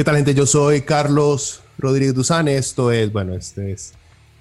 ¿Qué 0.00 0.04
tal, 0.04 0.16
gente? 0.16 0.32
Yo 0.32 0.46
soy 0.46 0.80
Carlos 0.80 1.60
Rodríguez 1.76 2.14
Duzán. 2.14 2.48
Esto 2.48 2.90
es, 2.90 3.12
bueno, 3.12 3.34
este 3.34 3.72
es 3.72 3.92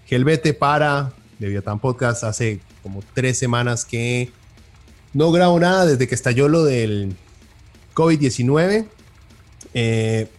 Gelbete 0.06 0.54
para 0.54 1.12
Leviatán 1.38 1.82
Podcast. 1.82 2.24
Hace 2.24 2.62
como 2.82 3.04
tres 3.14 3.38
semanas 3.38 3.84
que 3.84 4.32
no 5.12 5.34
grabo 5.34 5.60
nada 5.60 5.86
desde 5.86 6.08
que 6.08 6.16
estalló 6.16 6.48
lo 6.48 6.64
del 6.64 7.14
COVID-19. 7.94 8.88
Eh, 9.74 10.30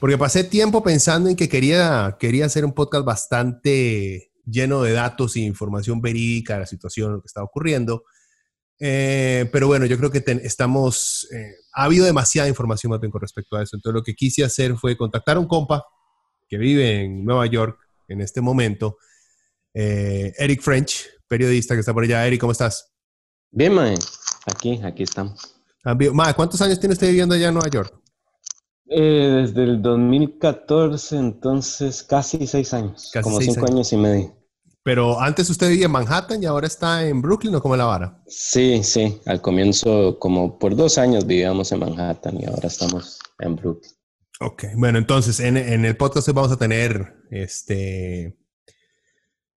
porque 0.00 0.16
pasé 0.16 0.42
tiempo 0.42 0.82
pensando 0.82 1.28
en 1.28 1.36
que 1.36 1.50
quería, 1.50 2.16
quería 2.18 2.46
hacer 2.46 2.64
un 2.64 2.72
podcast 2.72 3.04
bastante 3.04 4.30
lleno 4.46 4.80
de 4.80 4.92
datos 4.92 5.36
e 5.36 5.40
información 5.40 6.00
verídica 6.00 6.54
de 6.54 6.60
la 6.60 6.66
situación, 6.66 7.12
lo 7.12 7.20
que 7.20 7.26
está 7.26 7.42
ocurriendo. 7.42 8.04
Eh, 8.78 9.48
pero 9.52 9.66
bueno, 9.66 9.86
yo 9.86 9.96
creo 9.98 10.10
que 10.10 10.24
estamos, 10.42 11.28
eh, 11.32 11.52
ha 11.76 11.84
habido 11.84 12.06
demasiada 12.06 12.48
información 12.48 12.90
más 12.90 13.00
bien 13.00 13.10
con 13.10 13.20
respecto 13.20 13.54
a 13.54 13.62
eso. 13.62 13.76
Entonces 13.76 13.94
lo 13.94 14.02
que 14.02 14.14
quise 14.14 14.42
hacer 14.42 14.74
fue 14.76 14.96
contactar 14.96 15.36
a 15.36 15.40
un 15.40 15.46
compa 15.46 15.84
que 16.48 16.56
vive 16.56 17.02
en 17.02 17.22
Nueva 17.22 17.44
York 17.46 17.78
en 18.08 18.22
este 18.22 18.40
momento, 18.40 18.96
eh, 19.74 20.32
Eric 20.38 20.62
French, 20.62 21.06
periodista 21.28 21.74
que 21.74 21.80
está 21.80 21.92
por 21.92 22.04
allá. 22.04 22.26
Eric, 22.26 22.40
¿cómo 22.40 22.52
estás? 22.52 22.94
Bien, 23.50 23.74
mae. 23.74 23.94
Aquí, 24.46 24.80
aquí 24.82 25.02
estamos. 25.02 25.54
Mae, 25.84 26.34
¿cuántos 26.34 26.62
años 26.62 26.80
tiene 26.80 26.94
usted 26.94 27.08
viviendo 27.08 27.34
allá 27.34 27.48
en 27.48 27.54
Nueva 27.54 27.68
York? 27.68 27.94
desde 28.88 29.64
el 29.64 29.82
2014, 29.82 31.16
entonces 31.16 32.04
casi 32.04 32.46
seis 32.46 32.72
años. 32.72 33.10
como 33.20 33.40
cinco 33.40 33.66
años 33.66 33.92
y 33.92 33.96
medio. 33.96 34.36
Pero 34.86 35.20
antes 35.20 35.50
usted 35.50 35.68
vivía 35.68 35.86
en 35.86 35.90
Manhattan 35.90 36.40
y 36.40 36.46
ahora 36.46 36.68
está 36.68 37.04
en 37.04 37.20
Brooklyn 37.20 37.52
o 37.56 37.60
como 37.60 37.74
la 37.74 37.86
vara. 37.86 38.22
Sí, 38.28 38.84
sí. 38.84 39.20
Al 39.26 39.40
comienzo, 39.40 40.16
como 40.20 40.60
por 40.60 40.76
dos 40.76 40.96
años 40.96 41.26
vivíamos 41.26 41.72
en 41.72 41.80
Manhattan 41.80 42.40
y 42.40 42.44
ahora 42.44 42.68
estamos 42.68 43.18
en 43.40 43.56
Brooklyn. 43.56 43.92
Ok, 44.38 44.66
bueno, 44.76 44.98
entonces 44.98 45.40
en, 45.40 45.56
el 45.56 45.96
podcast 45.96 46.28
vamos 46.28 46.52
a 46.52 46.56
tener 46.56 47.16
este 47.32 48.38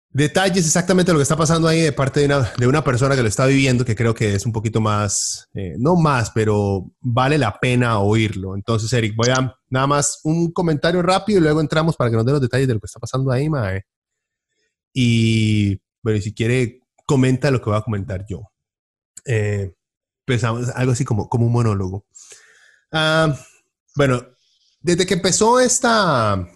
detalles 0.09 0.65
exactamente 0.65 1.11
de 1.11 1.13
lo 1.13 1.19
que 1.19 1.23
está 1.23 1.37
pasando 1.37 1.67
ahí 1.67 1.81
de 1.81 1.91
parte 1.91 2.21
de 2.21 2.25
una, 2.25 2.51
de 2.57 2.65
una, 2.65 2.83
persona 2.83 3.15
que 3.15 3.21
lo 3.21 3.27
está 3.27 3.45
viviendo, 3.45 3.85
que 3.85 3.95
creo 3.95 4.15
que 4.15 4.33
es 4.33 4.47
un 4.47 4.51
poquito 4.51 4.81
más, 4.81 5.47
eh, 5.53 5.75
no 5.77 5.95
más, 5.95 6.31
pero 6.31 6.91
vale 7.01 7.37
la 7.37 7.59
pena 7.59 7.99
oírlo. 7.99 8.55
Entonces, 8.55 8.91
Eric, 8.93 9.13
voy 9.15 9.29
a 9.29 9.55
nada 9.69 9.85
más 9.85 10.21
un 10.23 10.51
comentario 10.51 11.03
rápido 11.03 11.37
y 11.37 11.43
luego 11.43 11.61
entramos 11.61 11.95
para 11.95 12.09
que 12.09 12.15
nos 12.15 12.25
dé 12.25 12.31
los 12.31 12.41
detalles 12.41 12.67
de 12.67 12.73
lo 12.73 12.79
que 12.79 12.87
está 12.87 12.99
pasando 12.99 13.31
ahí, 13.31 13.47
mae. 13.47 13.85
Y 14.93 15.79
bueno, 16.01 16.21
si 16.21 16.33
quiere, 16.33 16.81
comenta 17.05 17.51
lo 17.51 17.61
que 17.61 17.69
voy 17.69 17.77
a 17.77 17.83
comentar 17.83 18.25
yo. 18.27 18.51
Eh, 19.25 19.73
algo 20.75 20.91
así 20.91 21.05
como, 21.05 21.27
como 21.27 21.47
un 21.47 21.51
monólogo. 21.51 22.05
Ah, 22.91 23.35
bueno, 23.95 24.23
desde 24.81 25.05
que 25.05 25.15
empezó 25.15 25.59
esta... 25.59 26.47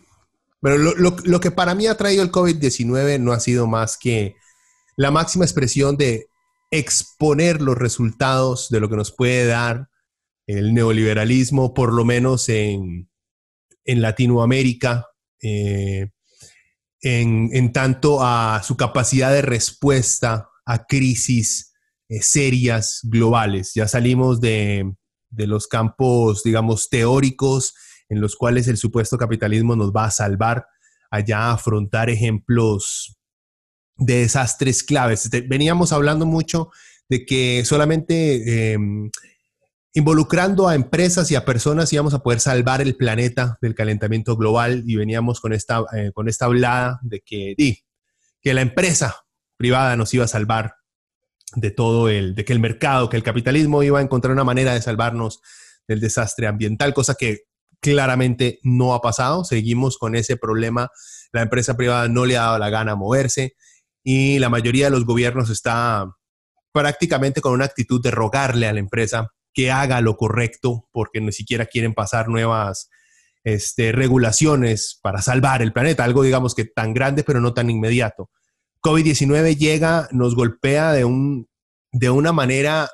Bueno, 0.62 0.78
lo, 0.78 1.16
lo, 1.26 1.40
que 1.42 1.52
para 1.52 1.76
mí 1.76 1.88
ha 1.88 1.98
traído 1.98 2.24
el 2.24 2.32
COVID-19 2.32 3.20
no 3.20 3.34
ha 3.34 3.40
sido 3.42 3.68
más 3.68 3.98
que 3.98 4.36
la 4.96 5.12
máxima 5.12 5.44
expresión 5.44 5.98
de 5.98 6.28
exponer 6.72 7.62
los 7.62 7.78
resultados 7.78 8.70
de 8.70 8.80
lo 8.80 8.90
que 8.90 8.96
nos 8.96 9.12
puede 9.12 9.46
dar 9.46 9.90
el 10.48 10.74
neoliberalismo, 10.74 11.74
por 11.74 11.94
lo 11.94 12.06
menos 12.06 12.48
en, 12.50 13.10
en 13.86 14.02
Latinoamérica, 14.02 15.08
eh, 15.42 16.12
en, 17.04 17.74
tanto 17.74 18.20
a 18.24 18.62
su 18.64 18.78
capacidad 18.78 19.32
de 19.32 19.42
respuesta 19.42 20.50
a 20.66 20.86
crisis 20.86 21.74
eh, 22.08 22.22
serias 22.22 23.02
globales. 23.04 23.74
Ya 23.76 23.88
salimos 23.88 24.40
de, 24.40 24.94
los 25.30 25.68
campos, 25.68 26.44
digamos, 26.44 26.90
teóricos 26.90 27.76
en 28.08 28.22
los 28.22 28.36
cuales 28.36 28.68
el 28.68 28.78
supuesto 28.78 29.18
capitalismo 29.18 29.76
nos 29.76 29.92
va 29.92 30.06
a 30.06 30.12
salvar, 30.12 30.66
allá 31.12 31.40
a 31.40 31.54
afrontar 31.54 32.10
ejemplos 32.10 33.18
de 33.98 34.20
desastres 34.20 34.84
claves. 34.84 35.26
Este, 35.26 35.42
veníamos 35.42 35.92
hablando 35.92 36.26
mucho 36.26 36.70
de 37.10 37.26
que 37.26 37.66
solamente 37.66 38.74
em, 38.74 39.10
involucrando 39.94 40.68
a 40.68 40.76
empresas 40.76 41.30
y 41.30 41.36
a 41.36 41.46
personas 41.46 41.94
íbamos 41.94 42.14
a 42.14 42.24
poder 42.24 42.40
salvar 42.40 42.82
el 42.82 42.96
planeta 42.96 43.58
del 43.62 43.76
calentamiento 43.76 44.36
global 44.36 44.84
y 44.88 44.96
veníamos 44.96 45.40
con 45.40 45.54
esta, 45.54 45.84
eh, 45.96 46.12
con 46.14 46.28
esta 46.28 46.46
hablada 46.46 47.00
de 47.04 47.22
que, 47.22 47.56
que 48.42 48.54
la 48.54 48.62
empresa 48.62 49.26
privada 49.56 49.96
nos 49.96 50.14
iba 50.14 50.26
a 50.26 50.28
salvar 50.28 50.76
de 51.56 51.70
todo 51.70 52.10
el, 52.10 52.34
de 52.34 52.44
que 52.44 52.54
el 52.54 52.60
mercado, 52.60 53.10
que 53.10 53.18
el 53.18 53.24
capitalismo 53.24 53.84
iba 53.84 54.00
a 54.00 54.02
encontrar 54.02 54.34
una 54.34 54.44
manera 54.44 54.74
de 54.74 54.82
salvarnos 54.82 55.42
del 55.88 56.00
desastre 56.00 56.48
ambiental, 56.48 56.94
cosa 56.94 57.14
que 57.14 57.44
claramente 57.80 58.60
no 58.64 58.96
ha 58.96 59.02
pasado. 59.02 59.44
Seguimos 59.44 60.00
con 60.00 60.16
ese 60.16 60.38
problema. 60.38 60.90
La 61.32 61.44
empresa 61.44 61.78
privada 61.78 62.08
no 62.08 62.26
le 62.26 62.38
ha 62.38 62.44
dado 62.44 62.58
la 62.58 62.70
gana 62.70 62.96
moverse 62.96 63.56
y 64.04 64.40
la 64.40 64.50
mayoría 64.50 64.86
de 64.86 64.92
los 64.92 65.06
gobiernos 65.06 65.52
está 65.52 66.10
prácticamente 66.72 67.42
con 67.42 67.54
una 67.54 67.66
actitud 67.66 68.02
de 68.02 68.10
rogarle 68.10 68.68
a 68.68 68.74
la 68.74 68.80
empresa 68.80 69.32
que 69.54 69.72
haga 69.72 70.02
lo 70.02 70.18
correcto 70.18 70.88
porque 70.92 71.22
ni 71.22 71.32
siquiera 71.32 71.66
quieren 71.66 71.94
pasar 71.94 72.28
nuevas 72.28 72.90
este, 73.44 73.92
regulaciones 73.92 75.00
para 75.02 75.22
salvar 75.22 75.62
el 75.62 75.74
planeta, 75.74 76.04
algo 76.04 76.24
digamos 76.24 76.56
que 76.56 76.66
tan 76.66 76.94
grande 76.94 77.24
pero 77.24 77.42
no 77.42 77.54
tan 77.54 77.70
inmediato. 77.70 78.30
COVID-19 78.82 79.58
llega, 79.58 80.08
nos 80.12 80.36
golpea 80.36 80.92
de, 80.92 81.06
un, 81.06 81.48
de 81.92 82.10
una 82.10 82.34
manera 82.34 82.90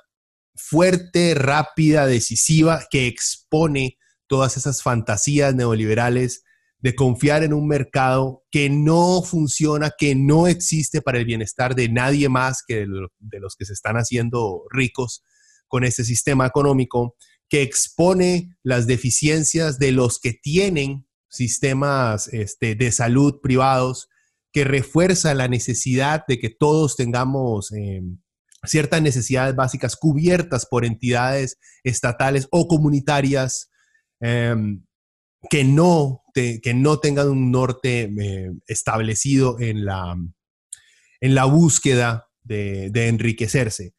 fuerte, 0.55 1.33
rápida, 1.33 2.05
decisiva, 2.05 2.83
que 2.91 3.07
expone 3.07 3.97
todas 4.27 4.57
esas 4.57 4.83
fantasías 4.83 5.55
neoliberales 5.55 6.43
de 6.81 6.95
confiar 6.95 7.43
en 7.43 7.53
un 7.53 7.67
mercado 7.67 8.43
que 8.51 8.69
no 8.69 9.21
funciona, 9.21 9.91
que 9.97 10.15
no 10.15 10.47
existe 10.47 11.01
para 11.01 11.17
el 11.17 11.25
bienestar 11.25 11.75
de 11.75 11.89
nadie 11.89 12.29
más 12.29 12.63
que 12.65 12.85
de 13.19 13.39
los 13.39 13.55
que 13.55 13.65
se 13.65 13.73
están 13.73 13.95
haciendo 13.97 14.63
ricos 14.69 15.23
con 15.69 15.85
este 15.85 16.03
sistema 16.03 16.45
económico 16.45 17.15
que 17.47 17.61
expone 17.61 18.55
las 18.63 18.85
deficiencias 18.85 19.79
de 19.79 19.91
los 19.91 20.19
que 20.19 20.33
tienen 20.33 21.07
sistemas 21.29 22.27
este, 22.33 22.75
de 22.75 22.91
salud 22.91 23.39
privados, 23.41 24.09
que 24.51 24.63
refuerza 24.63 25.33
la 25.33 25.47
necesidad 25.47 26.23
de 26.27 26.39
que 26.39 26.49
todos 26.49 26.95
tengamos 26.95 27.71
em, 27.71 28.19
ciertas 28.65 29.01
necesidades 29.01 29.55
básicas 29.55 29.95
cubiertas 29.95 30.65
por 30.65 30.85
entidades 30.85 31.57
estatales 31.83 32.47
o 32.51 32.67
comunitarias 32.67 33.69
em, 34.19 34.83
que, 35.49 35.63
no 35.63 36.23
que 36.33 36.73
no 36.73 36.99
tengan 36.99 37.29
un 37.29 37.51
norte 37.51 38.01
em, 38.01 38.59
establecido 38.67 39.59
en 39.59 39.85
la, 39.85 40.15
en 41.21 41.35
la 41.35 41.45
búsqueda 41.45 42.27
de, 42.43 43.07
enriquecerse 43.07 43.93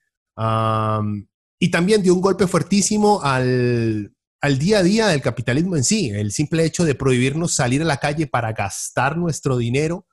y 1.62 1.70
también 1.70 2.02
dio 2.02 2.14
un 2.14 2.22
golpe 2.22 2.46
fuertísimo 2.46 3.20
al, 3.22 4.14
día 4.58 4.78
a 4.78 4.82
día 4.82 5.08
del 5.08 5.20
capitalismo 5.20 5.76
en 5.76 5.84
sí, 5.84 6.08
el 6.08 6.32
simple 6.32 6.64
hecho 6.64 6.84
de 6.84 6.94
prohibirnos 6.94 7.52
salir 7.52 7.82
a 7.82 7.84
la 7.84 7.98
calle 7.98 8.26
para 8.26 8.54
gastar 8.54 9.18
nuestro 9.18 9.58
dinero, 9.58 10.06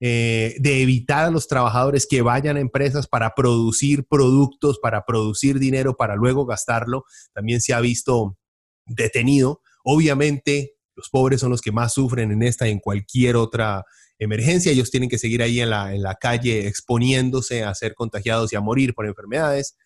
eh, 0.00 0.56
de 0.58 0.82
evitar 0.82 1.26
a 1.26 1.30
los 1.30 1.46
trabajadores 1.46 2.08
que 2.10 2.22
vayan 2.22 2.56
a 2.56 2.60
empresas 2.60 3.06
para 3.06 3.36
producir 3.36 4.04
productos, 4.04 4.80
para 4.80 5.06
producir 5.06 5.60
dinero, 5.60 5.96
para 5.96 6.16
luego 6.16 6.44
gastarlo, 6.44 7.04
también 7.32 7.60
se 7.60 7.72
ha 7.72 7.80
visto 7.80 8.36
detenido. 8.84 9.62
Obviamente, 9.84 10.74
los 10.96 11.08
pobres 11.08 11.40
son 11.40 11.50
los 11.50 11.60
que 11.60 11.70
más 11.70 11.94
sufren 11.94 12.32
en 12.32 12.42
esta 12.42 12.66
y 12.66 12.72
en 12.72 12.80
cualquier 12.80 13.36
otra 13.36 13.84
emergencia. 14.18 14.72
Ellos 14.72 14.90
tienen 14.90 15.08
que 15.08 15.18
seguir 15.18 15.40
ahí 15.40 15.60
en 15.60 15.70
la, 15.70 15.94
en 15.94 16.02
la 16.02 16.16
calle 16.16 16.66
exponiéndose 16.66 17.62
a 17.62 17.72
ser 17.76 17.94
contagiados 17.94 18.52
y 18.52 18.56
a 18.56 18.60
morir 18.60 18.92
por 18.92 19.06
enfermedades. 19.06 19.76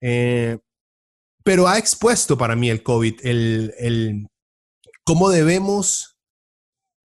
Eh, 0.00 0.58
pero 1.44 1.68
ha 1.68 1.78
expuesto 1.78 2.36
para 2.36 2.56
mí 2.56 2.70
el 2.70 2.82
COVID, 2.82 3.20
el, 3.22 4.26
cómo 5.04 5.30
debemos 5.30 6.16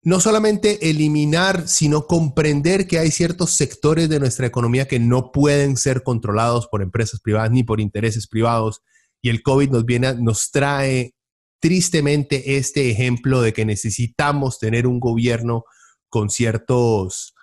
no 0.01 0.19
solamente 0.19 0.89
eliminar, 0.89 1.67
sino 1.67 2.07
comprender 2.07 2.87
que 2.87 2.99
hay 2.99 3.11
ciertos 3.11 3.51
sectores 3.51 4.07
de 4.07 4.19
nuestra 4.19 4.47
economía 4.47 4.87
que 4.87 4.99
no 4.99 5.31
pueden 5.31 5.75
ser 5.75 6.03
controlados 6.03 6.67
por 6.67 6.81
empresas 6.81 7.19
privadas 7.19 7.51
ni 7.51 7.63
por 7.63 7.81
intereses 7.81 8.27
privados. 8.27 8.81
Y 9.21 9.29
el 9.29 9.43
COVID 9.43 9.71
nos, 9.71 9.85
viene, 9.85 10.15
nos 10.15 10.51
trae 10.51 11.15
tristemente 11.59 12.55
este 12.57 12.89
ejemplo 12.89 13.41
de 13.41 13.51
que 13.51 13.65
necesitamos 13.65 14.59
tener 14.59 14.87
un 14.87 14.99
gobierno 15.01 15.65
con 16.07 16.29
ciertos, 16.29 17.33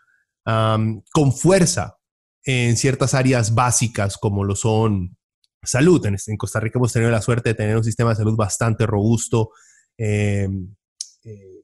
con 0.44 1.32
fuerza 1.36 1.98
en 2.44 2.76
ciertas 2.76 3.12
áreas 3.12 3.54
básicas 3.54 4.16
como 4.16 4.44
lo 4.44 4.56
son 4.56 5.16
salud. 5.66 6.04
En, 6.06 6.36
Costa 6.36 6.60
Rica 6.60 6.78
hemos 6.78 6.92
tenido 6.92 7.10
la 7.10 7.22
suerte 7.22 7.50
de 7.50 7.54
tener 7.54 7.76
un 7.76 7.84
sistema 7.84 8.10
de 8.10 8.16
salud 8.16 8.36
bastante 8.36 8.86
robusto 8.86 9.50
em, 9.96 10.74
eh, 11.24 11.62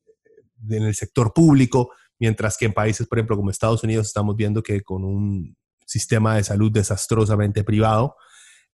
en 0.68 0.82
el 0.82 0.94
sector 0.94 1.32
público, 1.32 1.90
mientras 2.18 2.56
que 2.56 2.66
en 2.66 2.72
países, 2.72 3.06
por 3.06 3.18
ejemplo, 3.18 3.36
como 3.36 3.50
Estados 3.50 3.82
Unidos, 3.82 4.06
estamos 4.06 4.36
viendo 4.36 4.62
que 4.62 4.82
con 4.82 5.04
un 5.04 5.56
sistema 5.86 6.36
de 6.36 6.44
salud 6.44 6.70
desastrosamente 6.70 7.64
privado, 7.64 8.16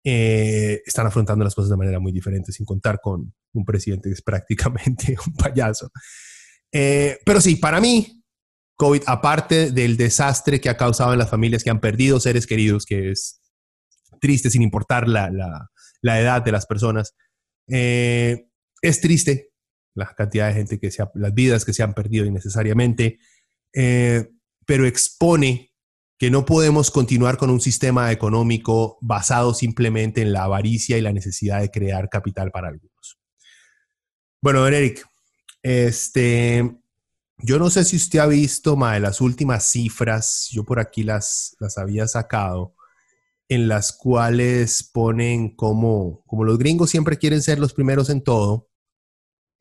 eh, 0.04 0.82
están 0.86 1.08
afrontando 1.08 1.46
las 1.46 1.56
cosas 1.56 1.70
de 1.70 1.78
manera 1.78 2.00
muy 2.00 2.12
diferente, 2.12 2.52
sin 2.52 2.66
contar 2.66 3.00
con 3.02 3.34
un 3.54 3.66
presidente 3.66 4.10
que 4.10 4.14
es 4.14 4.22
prácticamente 4.24 5.16
un 5.26 5.34
payaso. 5.34 5.92
Eh, 6.72 7.20
pero 7.26 7.40
sí, 7.40 7.56
para 7.56 7.80
mí, 7.80 8.24
COVID, 8.76 9.04
aparte 9.06 9.72
del 9.72 9.96
desastre 9.96 10.60
que 10.60 10.70
ha 10.70 10.78
causado 10.78 11.14
en 11.14 11.20
las 11.20 11.30
familias 11.30 11.64
que 11.64 11.70
han 11.70 11.80
perdido 11.80 12.20
seres 12.20 12.48
queridos, 12.48 12.86
que 12.86 13.12
es 13.12 13.40
triste 14.24 14.50
sin 14.50 14.62
importar 14.62 15.10
la, 15.10 15.70
edad 16.02 16.42
de 16.42 16.52
las 16.54 16.66
personas, 16.66 17.14
eh, 17.68 18.48
es 18.82 19.02
triste 19.02 19.50
la 19.96 20.08
cantidad 20.16 20.48
de 20.48 20.54
gente 20.54 20.80
que 20.80 20.90
se 20.90 21.04
las 21.16 21.34
vidas 21.34 21.66
que 21.66 21.74
se 21.74 21.84
han 21.84 21.94
perdido 21.94 22.26
innecesariamente, 22.26 23.20
pero 24.66 24.86
expone 24.86 25.74
que 26.18 26.32
no 26.32 26.46
podemos 26.46 26.90
continuar 26.90 27.38
con 27.38 27.50
un 27.50 27.60
sistema 27.60 28.12
económico 28.12 28.98
basado 29.02 29.54
simplemente 29.54 30.22
en 30.22 30.32
la 30.32 30.46
avaricia 30.46 30.98
y 30.98 31.02
la 31.02 31.12
necesidad 31.12 31.60
de 31.60 31.70
crear 31.70 32.08
capital 32.08 32.50
para 32.50 32.70
algunos. 32.70 33.20
Bueno, 34.42 34.66
Eric, 34.66 35.06
este, 35.62 36.78
yo 37.38 37.60
no 37.60 37.70
sé 37.70 37.84
si 37.84 37.98
usted 37.98 38.20
ha 38.20 38.28
visto, 38.28 38.78
de 38.78 39.00
las 39.00 39.22
últimas 39.22 39.66
cifras, 39.66 40.48
yo 40.52 40.64
por 40.64 40.80
aquí 40.80 41.04
las, 41.04 41.56
las 41.60 41.78
había 41.78 42.08
sacado, 42.08 42.76
en 43.54 43.68
las 43.68 43.92
cuales 43.92 44.90
ponen 44.94 45.56
como, 45.56 46.24
como 46.26 46.44
los 46.44 46.58
gringos 46.58 46.90
siempre 46.90 47.18
quieren 47.18 47.42
ser 47.42 47.60
los 47.60 47.74
primeros 47.74 48.10
en 48.10 48.24
todo, 48.24 48.70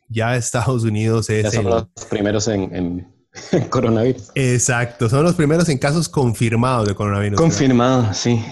ya 0.09 0.37
Estados 0.37 0.85
Unidos 0.85 1.31
es... 1.31 1.53
Ya 1.53 1.63
los 1.63 1.89
primeros 2.09 2.49
en 2.49 3.13
coronavirus. 3.71 4.31
Exacto, 4.35 5.09
son 5.09 5.25
los 5.25 5.35
primeros 5.35 5.69
en 5.69 5.79
casos 5.79 6.09
confirmados 6.09 6.89
de 6.89 6.95
coronavirus. 6.95 7.39
Confirmados, 7.39 8.17
sí. 8.17 8.43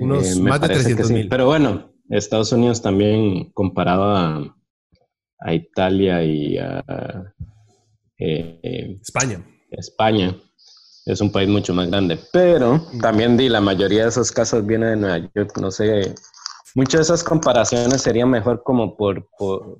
Unos 0.00 0.36
eh, 0.36 0.40
más 0.40 0.60
de 0.60 0.68
300 0.68 1.10
mil. 1.10 1.28
Pero 1.28 1.46
bueno, 1.46 1.92
Estados 2.08 2.52
Unidos 2.52 2.82
también 2.82 3.50
comparado 3.52 4.04
a, 4.16 4.50
Italia 5.52 6.24
y 6.24 6.56
a 6.56 6.82
eh, 8.18 8.98
España. 9.02 9.44
España 9.70 10.34
es 11.06 11.20
un 11.20 11.30
país 11.30 11.48
mucho 11.48 11.74
más 11.74 11.88
grande, 11.88 12.18
pero 12.32 12.86
también 13.00 13.36
di, 13.36 13.48
la 13.48 13.60
mayoría 13.60 14.04
de 14.04 14.08
esos 14.08 14.32
casos 14.32 14.64
vienen 14.64 14.90
de 14.90 14.96
Nueva 14.96 15.30
York, 15.34 15.58
no 15.60 15.70
sé, 15.70 16.14
muchas 16.74 17.00
de 17.00 17.02
esas 17.02 17.24
comparaciones 17.24 18.02
serían 18.02 18.30
mejor 18.30 18.62
como 18.62 18.96
por, 18.96 19.28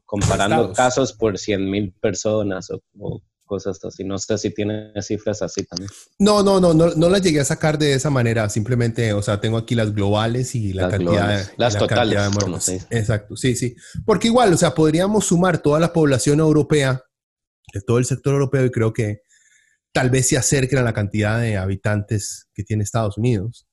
comparando 0.04 0.72
casos 0.72 1.12
por 1.12 1.38
100 1.38 1.70
mil 1.70 1.92
personas 2.00 2.70
o 2.70 3.22
cosas 3.44 3.78
así. 3.84 4.04
No 4.04 4.18
sé 4.18 4.38
si 4.38 4.50
tiene 4.50 4.90
cifras 5.02 5.42
así 5.42 5.64
también. 5.64 5.90
No, 6.18 6.42
no, 6.42 6.60
no, 6.60 6.74
no, 6.74 6.94
no 6.94 7.08
las 7.08 7.22
llegué 7.22 7.40
a 7.40 7.44
sacar 7.44 7.78
de 7.78 7.94
esa 7.94 8.10
manera. 8.10 8.48
Simplemente, 8.48 9.12
o 9.12 9.22
sea, 9.22 9.40
tengo 9.40 9.58
aquí 9.58 9.74
las 9.74 9.94
globales 9.94 10.54
y 10.54 10.72
la 10.72 10.88
cantidad, 10.88 11.50
las 11.56 11.78
totales, 11.78 12.86
Exacto, 12.90 13.36
sí, 13.36 13.54
sí. 13.54 13.76
Porque 14.04 14.28
igual, 14.28 14.52
o 14.52 14.56
sea, 14.56 14.74
podríamos 14.74 15.26
sumar 15.26 15.58
toda 15.58 15.80
la 15.80 15.92
población 15.92 16.40
europea, 16.40 17.02
de 17.72 17.80
todo 17.80 17.98
el 17.98 18.04
sector 18.04 18.34
europeo, 18.34 18.64
y 18.64 18.70
creo 18.70 18.92
que 18.92 19.22
tal 19.94 20.10
vez 20.10 20.28
se 20.28 20.36
acerquen 20.36 20.80
a 20.80 20.82
la 20.82 20.92
cantidad 20.92 21.40
de 21.40 21.56
habitantes 21.56 22.48
que 22.52 22.64
tiene 22.64 22.82
Estados 22.82 23.16
Unidos. 23.16 23.64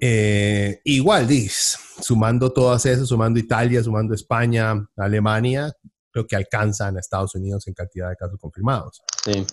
Eh, 0.00 0.80
igual, 0.84 1.26
dis, 1.26 1.76
sumando 2.00 2.52
todas 2.52 2.86
esas, 2.86 3.08
sumando 3.08 3.40
Italia, 3.40 3.82
sumando 3.82 4.14
España, 4.14 4.72
Alemania, 4.96 5.72
creo 6.12 6.28
que 6.28 6.36
alcanzan 6.36 6.96
a 6.96 7.00
Estados 7.00 7.34
Unidos 7.34 7.66
en 7.66 7.74
cantidad 7.74 8.08
de 8.08 8.14
casos 8.14 8.38
confirmados. 8.40 9.02
Sí. 9.24 9.44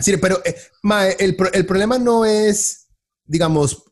Sí, 0.00 0.16
pero 0.16 0.42
eh, 0.44 0.56
el, 1.20 1.36
el, 1.52 1.66
problema 1.66 1.96
no 1.96 2.24
es, 2.24 2.88
digamos, 3.24 3.84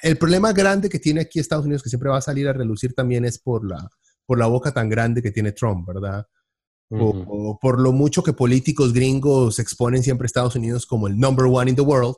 el 0.00 0.16
problema 0.16 0.54
grande 0.54 0.88
que 0.88 0.98
tiene 0.98 1.20
aquí 1.20 1.38
Estados 1.38 1.66
Unidos, 1.66 1.82
que 1.82 1.90
siempre 1.90 2.08
va 2.08 2.16
a 2.16 2.22
salir 2.22 2.48
a 2.48 2.54
relucir 2.54 2.94
también, 2.94 3.26
es 3.26 3.38
por 3.38 3.68
la, 3.68 3.90
por 4.24 4.38
la 4.38 4.46
boca 4.46 4.72
tan 4.72 4.88
grande 4.88 5.20
que 5.20 5.32
tiene 5.32 5.52
Trump, 5.52 5.86
¿verdad? 5.86 6.26
O, 6.90 7.58
por 7.60 7.80
lo 7.80 7.92
mucho 7.92 8.22
que 8.22 8.32
políticos 8.32 8.92
gringos 8.92 9.58
exponen 9.58 10.02
siempre 10.02 10.24
a 10.24 10.26
Estados 10.26 10.56
Unidos 10.56 10.86
como 10.86 11.06
el 11.06 11.18
number 11.18 11.46
one 11.46 11.70
in 11.70 11.76
the 11.76 11.82
world. 11.82 12.16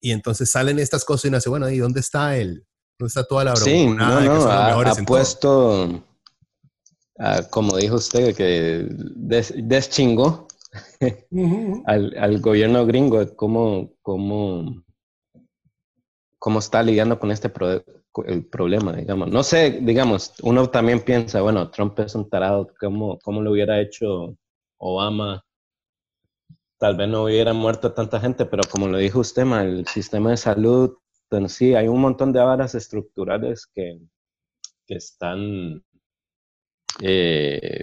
Y 0.00 0.12
entonces 0.12 0.50
salen 0.50 0.78
estas 0.78 1.04
cosas 1.04 1.24
y 1.24 1.28
uno 1.28 1.38
dice, 1.38 1.48
bueno, 1.48 1.68
¿y 1.70 1.78
dónde 1.78 2.00
está 2.00 2.36
el, 2.36 2.66
dónde 2.98 3.08
está 3.08 3.24
toda 3.24 3.44
la 3.44 3.56
Sí, 3.56 3.86
no, 3.86 4.20
no, 4.20 4.50
ha, 4.50 4.94
puesto 5.06 6.04
Ah, 7.18 7.42
como 7.48 7.76
dijo 7.76 7.96
usted, 7.96 8.34
que 8.34 8.88
deschingó 9.56 10.48
al, 11.86 12.40
gobierno 12.40 12.84
gringo, 12.86 13.36
cómo, 13.36 13.92
cómo, 14.02 14.82
cómo 16.40 16.58
está 16.58 16.82
lidiando 16.82 17.20
con 17.20 17.30
este 17.30 17.48
el 18.26 18.46
problema, 18.46 18.92
digamos. 18.92 19.30
No 19.30 19.42
sé, 19.42 19.78
digamos, 19.82 20.34
uno 20.42 20.68
también 20.70 21.00
piensa, 21.00 21.40
bueno, 21.40 21.70
Trump 21.70 21.98
es 22.00 22.14
un 22.14 22.28
tarado, 22.28 22.68
¿cómo, 22.78 23.18
cómo 23.20 23.42
lo 23.42 23.52
hubiera 23.52 23.80
hecho 23.80 24.36
Obama? 24.78 25.44
Tal 26.78 26.96
vez 26.96 27.08
no 27.08 27.24
hubiera 27.24 27.52
muerto 27.52 27.92
tanta 27.92 28.20
gente, 28.20 28.46
pero 28.46 28.62
como 28.70 28.88
lo 28.88 28.98
dijo 28.98 29.20
usted, 29.20 29.42
el 29.42 29.86
sistema 29.86 30.30
de 30.30 30.36
salud, 30.36 30.96
pues 31.28 31.52
sí, 31.52 31.74
hay 31.74 31.88
un 31.88 32.00
montón 32.00 32.32
de 32.32 32.40
varas 32.40 32.74
estructurales 32.74 33.66
que, 33.66 33.98
que 34.86 34.94
están 34.96 35.82
eh, 37.00 37.82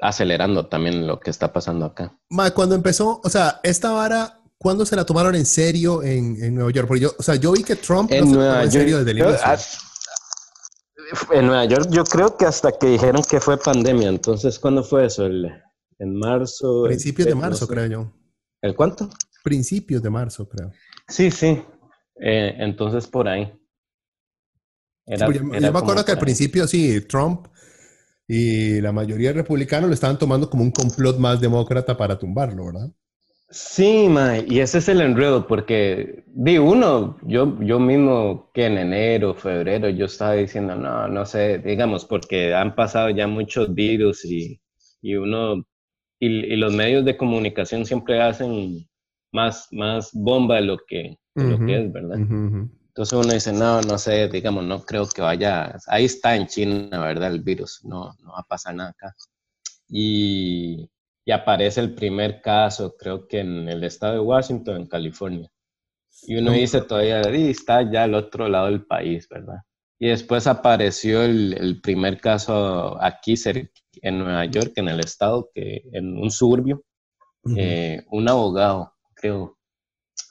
acelerando 0.00 0.66
también 0.66 1.06
lo 1.06 1.20
que 1.20 1.30
está 1.30 1.52
pasando 1.52 1.86
acá. 1.86 2.18
cuando 2.54 2.74
empezó, 2.74 3.20
o 3.22 3.28
sea, 3.28 3.60
esta 3.62 3.92
vara, 3.92 4.41
¿cuándo 4.62 4.86
se 4.86 4.94
la 4.94 5.04
tomaron 5.04 5.34
en 5.34 5.44
serio 5.44 6.02
en, 6.04 6.54
Nueva 6.54 6.70
York? 6.70 6.86
Porque 6.86 7.02
yo, 7.02 7.10
o 7.18 7.22
sea, 7.22 7.34
yo 7.34 7.52
vi 7.52 7.64
que 7.64 7.74
Trump 7.76 8.10
en 8.12 8.30
Nueva 8.30 8.60
York, 8.62 8.70
serio 8.70 8.98
desde 8.98 9.10
el 9.10 9.18
inicio. 9.18 9.38
En 11.32 11.46
Nueva 11.46 11.64
York 11.66 11.88
yo 11.90 12.04
creo 12.04 12.36
que 12.36 12.46
hasta 12.46 12.72
que 12.72 12.86
dijeron 12.86 13.22
que 13.28 13.40
fue 13.40 13.58
pandemia, 13.58 14.08
entonces 14.08 14.58
¿cuándo 14.58 14.82
fue 14.82 15.06
eso? 15.06 15.26
en 15.26 16.16
marzo. 16.16 16.84
Principios 16.84 17.28
de 17.28 17.34
marzo, 17.34 17.66
creo 17.66 17.86
yo. 17.86 18.12
¿El 18.62 18.74
cuánto? 18.74 19.10
Principios 19.42 20.02
de 20.02 20.10
marzo, 20.10 20.48
creo. 20.48 20.72
Sí, 21.08 21.30
sí. 21.30 21.62
Eh, 22.20 22.54
entonces 22.58 23.06
por 23.08 23.28
ahí. 23.28 23.52
yo, 25.06 25.44
me 25.44 25.66
acuerdo 25.66 26.04
que 26.04 26.12
al 26.12 26.18
principio 26.18 26.66
sí, 26.68 27.00
Trump 27.02 27.48
y 28.28 28.80
la 28.80 28.92
mayoría 28.92 29.30
de 29.30 29.34
republicanos 29.34 29.88
lo 29.88 29.94
estaban 29.94 30.18
tomando 30.18 30.48
como 30.48 30.62
un 30.62 30.70
complot 30.70 31.18
más 31.18 31.40
demócrata 31.40 31.96
para 31.96 32.18
tumbarlo, 32.18 32.66
¿verdad? 32.66 32.90
Sí, 33.52 34.08
ma, 34.08 34.38
y 34.38 34.60
ese 34.60 34.78
es 34.78 34.88
el 34.88 35.02
enredo, 35.02 35.46
porque 35.46 36.24
di 36.26 36.56
uno, 36.56 37.18
yo, 37.22 37.60
yo 37.60 37.78
mismo 37.78 38.50
que 38.54 38.64
en 38.64 38.78
enero, 38.78 39.34
febrero, 39.34 39.90
yo 39.90 40.06
estaba 40.06 40.32
diciendo, 40.32 40.74
no, 40.74 41.06
no 41.06 41.26
sé, 41.26 41.58
digamos, 41.58 42.06
porque 42.06 42.54
han 42.54 42.74
pasado 42.74 43.10
ya 43.10 43.26
muchos 43.26 43.74
virus 43.74 44.24
y, 44.24 44.58
y 45.02 45.16
uno, 45.16 45.66
y, 46.18 46.56
los 46.56 46.72
medios 46.72 47.04
de 47.04 47.18
comunicación 47.18 47.84
siempre 47.84 48.22
hacen 48.22 48.88
más, 49.32 49.68
más 49.70 50.10
bomba 50.14 50.56
de 50.56 50.62
lo 50.62 50.78
que, 50.88 51.18
lo 51.34 51.58
que 51.66 51.78
es, 51.78 51.92
¿verdad? 51.92 52.18
Entonces 52.18 53.12
uno 53.12 53.34
dice, 53.34 53.52
no, 53.52 53.82
no 53.82 53.98
sé, 53.98 54.28
digamos, 54.28 54.64
no 54.64 54.82
creo 54.82 55.06
que 55.06 55.20
vaya, 55.20 55.76
ahí 55.88 56.06
está 56.06 56.36
en 56.36 56.46
China, 56.46 57.00
¿verdad? 57.00 57.30
El 57.32 57.42
virus, 57.42 57.80
no, 57.84 58.14
no 58.22 58.32
va 58.32 58.40
a 58.40 58.48
pasar 58.48 58.74
nada 58.74 58.90
acá. 58.90 59.14
Y, 59.88 60.88
y 61.24 61.32
aparece 61.32 61.80
el 61.80 61.94
primer 61.94 62.40
caso, 62.40 62.96
creo 62.96 63.26
que 63.28 63.40
en 63.40 63.68
el 63.68 63.84
estado 63.84 64.14
de 64.14 64.20
Washington, 64.20 64.76
en 64.76 64.86
California. 64.86 65.48
Y 66.22 66.36
uno 66.36 66.52
dice 66.52 66.82
todavía, 66.82 67.20
está 67.20 67.90
ya 67.90 68.04
al 68.04 68.14
otro 68.14 68.48
lado 68.48 68.66
del 68.66 68.84
país, 68.84 69.28
¿verdad? 69.28 69.58
Y 69.98 70.08
después 70.08 70.46
apareció 70.46 71.22
el, 71.22 71.54
el 71.54 71.80
primer 71.80 72.20
caso 72.20 73.00
aquí 73.00 73.34
en 74.02 74.18
Nueva 74.18 74.44
York, 74.46 74.72
en 74.76 74.88
el 74.88 75.00
estado, 75.00 75.50
que 75.54 75.82
en 75.92 76.16
un 76.16 76.30
suburbio, 76.30 76.84
eh, 77.56 78.04
un 78.10 78.28
abogado, 78.28 78.94
creo, 79.14 79.58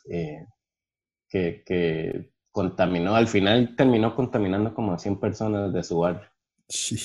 eh, 0.10 0.46
que, 1.30 1.64
que 1.66 2.32
contaminó, 2.52 3.16
al 3.16 3.28
final 3.28 3.76
terminó 3.78 4.14
contaminando 4.16 4.74
como 4.74 4.94
a 4.94 5.00
100 5.00 5.20
personas 5.20 5.74
de 5.74 5.84
su 5.84 6.00
barrio. 6.00 6.30
Sí. 6.68 6.98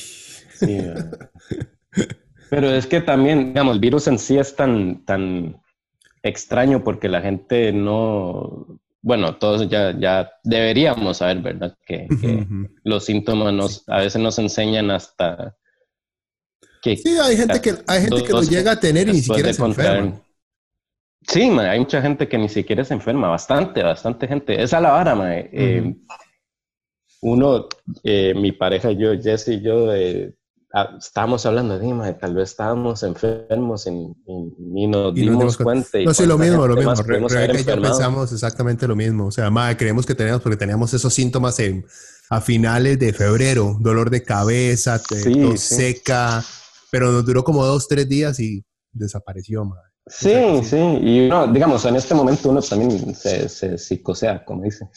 Pero 2.51 2.71
es 2.71 2.87
que 2.87 3.01
también, 3.01 3.49
digamos, 3.49 3.75
el 3.75 3.81
virus 3.81 4.07
en 4.09 4.19
sí 4.19 4.39
es 4.39 4.55
tan, 4.55 5.05
tan 5.05 5.61
extraño 6.23 6.83
porque 6.85 7.09
la 7.09 7.21
gente 7.21 7.73
no, 7.73 8.81
bueno, 9.07 9.37
todos 9.37 9.69
ya, 9.69 9.97
ya 9.99 10.33
deberíamos 10.43 11.19
saber, 11.19 11.41
¿verdad? 11.41 11.77
Que, 11.87 12.09
los 12.83 13.05
síntomas 13.05 13.53
nos, 13.53 13.89
a 13.89 14.01
veces 14.01 14.21
nos 14.21 14.37
enseñan 14.39 14.91
hasta 14.91 15.57
que... 16.83 16.97
Sí, 16.97 17.17
hay 17.17 17.37
gente 17.37 17.61
que, 17.61 17.75
hay 17.87 18.03
gente 18.03 18.25
que 18.25 18.33
lo 18.33 18.43
llega 18.43 18.73
a 18.73 18.81
tener 18.81 19.09
y 19.09 19.13
ni 19.13 19.21
siquiera 19.21 19.53
se 19.53 19.65
enferma. 19.65 20.21
Sí, 21.29 21.43
hay 21.43 21.79
mucha 21.79 22.03
gente 22.03 22.29
que 22.29 22.39
ni 22.39 22.49
siquiera 22.49 22.85
se 22.85 22.95
enferma, 22.95 23.29
bastante, 23.29 23.83
bastante 23.83 24.29
gente. 24.29 24.61
Esa 24.61 24.77
es 24.77 24.83
la 24.83 24.91
vara, 24.91 25.15
ma. 25.15 25.37
Eh, 25.37 25.95
uno, 27.23 27.69
eh, 28.05 28.35
mi 28.35 28.53
pareja 28.53 28.91
y 28.91 28.97
yo, 28.97 29.21
Jesse 29.21 29.49
y 29.49 29.61
yo, 29.61 29.95
eh, 29.95 30.35
Ah, 30.79 30.95
estábamos 30.99 31.47
hablando 31.47 31.79
de, 31.79 32.15
tal 32.21 32.35
vez 32.35 32.51
estábamos 32.51 33.03
enfermos 33.03 33.87
y, 33.87 34.87
nos 34.87 35.15
dimos, 35.15 35.57
cuenta. 35.57 35.99
no, 36.05 36.13
sí, 36.13 36.27
lo 36.27 36.37
mismo, 36.37 36.67
lo 36.67 36.77
mismo. 36.77 36.93
pensamos 37.81 38.31
exactamente 38.31 38.87
lo 38.87 38.95
mismo. 38.95 39.29
O 39.29 39.31
sea, 39.31 39.49
madre, 39.49 39.79
creemos 39.79 40.05
que 40.05 40.15
teníamos, 40.15 40.43
porque 40.43 40.59
teníamos 40.59 40.93
esos 40.93 41.15
síntomas 41.15 41.59
en, 41.61 41.87
a 42.29 42.43
finales 42.43 42.99
de 42.99 43.15
febrero, 43.15 43.79
dolor 43.81 44.11
de 44.11 44.23
cabeza, 44.23 45.03
tos 45.03 45.61
seca, 45.61 46.45
pero 46.91 47.11
nos 47.11 47.25
duró 47.25 47.43
como 47.43 47.65
dos, 47.65 47.89
tres 47.89 48.07
días 48.07 48.39
y 48.39 48.63
desapareció, 48.93 49.65
madre. 49.65 49.89
Sí, 50.07 50.63
sí, 50.63 50.77
y 50.77 51.27
uno, 51.27 51.47
digamos, 51.47 51.87
en 51.87 51.97
este 51.97 52.15
momento 52.15 52.51
uno 52.51 52.61
también 52.61 53.15
se, 53.15 53.49
se 53.49 53.79
psicosea, 53.79 54.45
como 54.45 54.63
dice. 54.65 54.91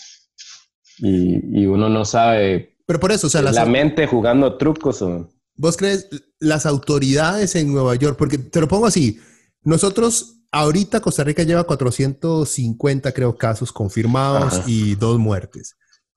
Y, 0.98 1.62
y, 1.62 1.66
uno 1.68 1.88
no 1.88 2.04
sabe. 2.04 2.76
Pero 2.86 3.00
por 3.00 3.14
eso, 3.14 3.28
o 3.28 3.30
sea, 3.30 3.42
la 3.42 3.66
mente 3.66 4.08
jugando 4.08 4.58
trucos 4.58 5.02
o 5.02 5.39
¿Vos 5.60 5.76
crees 5.76 6.08
las 6.40 6.66
autoridades 6.66 7.54
en 7.56 7.74
Nueva 7.74 7.94
York? 7.96 8.16
Porque 8.18 8.38
te 8.38 8.62
lo 8.62 8.70
pongo 8.70 8.86
así, 8.86 9.20
nosotros 9.62 10.38
ahorita 10.54 11.02
Costa 11.02 11.26
Rica 11.26 11.44
lleva 11.44 11.66
450 11.66 13.12
creo 13.12 13.38
casos 13.38 13.74
confirmados 13.74 14.62
y 14.68 14.96
dos 14.96 15.20
muertes. 15.20 15.76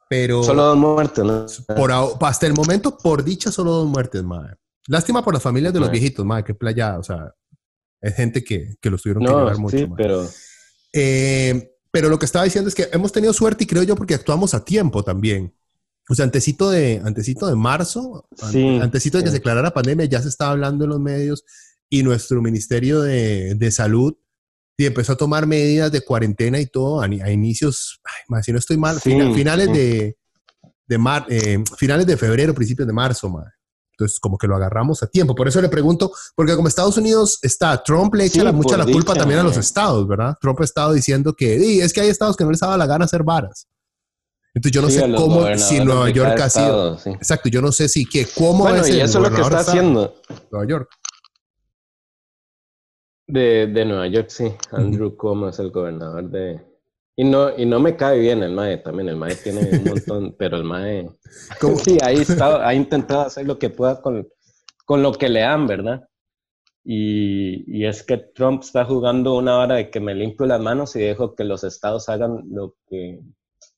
Pero 0.08 0.44
solo 0.44 0.62
dos 0.62 0.76
muertes, 0.76 1.24
¿no? 1.24 1.46
Por, 1.74 1.90
hasta 1.90 2.46
el 2.46 2.54
momento, 2.54 2.96
por 2.96 3.24
dicha, 3.24 3.50
solo 3.50 3.72
dos 3.72 3.88
muertes, 3.88 4.22
madre. 4.22 4.58
Lástima 4.86 5.24
por 5.24 5.34
las 5.34 5.42
familias 5.42 5.72
de 5.72 5.80
los 5.80 5.90
viejitos, 5.90 6.24
madre, 6.24 6.44
qué 6.44 6.54
playa, 6.54 6.96
o 6.98 7.02
sea, 7.02 7.34
es 8.00 8.14
gente 8.14 8.44
que, 8.44 8.76
que 8.80 8.90
los 8.90 9.02
tuvieron 9.02 9.24
que 9.24 9.32
llevar 9.32 9.58
mucho. 9.58 9.76
Sí, 9.76 9.88
pero... 9.96 10.28
Eh, 10.92 11.68
pero 11.90 12.08
lo 12.08 12.18
que 12.18 12.26
estaba 12.26 12.44
diciendo 12.44 12.68
es 12.68 12.76
que 12.76 12.88
hemos 12.92 13.10
tenido 13.10 13.32
suerte 13.32 13.64
y 13.64 13.66
creo 13.66 13.82
yo 13.82 13.96
porque 13.96 14.14
actuamos 14.14 14.54
a 14.54 14.64
tiempo 14.64 15.02
también. 15.02 15.52
O 16.08 16.14
sea, 16.14 16.24
antecito 16.24 16.70
de, 16.70 17.00
antecito 17.04 17.46
de 17.46 17.54
marzo, 17.54 18.26
antecito 18.80 19.18
de 19.18 19.24
que 19.24 19.30
se 19.30 19.36
declarara 19.36 19.72
pandemia, 19.72 20.06
ya 20.06 20.20
se 20.20 20.28
estaba 20.28 20.50
hablando 20.50 20.84
en 20.84 20.90
los 20.90 21.00
medios 21.00 21.44
y 21.88 22.02
nuestro 22.02 22.42
Ministerio 22.42 23.02
de, 23.02 23.54
de 23.54 23.70
Salud 23.70 24.14
y 24.76 24.86
empezó 24.86 25.12
a 25.12 25.16
tomar 25.16 25.46
medidas 25.46 25.92
de 25.92 26.00
cuarentena 26.00 26.58
y 26.58 26.66
todo 26.66 27.00
a, 27.00 27.06
inicios, 27.06 28.00
ay, 28.04 28.42
si 28.42 28.52
no 28.52 28.58
estoy 28.58 28.76
mal, 28.76 29.00
finales 29.00 29.72
de, 29.72 30.16
de 30.86 30.98
mar, 30.98 31.26
eh, 31.28 31.62
finales 31.76 32.06
de 32.06 32.16
febrero, 32.16 32.54
principios 32.54 32.86
de 32.86 32.92
marzo, 32.92 33.28
madre. 33.28 33.52
Entonces, 33.92 34.18
como 34.18 34.38
que 34.38 34.46
lo 34.46 34.56
agarramos 34.56 35.02
a 35.02 35.06
tiempo. 35.06 35.34
Por 35.34 35.46
eso 35.46 35.60
le 35.60 35.68
pregunto, 35.68 36.10
porque 36.34 36.56
como 36.56 36.66
Estados 36.66 36.96
Unidos 36.96 37.38
está, 37.42 37.82
Trump 37.82 38.14
le 38.14 38.24
echa 38.24 38.50
mucha 38.50 38.76
la 38.76 38.86
culpa 38.86 39.14
también 39.14 39.40
a 39.40 39.42
los 39.42 39.56
estados, 39.56 40.08
¿verdad? 40.08 40.34
Trump 40.40 40.60
ha 40.60 40.64
estado 40.64 40.92
diciendo 40.92 41.34
que 41.34 41.82
es 41.82 41.92
que 41.92 42.00
hay 42.00 42.08
estados 42.08 42.36
que 42.36 42.44
no 42.44 42.50
les 42.50 42.60
daba 42.60 42.76
la 42.76 42.86
gana 42.86 43.04
hacer 43.04 43.22
varas. 43.22 43.68
Entonces 44.54 44.72
yo 44.72 44.82
no 44.82 44.90
sé 44.90 45.00
cómo, 45.16 45.56
si 45.56 45.80
Nueva 45.80 46.10
York 46.10 46.38
ha 46.40 46.50
sido... 46.50 46.98
Exacto, 47.06 47.48
yo 47.48 47.62
no 47.62 47.72
sé 47.72 47.88
si, 47.88 48.04
que, 48.04 48.26
cómo 48.26 48.64
bueno, 48.64 48.86
y 48.86 49.00
eso 49.00 49.18
es 49.18 49.30
lo 49.30 49.34
que 49.34 49.40
está 49.40 49.60
haciendo. 49.60 50.14
Nueva 50.50 50.66
York. 50.68 50.90
De, 53.26 53.66
de 53.66 53.84
Nueva 53.86 54.08
York, 54.08 54.28
sí. 54.28 54.52
Andrew 54.72 55.16
Cuomo 55.16 55.48
es 55.48 55.58
el 55.58 55.70
gobernador 55.70 56.28
de... 56.28 56.60
Y 57.16 57.24
no, 57.24 57.56
y 57.56 57.64
no 57.64 57.78
me 57.80 57.96
cae 57.96 58.18
bien 58.18 58.42
el 58.42 58.52
MAE 58.52 58.78
también. 58.78 59.08
El 59.08 59.16
MAE 59.16 59.36
tiene 59.36 59.60
un 59.60 59.84
montón, 59.84 60.34
pero 60.38 60.58
el 60.58 60.64
MAE... 60.64 61.08
Sí, 61.82 61.96
ahí 62.02 62.18
está, 62.18 62.66
ha 62.66 62.74
intentado 62.74 63.22
hacer 63.22 63.46
lo 63.46 63.58
que 63.58 63.70
pueda 63.70 64.02
con, 64.02 64.28
con 64.84 65.02
lo 65.02 65.12
que 65.12 65.30
le 65.30 65.40
dan, 65.40 65.66
¿verdad? 65.66 66.06
Y, 66.84 67.64
y, 67.66 67.86
es 67.86 68.02
que 68.02 68.18
Trump 68.18 68.62
está 68.62 68.84
jugando 68.84 69.36
una 69.36 69.58
hora 69.58 69.76
de 69.76 69.88
que 69.88 70.00
me 70.00 70.14
limpio 70.14 70.46
las 70.46 70.60
manos 70.60 70.96
y 70.96 71.00
dejo 71.00 71.34
que 71.34 71.44
los 71.44 71.62
estados 71.62 72.08
hagan 72.08 72.42
lo 72.50 72.74
que, 72.88 73.20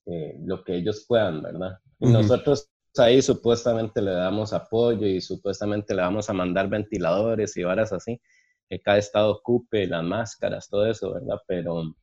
eh, 0.07 0.37
lo 0.45 0.63
que 0.63 0.77
ellos 0.77 1.05
puedan, 1.09 1.43
¿verdad? 1.43 1.79
Y 1.99 2.07
nosotros 2.09 2.69
ahí 2.99 3.23
supuestamente 3.23 4.01
le 4.01 4.13
damos 4.13 4.53
apoyo 4.53 5.07
y 5.07 5.21
supuestamente 5.21 5.95
le 5.95 6.03
vamos 6.03 6.31
a 6.31 6.33
mandar 6.33 6.69
ventiladores 6.69 7.57
y 7.57 7.63
varas 7.63 7.93
así, 7.93 8.21
que 8.69 8.81
cada 8.81 8.99
estado 8.99 9.33
ocupe 9.33 9.87
las 9.87 10.05
máscaras, 10.05 10.69
todo 10.69 10.87
eso, 10.87 11.15
¿verdad? 11.15 11.41
Pero, 11.47 11.95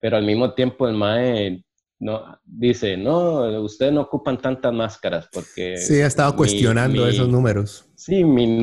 pero 0.00 0.16
al 0.16 0.24
mismo 0.24 0.54
tiempo 0.54 0.88
el 0.88 0.94
MAE 0.94 1.64
no, 1.98 2.38
dice, 2.44 2.96
no, 2.96 3.62
ustedes 3.62 3.92
no 3.92 4.02
ocupan 4.02 4.38
tantas 4.38 4.72
máscaras 4.72 5.28
porque... 5.32 5.78
Sí, 5.78 6.00
ha 6.00 6.06
estado 6.06 6.36
cuestionando 6.36 7.06
esos 7.08 7.28
números. 7.28 7.88
Sí, 7.94 8.24
mi... 8.24 8.58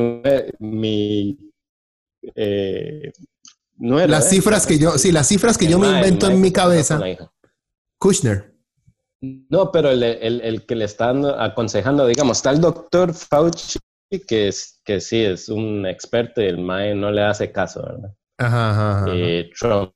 mi 0.60 1.40
eh, 2.36 3.12
las 3.80 4.30
cifras 4.30 4.68
que 4.68 4.78
yo, 4.78 4.98
sí, 4.98 5.12
las 5.12 5.28
cifras 5.28 5.58
que 5.58 5.68
yo 5.68 5.80
me 5.80 5.88
invento 5.88 6.30
en 6.30 6.40
mi 6.40 6.52
cabeza. 6.52 7.02
Kushner. 7.98 8.53
No, 9.24 9.72
pero 9.72 9.90
el, 9.90 10.04
el, 10.04 10.42
el, 10.42 10.66
que 10.66 10.76
le 10.76 10.84
están 10.84 11.24
aconsejando, 11.26 12.06
digamos, 12.06 12.38
está 12.38 12.52
el 12.52 12.60
doctor 12.60 13.14
Fauci, 13.14 13.80
que, 14.28 14.50
es, 14.50 14.82
que 14.84 15.00
sí 15.00 15.24
es 15.24 15.48
un 15.48 15.86
experto 15.86 16.42
y 16.42 16.48
el 16.48 16.58
MAE 16.58 16.94
no 16.94 17.10
le 17.10 17.24
hace 17.24 17.50
caso, 17.50 17.84
¿verdad? 17.84 18.14
Ajá, 18.38 18.72
ajá, 18.72 19.06
eh, 19.14 19.50
Trump 19.58 19.94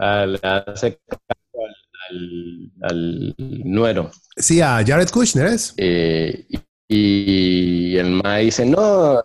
ah, 0.00 0.24
le 0.24 0.38
hace 0.42 0.98
caso 1.06 1.66
al, 2.08 2.72
al, 2.80 3.34
nuero. 3.36 4.10
Sí, 4.38 4.62
a 4.62 4.82
Jared 4.86 5.10
Kushner 5.10 5.48
es. 5.48 5.74
Eh, 5.76 6.46
y, 6.88 7.94
el 7.94 8.22
MAE 8.22 8.44
dice, 8.44 8.64
no, 8.64 9.22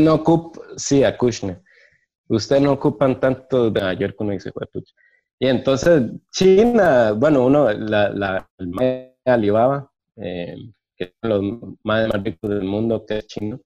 no 0.00 0.14
ocupa, 0.14 0.60
sí, 0.76 1.04
a 1.04 1.16
Kushner. 1.16 1.62
Usted 2.26 2.58
no 2.58 2.72
ocupan 2.72 3.20
tanto 3.20 3.70
de 3.70 3.80
Ayer 3.80 4.16
como 4.16 4.32
dice, 4.32 4.50
y 5.38 5.46
entonces 5.46 6.02
China, 6.30 7.12
bueno, 7.12 7.46
uno, 7.46 7.72
la, 7.72 8.10
la 8.10 8.48
el 8.58 9.12
Alibaba, 9.24 9.90
eh, 10.16 10.56
que 10.96 11.04
es 11.04 11.12
los 11.22 11.42
más 11.82 12.10
ricos 12.22 12.50
del 12.50 12.64
mundo, 12.64 13.04
que 13.06 13.18
es 13.18 13.26
chino, 13.26 13.60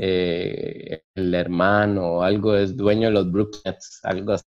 eh, 0.00 1.02
el 1.14 1.34
hermano 1.34 2.14
o 2.14 2.22
algo 2.22 2.56
es 2.56 2.76
dueño 2.76 3.08
de 3.08 3.14
los 3.14 3.30
Brooknets, 3.30 4.00
algo 4.02 4.32
así. 4.32 4.44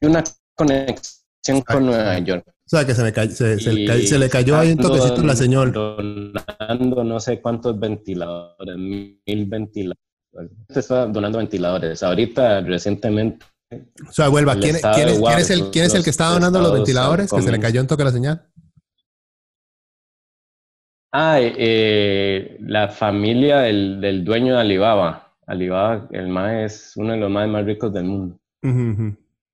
Y 0.00 0.06
una 0.06 0.24
conexión 0.54 1.60
con 1.66 1.86
Nueva 1.86 2.18
York. 2.18 2.44
O 2.48 2.68
sea, 2.68 2.84
que 2.84 2.94
se, 2.94 3.02
me 3.04 3.12
se, 3.12 3.58
se, 3.60 4.18
le 4.18 4.28
cayó 4.28 4.56
ahí 4.56 4.72
un 4.72 4.78
toquecito 4.78 5.22
la 5.22 5.36
señora. 5.36 5.70
Donando 5.70 7.04
no 7.04 7.20
sé 7.20 7.40
cuántos 7.40 7.78
ventiladores, 7.78 8.76
mil 8.76 9.46
ventiladores. 9.46 9.96
Está 10.68 11.06
donando 11.06 11.38
ventiladores. 11.38 12.02
Ahorita, 12.02 12.62
recientemente, 12.62 13.46
o 13.70 14.12
sea, 14.12 14.28
vuelva, 14.28 14.54
¿quién, 14.54 14.76
¿quién, 14.94 15.08
es, 15.08 15.18
¿quién, 15.18 15.38
es, 15.38 15.50
el, 15.50 15.70
¿quién 15.70 15.84
es 15.86 15.94
el 15.94 16.04
que 16.04 16.10
está 16.10 16.26
donando 16.28 16.60
los 16.60 16.72
ventiladores? 16.72 17.32
Que 17.32 17.42
se 17.42 17.50
le 17.50 17.58
cayó 17.58 17.80
en 17.80 17.86
toque 17.86 18.04
la 18.04 18.12
señal. 18.12 18.46
Ah, 21.12 21.38
eh, 21.40 22.58
la 22.60 22.88
familia 22.88 23.60
del, 23.60 24.00
del, 24.00 24.24
dueño 24.24 24.54
de 24.54 24.60
Alibaba. 24.60 25.34
Alibaba, 25.46 26.08
el 26.10 26.28
más 26.28 26.52
es 26.52 26.92
uno 26.96 27.12
de 27.12 27.18
los 27.18 27.30
más, 27.30 27.48
más 27.48 27.64
ricos 27.64 27.92
del 27.92 28.04
mundo. 28.04 28.38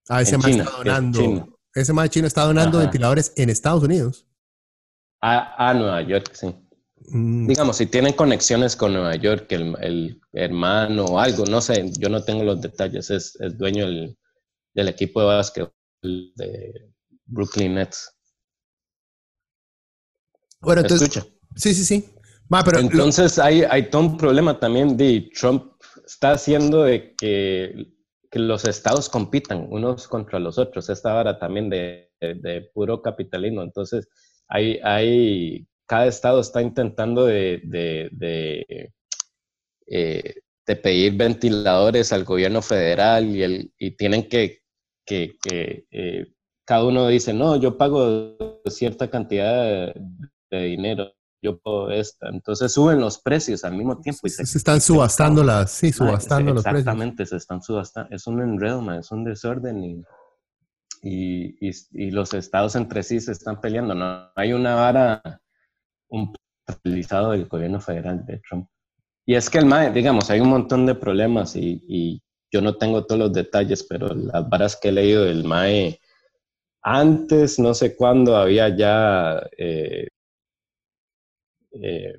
Ah, 0.09 0.23
ese 0.23 0.37
más 0.37 0.49
está 0.49 0.71
donando. 0.71 1.59
Ese 1.75 1.92
más 1.92 2.11
chino 2.11 2.26
está 2.26 2.45
donando 2.45 2.78
ventiladores 2.78 3.33
en 3.37 3.49
Estados 3.49 3.83
Unidos. 3.83 4.26
A, 5.23 5.71
a 5.71 5.75
Nueva 5.75 6.02
York, 6.02 6.31
sí. 6.33 6.54
Mm. 7.09 7.47
Digamos, 7.47 7.77
si 7.77 7.87
tienen 7.87 8.13
conexiones 8.13 8.77
con 8.77 8.93
Nueva 8.93 9.17
York, 9.17 9.51
el, 9.53 9.77
el, 9.81 10.21
hermano 10.33 11.05
o 11.05 11.19
algo, 11.19 11.45
no 11.47 11.61
sé, 11.61 11.91
yo 11.99 12.09
no 12.09 12.23
tengo 12.23 12.45
los 12.45 12.61
detalles, 12.61 13.11
es, 13.11 13.37
es 13.41 13.59
dueño 13.59 13.87
del, 13.87 14.17
del, 14.75 14.89
equipo 14.89 15.21
de 15.21 15.27
básquet 15.27 15.73
de 16.03 16.91
Brooklyn 17.27 17.75
Nets. 17.75 18.11
Bueno, 20.61 20.83
entonces, 20.83 21.09
escucha? 21.09 21.27
Sí, 21.57 21.75
sí, 21.75 21.85
sí. 21.85 22.15
pero 22.65 22.79
entonces 22.79 23.39
hay, 23.39 23.63
hay 23.63 23.91
todo 23.91 24.03
un 24.03 24.17
problema 24.17 24.59
también 24.59 24.97
de 24.97 25.31
Trump 25.39 25.73
está 26.07 26.33
haciendo 26.33 26.85
de 26.85 27.15
que, 27.17 27.93
que, 28.31 28.39
los 28.39 28.65
estados 28.65 29.09
compitan 29.09 29.67
unos 29.71 30.07
contra 30.09 30.39
los 30.39 30.59
otros. 30.59 30.89
Esta 30.89 31.13
vara 31.13 31.39
también 31.39 31.69
de, 31.69 32.11
de, 32.21 32.35
de 32.35 32.71
puro 32.73 33.03
capitalismo. 33.03 33.63
Entonces 33.63 34.09
hay, 34.49 34.79
hay 34.83 35.67
cada 35.93 36.07
estado 36.07 36.41
está 36.41 36.63
intentando 36.63 37.27
de, 37.27 37.61
de, 37.65 38.91
eh, 39.87 40.35
de, 40.67 40.77
pedir 40.77 41.19
ventiladores 41.19 42.15
al 42.15 42.25
gobierno 42.25 42.63
federal 42.63 43.27
y, 43.27 43.43
el, 43.43 43.75
y 43.77 43.91
tienen 43.91 44.27
que, 44.27 44.63
que, 45.05 45.37
eh, 45.51 46.33
cada 46.65 46.85
uno 46.87 47.09
dice, 47.09 47.35
no, 47.35 47.57
yo 47.57 47.77
pago 47.77 48.39
cierta 48.71 49.11
cantidad 49.11 49.93
de, 50.51 50.63
dinero 50.63 51.13
yo 51.43 51.59
puedo 51.59 51.91
esta. 51.91 52.31
Entonces 52.31 52.73
suben 52.73 52.99
los 52.99 53.19
precios 53.19 53.63
al 53.63 53.77
mismo 53.77 54.01
tiempo. 54.01 54.21
Y 54.25 54.31
se, 54.31 54.45
están 54.45 54.81
subastando 54.81 55.45
las, 55.45 55.73
sí, 55.73 55.93
subastando 55.93 56.55
los 56.55 56.63
precios. 56.63 56.81
Exactamente, 56.81 57.27
se 57.27 57.37
están 57.37 57.61
subastando. 57.61 58.17
Es 58.17 58.27
un 58.27 58.41
enredo, 58.41 58.91
es 58.99 59.11
un 59.11 59.25
desorden 59.25 59.85
y, 59.85 60.03
y, 61.03 61.71
y, 61.91 62.11
los 62.13 62.33
estados 62.33 62.77
entre 62.77 63.03
sí 63.03 63.21
se 63.21 63.33
están 63.33 63.61
peleando. 63.61 63.95
No 63.95 64.31
hay 64.37 64.55
una 64.55 64.77
vara 64.77 65.42
un 66.12 66.33
utilizado 66.69 67.33
del 67.33 67.47
gobierno 67.47 67.81
federal 67.81 68.25
de 68.25 68.40
Trump. 68.49 68.69
Y 69.26 69.35
es 69.35 69.50
que 69.50 69.59
el 69.59 69.66
MAE, 69.66 69.92
digamos, 69.92 70.31
hay 70.31 70.40
un 70.40 70.49
montón 70.49 70.87
de 70.87 70.95
problemas 70.95 71.57
y, 71.57 71.83
y 71.88 72.23
yo 72.52 72.61
no 72.61 72.76
tengo 72.76 73.04
todos 73.04 73.19
los 73.19 73.33
detalles, 73.33 73.85
pero 73.88 74.14
las 74.14 74.49
varas 74.49 74.76
que 74.76 74.88
he 74.88 74.92
leído 74.92 75.25
del 75.25 75.45
MAE, 75.45 75.99
antes, 76.83 77.59
no 77.59 77.75
sé 77.75 77.97
cuándo, 77.97 78.37
había 78.37 78.76
ya 78.76 79.40
eh, 79.57 80.09
eh, 81.73 82.19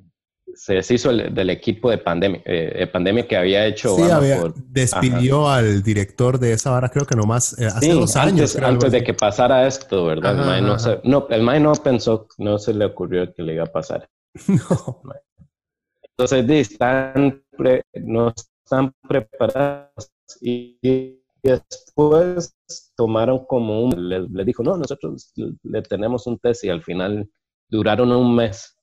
se 0.55 0.75
deshizo 0.75 1.11
del 1.11 1.49
equipo 1.49 1.89
de 1.89 1.97
pandemia, 1.97 2.41
eh, 2.45 2.87
pandemia 2.91 3.27
que 3.27 3.35
había 3.35 3.65
hecho. 3.65 3.95
Sí, 3.95 4.03
despidió 4.67 5.49
al 5.49 5.83
director 5.83 6.39
de 6.39 6.53
esa 6.53 6.71
vara, 6.71 6.89
creo 6.89 7.05
que 7.05 7.15
nomás 7.15 7.57
eh, 7.59 7.65
hace 7.65 7.91
dos 7.91 8.15
años. 8.15 8.55
Antes, 8.55 8.91
de 8.91 9.03
que 9.03 9.13
pasara 9.13 9.67
esto, 9.67 10.05
¿verdad? 10.05 10.39
el, 10.39 10.45
MAE 10.45 10.61
no, 10.61 10.77
no, 11.03 11.27
el 11.29 11.41
MAE 11.41 11.59
no 11.59 11.73
pensó, 11.73 12.27
no 12.37 12.57
se 12.57 12.73
le 12.73 12.85
ocurrió 12.85 13.33
que 13.33 13.43
le 13.43 13.55
iba 13.55 13.63
a 13.63 13.71
pasar. 13.71 14.09
No. 14.47 15.01
Entonces, 16.15 16.47
están 16.49 17.43
no 17.95 18.33
están 18.63 18.93
preparados 19.07 20.11
y 20.41 21.19
después 21.41 22.55
tomaron 22.95 23.45
como 23.45 23.83
un, 23.83 24.09
le, 24.09 24.27
le 24.27 24.45
dijo, 24.45 24.63
no, 24.63 24.77
nosotros 24.77 25.33
le 25.35 25.81
tenemos 25.81 26.27
un 26.27 26.37
test 26.37 26.63
y 26.63 26.69
al 26.69 26.83
final 26.83 27.27
duraron 27.67 28.11
un 28.11 28.35
mes 28.35 28.77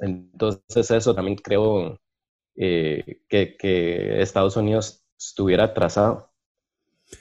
entonces 0.00 0.90
eso 0.90 1.14
también 1.14 1.36
creo 1.36 1.98
eh, 2.56 3.20
que, 3.28 4.20
Estados 4.20 4.56
Unidos 4.56 5.02
estuviera 5.18 5.64
atrasado. 5.64 6.30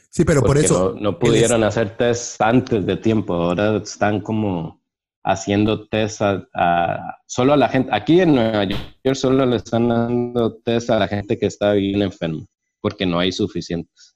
Sí, 0.10 0.24
pero 0.26 0.42
por 0.42 0.58
eso... 0.58 0.96
No, 1.00 1.18
pudieron 1.18 1.64
hacer 1.64 1.96
test 1.98 2.42
antes 2.42 2.86
de 2.86 2.98
tiempo, 2.98 3.34
ahora 3.34 3.78
están 3.78 4.22
como 4.22 4.80
haciendo 5.24 5.88
test 5.88 6.22
a, 6.22 7.18
solo 7.28 7.54
a 7.54 7.58
la 7.58 7.70
gente, 7.70 7.90
aquí 7.94 8.22
en 8.22 8.36
Nueva 8.36 8.64
York 8.64 9.16
solo 9.16 9.46
le 9.46 9.58
están 9.58 9.90
dando 9.90 10.56
test 10.64 10.90
a 10.90 11.00
la 11.00 11.08
gente 11.08 11.38
que 11.38 11.46
está 11.46 11.74
bien 11.74 12.02
enferma, 12.02 12.46
porque 12.82 13.06
no 13.06 13.20
hay 13.20 13.32
suficientes. 13.32 14.16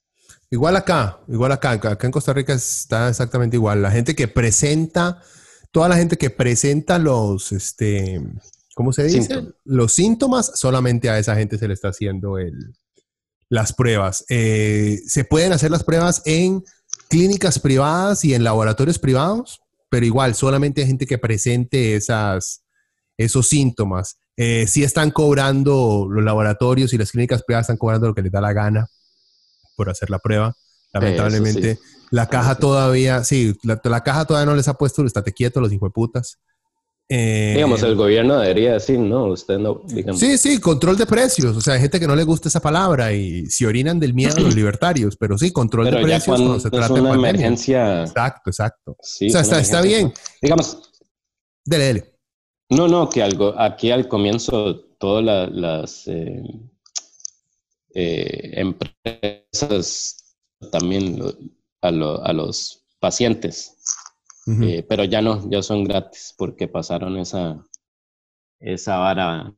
Igual 0.50 0.76
acá, 0.76 1.20
igual 1.28 1.52
acá, 1.52 1.72
acá 1.72 1.98
en 2.06 2.12
Costa 2.12 2.32
Rica 2.32 2.54
está 2.54 3.10
exactamente 3.10 3.56
igual. 3.56 3.82
La 3.82 3.90
gente 3.90 4.16
que 4.16 4.28
presenta, 4.28 5.20
toda 5.74 5.90
la 5.90 5.98
gente 5.98 6.18
que 6.18 6.30
presenta 6.30 7.00
los, 7.00 7.52
este, 7.52 8.22
¿cómo 8.76 8.94
se 8.94 9.06
dice? 9.06 9.42
Los 9.66 9.94
síntomas, 9.94 10.52
solamente 10.54 11.10
a 11.10 11.18
esa 11.18 11.36
gente 11.36 11.58
se 11.58 11.68
le 11.68 11.74
está 11.74 11.90
haciendo 11.90 12.38
el, 12.38 12.76
las 13.50 13.74
pruebas. 13.74 14.24
Eh, 14.30 15.00
se 15.08 15.26
pueden 15.26 15.52
hacer 15.52 15.72
las 15.72 15.84
pruebas 15.84 16.22
en 16.26 16.64
clínicas 17.10 17.58
privadas 17.58 18.24
y 18.24 18.36
en 18.36 18.44
laboratorios 18.44 19.00
privados, 19.00 19.62
pero 19.90 20.06
igual, 20.06 20.36
solamente 20.36 20.82
hay 20.82 20.88
gente 20.88 21.08
que 21.08 21.18
presente 21.18 21.96
esas, 21.96 22.64
esos 23.18 23.48
síntomas. 23.48 24.20
Eh, 24.38 24.68
sí 24.68 24.84
están 24.84 25.10
cobrando 25.10 26.08
los 26.08 26.24
laboratorios 26.24 26.94
y 26.94 27.00
las 27.00 27.12
clínicas 27.12 27.42
privadas 27.42 27.66
están 27.66 27.78
cobrando 27.78 28.08
lo 28.08 28.14
que 28.14 28.22
les 28.22 28.32
da 28.32 28.42
la 28.42 28.54
gana 28.54 28.88
por 29.76 29.90
hacer 29.90 30.12
la 30.12 30.20
prueba. 30.20 30.56
Lamentablemente, 30.94 31.80
la 32.14 32.28
caja 32.28 32.54
todavía, 32.54 33.24
sí, 33.24 33.56
la, 33.64 34.04
caja 34.04 34.26
todavía 34.26 34.46
no 34.46 34.56
les 34.56 34.68
ha 34.68 34.76
puesto, 34.76 35.04
estate 35.04 35.34
quieto, 35.34 35.60
los 35.60 35.74
hijos 35.74 35.90
de 35.90 35.94
putas. 35.94 36.38
Eh, 37.10 37.54
digamos, 37.56 37.82
el 37.82 37.96
gobierno 37.96 38.38
debería 38.38 38.74
decir, 38.74 39.00
no, 39.00 39.26
usted 39.26 39.58
no, 39.58 39.82
digamos. 39.88 40.20
Sí, 40.20 40.38
sí, 40.38 40.60
control 40.60 40.96
de 40.96 41.08
precios. 41.08 41.58
O 41.58 41.60
sea, 41.60 41.74
hay 41.74 41.82
gente 41.82 42.00
que 42.00 42.06
no 42.06 42.16
le 42.16 42.24
gusta 42.24 42.50
esa 42.50 42.60
palabra 42.60 43.14
y 43.14 43.48
si 43.48 43.66
orinan 43.66 44.00
del 44.00 44.14
miedo 44.14 44.36
a 44.38 44.42
los 44.42 44.54
libertarios, 44.54 45.18
pero 45.18 45.40
sí, 45.40 45.52
control 45.52 45.86
de 45.86 46.04
precios 46.04 46.26
cuando, 46.26 46.60
se 46.60 46.70
trata 46.70 46.94
de 46.94 47.02
una 47.02 47.16
emergencia. 47.16 48.04
Exacto, 48.04 48.52
exacto. 48.52 48.92
o 48.92 48.98
sea, 49.02 49.42
está, 49.42 49.60
está, 49.60 49.82
bien. 49.82 50.14
Digamos. 50.40 50.92
Dele, 51.66 51.86
dele. 51.86 52.16
No, 52.70 52.88
no, 52.88 53.10
que 53.10 53.24
algo, 53.24 53.56
aquí 53.60 53.90
al 53.90 54.08
comienzo 54.08 54.82
todas 55.00 55.52
las 55.52 56.08
eh, 56.08 56.44
eh, 57.96 58.52
empresas 58.54 60.24
también 60.72 61.18
a, 61.84 61.90
a 61.90 62.34
los 62.34 62.86
pacientes. 63.00 63.76
Eh, 64.46 64.86
pero 64.90 65.06
ya 65.06 65.22
no, 65.22 65.50
ya 65.50 65.64
son 65.64 65.86
gratis 65.86 66.34
porque 66.38 66.68
pasaron 66.68 67.18
esa, 67.18 67.66
esa 68.60 68.98
vara, 68.98 69.54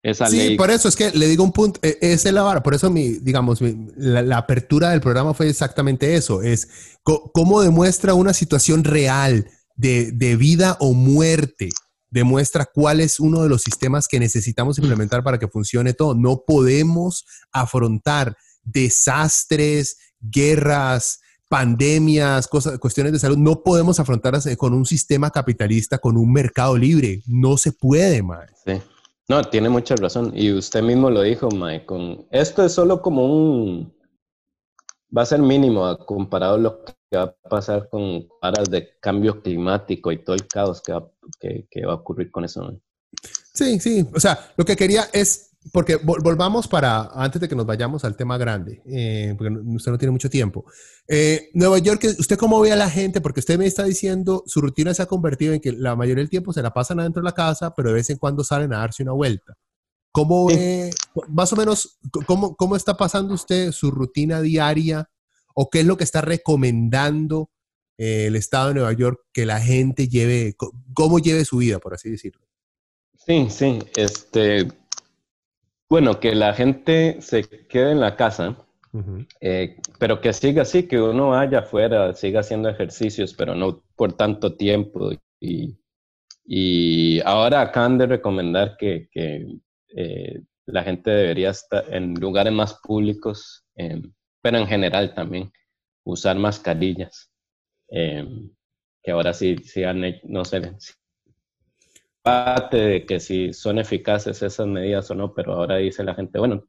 esa 0.00 0.28
sí, 0.28 0.54
por 0.54 0.70
eso 0.70 0.88
es 0.88 0.94
que 0.94 1.10
le 1.10 1.26
digo 1.26 1.42
un 1.42 1.50
punto, 1.50 1.80
e, 1.82 1.98
es 2.00 2.24
la 2.26 2.42
vara, 2.42 2.62
por 2.62 2.72
eso 2.72 2.88
mi, 2.88 3.18
digamos, 3.18 3.58
la, 3.96 4.38
apertura 4.38 4.90
del 4.90 5.00
programa 5.00 5.34
fue 5.34 5.48
exactamente 5.48 6.14
eso, 6.14 6.40
es 6.40 6.68
cómo 7.02 7.62
demuestra 7.62 8.14
una 8.14 8.32
situación 8.32 8.84
real 8.84 9.50
de, 9.74 10.12
de 10.12 10.36
vida 10.36 10.76
o 10.78 10.92
muerte 10.92 11.70
demuestra 12.10 12.66
cuál 12.66 13.00
es 13.00 13.20
uno 13.20 13.42
de 13.42 13.48
los 13.48 13.62
sistemas 13.62 14.08
que 14.08 14.20
necesitamos 14.20 14.78
implementar 14.78 15.22
para 15.22 15.38
que 15.38 15.48
funcione 15.48 15.94
todo. 15.94 16.14
No 16.14 16.42
podemos 16.44 17.24
afrontar 17.52 18.36
desastres, 18.62 19.96
guerras, 20.20 21.19
pandemias, 21.50 22.46
cosas, 22.46 22.78
cuestiones 22.78 23.12
de 23.12 23.18
salud, 23.18 23.36
no 23.36 23.64
podemos 23.64 23.98
afrontarlas 23.98 24.48
con 24.56 24.72
un 24.72 24.86
sistema 24.86 25.32
capitalista, 25.32 25.98
con 25.98 26.16
un 26.16 26.32
mercado 26.32 26.76
libre. 26.76 27.22
No 27.26 27.56
se 27.56 27.72
puede, 27.72 28.22
Mae. 28.22 28.46
Sí. 28.64 28.80
No, 29.28 29.42
tiene 29.42 29.68
mucha 29.68 29.96
razón. 29.96 30.32
Y 30.32 30.52
usted 30.52 30.80
mismo 30.80 31.10
lo 31.10 31.22
dijo, 31.22 31.50
Mae. 31.50 31.84
Con... 31.84 32.24
Esto 32.30 32.64
es 32.64 32.72
solo 32.72 33.02
como 33.02 33.26
un... 33.26 33.92
Va 35.14 35.22
a 35.22 35.26
ser 35.26 35.40
mínimo 35.40 35.98
comparado 35.98 36.54
a 36.54 36.58
lo 36.58 36.84
que 36.84 37.16
va 37.16 37.22
a 37.24 37.48
pasar 37.48 37.88
con 37.88 38.28
paras 38.40 38.70
de 38.70 38.96
cambio 39.00 39.42
climático 39.42 40.12
y 40.12 40.22
todo 40.22 40.36
el 40.36 40.46
caos 40.46 40.80
que 40.80 40.92
va, 40.92 41.10
que, 41.40 41.84
va 41.84 41.94
a 41.94 41.96
ocurrir 41.96 42.30
con 42.30 42.44
eso. 42.44 42.80
Sí, 43.52 43.80
sí. 43.80 44.06
O 44.14 44.20
sea, 44.20 44.52
lo 44.56 44.64
que 44.64 44.76
quería 44.76 45.08
es 45.12 45.49
porque 45.72 45.96
volvamos 45.96 46.66
para, 46.66 47.10
antes 47.12 47.40
de 47.40 47.48
que 47.48 47.54
nos 47.54 47.66
vayamos 47.66 48.04
al 48.04 48.16
tema 48.16 48.38
grande, 48.38 48.82
eh, 48.86 49.34
porque 49.36 49.52
usted 49.52 49.92
no 49.92 49.98
tiene 49.98 50.12
mucho 50.12 50.30
tiempo. 50.30 50.64
Eh, 51.06 51.50
Nueva 51.52 51.78
York, 51.78 52.02
¿usted 52.18 52.38
cómo 52.38 52.60
ve 52.60 52.72
a 52.72 52.76
la 52.76 52.88
gente? 52.88 53.20
Porque 53.20 53.40
usted 53.40 53.58
me 53.58 53.66
está 53.66 53.84
diciendo, 53.84 54.42
su 54.46 54.62
rutina 54.62 54.94
se 54.94 55.02
ha 55.02 55.06
convertido 55.06 55.52
en 55.52 55.60
que 55.60 55.72
la 55.72 55.94
mayoría 55.96 56.22
del 56.22 56.30
tiempo 56.30 56.54
se 56.54 56.62
la 56.62 56.72
pasan 56.72 57.00
adentro 57.00 57.20
de 57.20 57.26
la 57.26 57.34
casa, 57.34 57.74
pero 57.74 57.90
de 57.90 57.96
vez 57.96 58.08
en 58.08 58.16
cuando 58.16 58.42
salen 58.42 58.72
a 58.72 58.78
darse 58.78 59.02
una 59.02 59.12
vuelta. 59.12 59.54
¿Cómo 60.12 60.46
ve, 60.46 60.90
más 61.28 61.52
o 61.52 61.56
menos, 61.56 61.98
cómo, 62.26 62.56
cómo 62.56 62.74
está 62.74 62.96
pasando 62.96 63.34
usted 63.34 63.70
su 63.70 63.90
rutina 63.90 64.40
diaria 64.40 65.08
o 65.54 65.68
qué 65.68 65.80
es 65.80 65.86
lo 65.86 65.96
que 65.96 66.04
está 66.04 66.20
recomendando 66.20 67.50
eh, 67.98 68.26
el 68.26 68.34
Estado 68.34 68.68
de 68.68 68.74
Nueva 68.74 68.92
York 68.94 69.20
que 69.32 69.44
la 69.44 69.60
gente 69.60 70.08
lleve, 70.08 70.56
cómo 70.94 71.18
lleve 71.18 71.44
su 71.44 71.58
vida, 71.58 71.78
por 71.78 71.94
así 71.94 72.10
decirlo? 72.10 72.46
Sí, 73.14 73.48
sí, 73.50 73.78
este, 73.94 74.66
bueno, 75.90 76.20
que 76.20 76.36
la 76.36 76.54
gente 76.54 77.20
se 77.20 77.42
quede 77.66 77.90
en 77.90 78.00
la 78.00 78.14
casa, 78.14 78.56
eh, 79.40 79.76
pero 79.98 80.20
que 80.20 80.32
siga 80.32 80.62
así, 80.62 80.84
que 80.86 81.00
uno 81.00 81.30
vaya 81.30 81.60
afuera, 81.60 82.14
siga 82.14 82.40
haciendo 82.40 82.68
ejercicios, 82.68 83.34
pero 83.34 83.56
no 83.56 83.82
por 83.96 84.12
tanto 84.12 84.56
tiempo. 84.56 85.10
Y, 85.40 85.76
y 86.44 87.20
ahora 87.22 87.60
acaban 87.60 87.98
de 87.98 88.06
recomendar 88.06 88.76
que, 88.78 89.08
que 89.10 89.46
eh, 89.96 90.42
la 90.66 90.84
gente 90.84 91.10
debería 91.10 91.50
estar 91.50 91.84
en 91.92 92.14
lugares 92.14 92.52
más 92.52 92.74
públicos, 92.82 93.64
em, 93.74 94.12
pero 94.42 94.58
en 94.58 94.68
general 94.68 95.12
también, 95.12 95.52
usar 96.04 96.36
mascarillas. 96.36 97.32
Em, 97.88 98.50
que 99.02 99.10
ahora 99.10 99.32
sí, 99.32 99.56
sí 99.64 99.82
han, 99.82 100.02
no 100.24 100.44
sé, 100.44 100.60
parte 102.22 102.76
de 102.76 103.06
que 103.06 103.20
si 103.20 103.52
son 103.52 103.78
eficaces 103.78 104.42
esas 104.42 104.66
medidas 104.66 105.10
o 105.10 105.14
no, 105.14 105.34
pero 105.34 105.54
ahora 105.54 105.76
dice 105.76 106.04
la 106.04 106.14
gente, 106.14 106.38
bueno, 106.38 106.64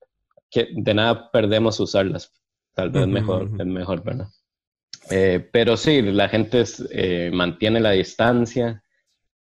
que 0.49 0.69
de 0.73 0.93
nada 0.93 1.31
perdemos 1.31 1.79
usarlas, 1.79 2.31
tal 2.73 2.89
vez 2.89 3.07
mejor, 3.07 3.49
es 3.59 3.65
mejor, 3.65 4.03
¿verdad? 4.03 4.27
Eh, 5.09 5.49
pero 5.51 5.77
sí, 5.77 6.01
la 6.01 6.29
gente 6.29 6.63
eh, 6.91 7.31
mantiene 7.33 7.79
la 7.79 7.91
distancia, 7.91 8.83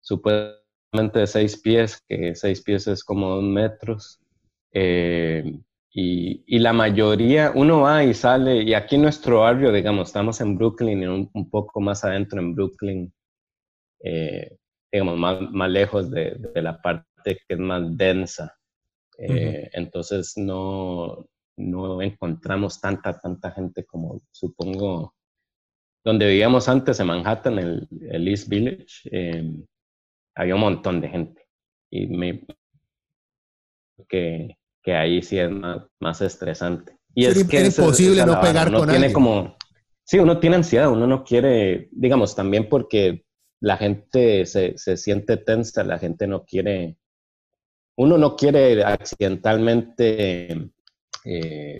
supuestamente 0.01 1.19
de 1.19 1.27
seis 1.27 1.59
pies, 1.59 2.01
que 2.07 2.35
seis 2.35 2.61
pies 2.61 2.87
es 2.87 3.03
como 3.03 3.35
dos 3.35 3.43
metros. 3.43 4.19
Eh, 4.71 5.59
y, 5.91 6.43
y, 6.47 6.59
la 6.59 6.73
mayoría, 6.73 7.51
uno 7.53 7.81
va 7.81 8.03
y 8.03 8.15
sale, 8.15 8.63
y 8.63 8.73
aquí 8.73 8.95
en 8.95 9.03
nuestro 9.03 9.41
barrio, 9.41 9.71
digamos, 9.71 10.07
estamos 10.07 10.41
en 10.41 10.57
Brooklyn 10.57 11.03
y 11.03 11.05
un, 11.05 11.29
un 11.33 11.49
poco 11.51 11.79
más 11.81 12.03
adentro 12.03 12.39
en 12.39 12.55
Brooklyn, 12.55 13.13
eh, 14.03 14.57
digamos, 14.93 15.17
más, 15.17 15.41
más 15.51 15.69
lejos 15.69 16.09
de, 16.09 16.35
de, 16.53 16.61
la 16.61 16.81
parte 16.81 17.11
que 17.25 17.55
es 17.55 17.59
más 17.59 17.97
densa. 17.97 18.55
Eh, 19.17 19.69
entonces 19.73 20.33
no, 20.37 21.27
no 21.57 22.01
encontramos 22.01 22.79
tanta, 22.79 23.19
tanta 23.19 23.51
gente 23.51 23.85
como 23.85 24.21
supongo 24.31 25.13
donde 26.05 26.27
vivíamos 26.27 26.67
antes 26.69 26.99
en 26.99 27.07
Manhattan, 27.07 27.59
el, 27.59 27.87
el 28.09 28.27
East 28.27 28.47
Village. 28.49 29.09
Eh, 29.11 29.51
había 30.35 30.55
un 30.55 30.61
montón 30.61 31.01
de 31.01 31.09
gente. 31.09 31.41
Y 31.89 32.07
me 32.07 32.45
que, 34.07 34.57
que 34.81 34.95
ahí 34.95 35.21
sí 35.21 35.39
es 35.39 35.49
más, 35.49 35.85
más 35.99 36.21
estresante. 36.21 36.97
Y 37.15 37.25
es, 37.25 37.43
que 37.45 37.57
es 37.57 37.77
imposible 37.77 38.25
no 38.25 38.39
pegar 38.41 38.69
uno 38.69 38.79
con 38.79 38.89
tiene 38.89 39.05
alguien. 39.05 39.13
como 39.13 39.55
Sí, 40.05 40.19
uno 40.19 40.39
tiene 40.39 40.57
ansiedad, 40.57 40.91
uno 40.91 41.07
no 41.07 41.23
quiere, 41.23 41.87
digamos, 41.91 42.35
también 42.35 42.67
porque 42.67 43.23
la 43.63 43.77
gente 43.77 44.45
se, 44.45 44.77
se 44.77 44.97
siente 44.97 45.37
tensa, 45.37 45.85
la 45.85 45.97
gente 45.97 46.27
no 46.27 46.43
quiere, 46.43 46.97
uno 47.95 48.17
no 48.17 48.35
quiere 48.35 48.83
accidentalmente 48.83 50.69
eh, 51.23 51.79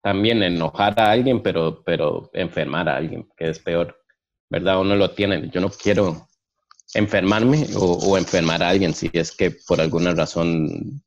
también 0.00 0.44
enojar 0.44 1.00
a 1.00 1.10
alguien, 1.10 1.42
pero, 1.42 1.82
pero 1.82 2.30
enfermar 2.32 2.88
a 2.88 2.96
alguien, 2.96 3.28
que 3.36 3.50
es 3.50 3.58
peor, 3.58 4.00
¿verdad? 4.48 4.80
Uno 4.80 4.94
lo 4.94 5.10
tiene, 5.10 5.50
yo 5.50 5.60
no 5.60 5.68
quiero 5.68 6.28
enfermarme 6.94 7.66
o, 7.74 7.94
o 7.94 8.16
enfermar 8.16 8.62
a 8.62 8.68
alguien 8.68 8.94
si 8.94 9.10
es 9.12 9.32
que 9.32 9.50
por 9.50 9.80
alguna 9.80 10.14
razón 10.14 11.02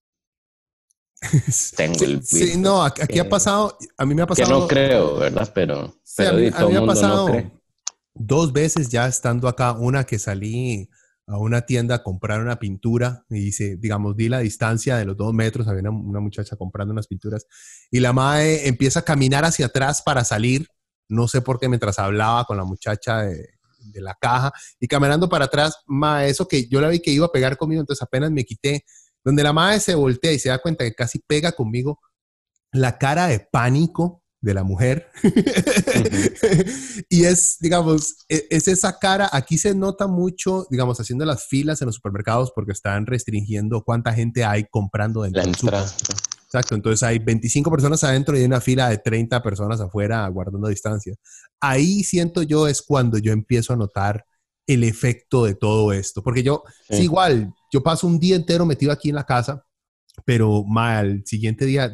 tengo 1.77 2.03
el 2.03 2.17
virus. 2.17 2.27
Sí, 2.27 2.57
no, 2.57 2.83
aquí 2.83 3.19
ha 3.19 3.29
pasado, 3.29 3.77
a 3.97 4.05
mí 4.05 4.15
me 4.15 4.23
ha 4.23 4.27
pasado. 4.27 4.49
Que 4.49 4.53
no 4.53 4.67
creo, 4.67 5.15
¿verdad? 5.15 5.49
Pero, 5.55 5.95
Sí, 6.03 6.15
pero 6.17 6.31
a 6.31 6.33
mí, 6.33 6.51
a 6.53 6.65
me 6.67 6.77
ha 6.77 6.85
pasado 6.85 7.29
no. 7.29 7.62
Dos 8.15 8.53
veces 8.53 8.89
ya 8.89 9.07
estando 9.07 9.47
acá. 9.47 9.73
Una 9.73 10.03
que 10.03 10.19
salí 10.19 10.89
a 11.27 11.37
una 11.37 11.61
tienda 11.61 11.95
a 11.95 12.03
comprar 12.03 12.41
una 12.41 12.59
pintura 12.59 13.25
y 13.29 13.39
dice, 13.39 13.77
digamos, 13.77 14.15
di 14.15 14.29
la 14.29 14.39
distancia 14.39 14.97
de 14.97 15.05
los 15.05 15.17
dos 15.17 15.33
metros. 15.33 15.67
Había 15.67 15.89
una, 15.89 16.19
muchacha 16.19 16.55
comprando 16.55 16.91
unas 16.91 17.07
pinturas 17.07 17.45
y 17.91 17.99
la 17.99 18.13
madre 18.13 18.67
empieza 18.67 18.99
a 18.99 19.03
caminar 19.03 19.45
hacia 19.45 19.67
atrás 19.67 20.01
para 20.01 20.23
salir. 20.23 20.67
No 21.09 21.27
sé 21.27 21.41
por 21.41 21.59
qué, 21.59 21.67
mientras 21.69 21.99
hablaba 21.99 22.45
con 22.45 22.57
la 22.57 22.63
muchacha 22.63 23.23
de, 23.23 23.49
de 23.91 24.01
la 24.01 24.15
caja 24.15 24.51
y 24.79 24.87
caminando 24.87 25.29
para 25.29 25.45
atrás, 25.45 25.77
ma, 25.85 26.25
eso 26.25 26.47
que 26.47 26.67
yo 26.67 26.81
la 26.81 26.89
vi 26.89 26.99
que 26.99 27.11
iba 27.11 27.25
a 27.25 27.31
pegar 27.31 27.57
conmigo, 27.57 27.81
entonces 27.81 28.01
apenas 28.01 28.31
me 28.31 28.43
quité. 28.43 28.83
Donde 29.23 29.43
la 29.43 29.53
madre 29.53 29.79
se 29.79 29.95
voltea 29.95 30.33
y 30.33 30.39
se 30.39 30.49
da 30.49 30.59
cuenta 30.59 30.83
que 30.83 30.93
casi 30.93 31.19
pega 31.19 31.53
conmigo, 31.53 31.99
la 32.71 32.97
cara 32.97 33.27
de 33.27 33.39
pánico 33.39 34.22
de 34.43 34.53
la 34.53 34.63
mujer. 34.63 35.07
y 37.09 37.23
es, 37.23 37.57
digamos, 37.59 38.25
e- 38.27 38.45
es 38.49 38.67
esa 38.67 38.99
cara, 38.99 39.29
aquí 39.31 39.57
se 39.57 39.73
nota 39.73 40.05
mucho, 40.07 40.67
digamos, 40.69 40.99
haciendo 40.99 41.23
las 41.25 41.45
filas 41.47 41.81
en 41.81 41.85
los 41.87 41.95
supermercados 41.95 42.51
porque 42.53 42.73
están 42.73 43.05
restringiendo 43.05 43.83
cuánta 43.83 44.13
gente 44.13 44.43
hay 44.43 44.65
comprando 44.69 45.23
dentro 45.23 45.41
del. 45.41 45.51
Exacto, 46.45 46.75
entonces 46.75 47.01
hay 47.03 47.17
25 47.19 47.71
personas 47.71 48.03
adentro 48.03 48.35
y 48.35 48.41
hay 48.41 48.45
una 48.45 48.61
fila 48.61 48.89
de 48.89 48.97
30 48.99 49.41
personas 49.41 49.79
afuera 49.79 50.27
guardando 50.27 50.67
distancia. 50.67 51.15
Ahí 51.59 52.03
siento 52.03 52.43
yo 52.43 52.67
es 52.67 52.81
cuando 52.81 53.17
yo 53.17 53.31
empiezo 53.31 53.73
a 53.73 53.77
notar 53.77 54.25
el 54.67 54.83
efecto 54.83 55.45
de 55.45 55.55
todo 55.55 55.93
esto, 55.93 56.21
porque 56.21 56.43
yo, 56.43 56.63
Sí. 56.89 56.97
sí, 56.97 57.03
igual, 57.03 57.51
yo 57.71 57.81
paso 57.81 58.05
un 58.07 58.19
día 58.19 58.35
entero 58.35 58.65
metido 58.65 58.91
aquí 58.91 59.09
en 59.09 59.15
la 59.15 59.25
casa, 59.25 59.65
pero 60.25 60.63
mal, 60.63 61.23
siguiente 61.25 61.65
día, 61.65 61.89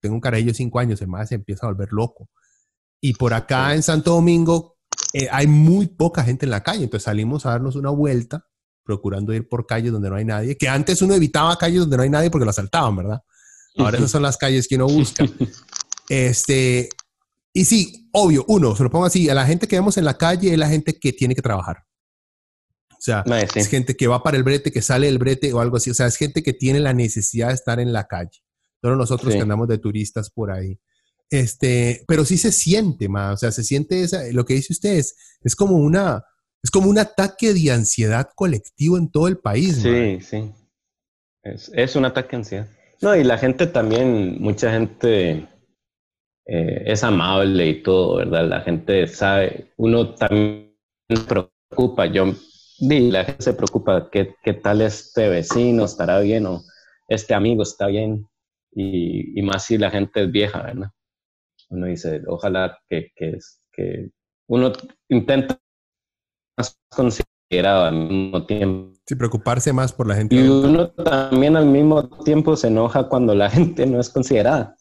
tengo 0.00 0.14
un 0.14 0.20
carajillo 0.20 0.52
de 0.52 0.54
5 0.54 0.78
años, 0.78 1.00
el 1.02 1.08
más 1.08 1.28
se 1.28 1.36
empieza 1.36 1.66
a 1.66 1.70
volver 1.70 1.88
loco. 1.92 2.28
Y 3.00 3.14
por 3.14 3.34
acá 3.34 3.74
en 3.74 3.82
Santo 3.82 4.12
Domingo 4.12 4.78
eh, 5.12 5.28
hay 5.30 5.46
muy 5.46 5.86
poca 5.86 6.22
gente 6.22 6.46
en 6.46 6.50
la 6.50 6.62
calle, 6.62 6.84
entonces 6.84 7.04
salimos 7.04 7.46
a 7.46 7.50
darnos 7.50 7.76
una 7.76 7.90
vuelta, 7.90 8.46
procurando 8.84 9.32
ir 9.32 9.48
por 9.48 9.66
calles 9.66 9.92
donde 9.92 10.10
no 10.10 10.16
hay 10.16 10.24
nadie, 10.24 10.56
que 10.56 10.68
antes 10.68 11.00
uno 11.02 11.14
evitaba 11.14 11.56
calles 11.56 11.80
donde 11.80 11.96
no 11.96 12.02
hay 12.02 12.10
nadie 12.10 12.30
porque 12.30 12.44
lo 12.44 12.50
asaltaban, 12.50 12.96
¿verdad? 12.96 13.20
Ahora 13.76 13.98
esas 13.98 14.10
son 14.10 14.22
las 14.22 14.36
calles 14.36 14.66
que 14.68 14.76
uno 14.76 14.86
busca. 14.86 15.24
Este, 16.12 16.88
y 17.52 17.64
sí, 17.64 18.10
obvio, 18.12 18.44
uno, 18.48 18.74
se 18.74 18.82
lo 18.82 18.90
pongo 18.90 19.04
así, 19.04 19.30
a 19.30 19.34
la 19.34 19.46
gente 19.46 19.68
que 19.68 19.76
vemos 19.76 19.96
en 19.96 20.04
la 20.04 20.18
calle 20.18 20.50
es 20.50 20.58
la 20.58 20.68
gente 20.68 20.98
que 20.98 21.12
tiene 21.12 21.36
que 21.36 21.42
trabajar. 21.42 21.84
O 22.90 23.02
sea, 23.02 23.22
sí. 23.24 23.60
es 23.60 23.68
gente 23.68 23.96
que 23.96 24.08
va 24.08 24.20
para 24.20 24.36
el 24.36 24.42
brete, 24.42 24.72
que 24.72 24.82
sale 24.82 25.06
del 25.06 25.18
brete 25.18 25.52
o 25.52 25.60
algo 25.60 25.76
así. 25.76 25.88
O 25.88 25.94
sea, 25.94 26.06
es 26.06 26.16
gente 26.16 26.42
que 26.42 26.52
tiene 26.52 26.80
la 26.80 26.92
necesidad 26.92 27.48
de 27.48 27.54
estar 27.54 27.78
en 27.78 27.92
la 27.92 28.08
calle. 28.08 28.42
No 28.82 28.96
nosotros 28.96 29.32
Sí. 29.32 29.38
que 29.38 29.42
andamos 29.42 29.68
de 29.68 29.78
turistas 29.78 30.30
por 30.30 30.50
ahí. 30.50 30.78
Este, 31.30 32.04
pero 32.08 32.24
sí 32.24 32.36
se 32.38 32.50
siente 32.50 33.08
más, 33.08 33.34
o 33.34 33.36
sea, 33.36 33.52
se 33.52 33.62
siente 33.62 34.02
esa, 34.02 34.22
lo 34.32 34.44
que 34.44 34.54
dice 34.54 34.72
usted 34.72 34.96
es, 34.96 35.14
es 35.42 35.54
como 35.54 35.76
una, 35.76 36.24
es 36.62 36.70
como 36.72 36.90
un 36.90 36.98
ataque 36.98 37.54
de 37.54 37.70
ansiedad 37.70 38.28
colectivo 38.34 38.98
en 38.98 39.10
todo 39.10 39.28
el 39.28 39.38
país. 39.38 39.76
Sí, 39.76 40.18
sí. 40.20 40.52
Es, 41.44 41.70
es 41.74 41.94
un 41.94 42.04
ataque 42.04 42.30
de 42.30 42.36
ansiedad. 42.36 42.68
No, 43.00 43.14
y 43.14 43.22
la 43.24 43.38
gente 43.38 43.66
también, 43.68 44.42
mucha 44.42 44.72
gente 44.72 45.46
eh, 46.46 46.82
es 46.86 47.04
amable 47.04 47.68
y 47.68 47.82
todo, 47.82 48.16
¿verdad? 48.16 48.48
La 48.48 48.60
gente 48.62 49.06
sabe, 49.06 49.72
uno 49.76 50.14
también 50.16 50.76
se 51.08 51.16
preocupa, 51.24 52.06
yo, 52.06 52.34
di, 52.80 53.10
la 53.10 53.24
gente 53.24 53.44
se 53.44 53.54
preocupa, 53.54 54.10
¿qué, 54.10 54.34
qué 54.42 54.52
tal 54.52 54.80
este 54.80 55.28
vecino? 55.28 55.84
¿Estará 55.84 56.18
bien? 56.20 56.46
¿O 56.46 56.64
este 57.08 57.34
amigo 57.34 57.62
está 57.62 57.86
bien? 57.86 58.26
Y, 58.72 59.38
y 59.38 59.42
más 59.42 59.64
si 59.64 59.78
la 59.78 59.90
gente 59.90 60.24
es 60.24 60.30
vieja, 60.30 60.62
¿verdad? 60.62 60.90
Uno 61.70 61.86
dice, 61.86 62.22
ojalá 62.26 62.78
que, 62.88 63.12
que, 63.14 63.38
que 63.72 64.10
uno 64.48 64.72
intenta 65.08 65.60
más 66.56 66.78
considerado 66.88 67.84
al 67.84 67.94
mismo 67.94 68.46
tiempo. 68.46 68.92
Sí, 69.06 69.14
preocuparse 69.14 69.72
más 69.72 69.92
por 69.92 70.06
la 70.06 70.16
gente. 70.16 70.36
Y 70.36 70.48
uno 70.48 70.90
también 70.90 71.56
al 71.56 71.66
mismo 71.66 72.08
tiempo 72.24 72.56
se 72.56 72.68
enoja 72.68 73.08
cuando 73.08 73.34
la 73.34 73.50
gente 73.50 73.86
no 73.86 74.00
es 74.00 74.08
considerada. 74.08 74.76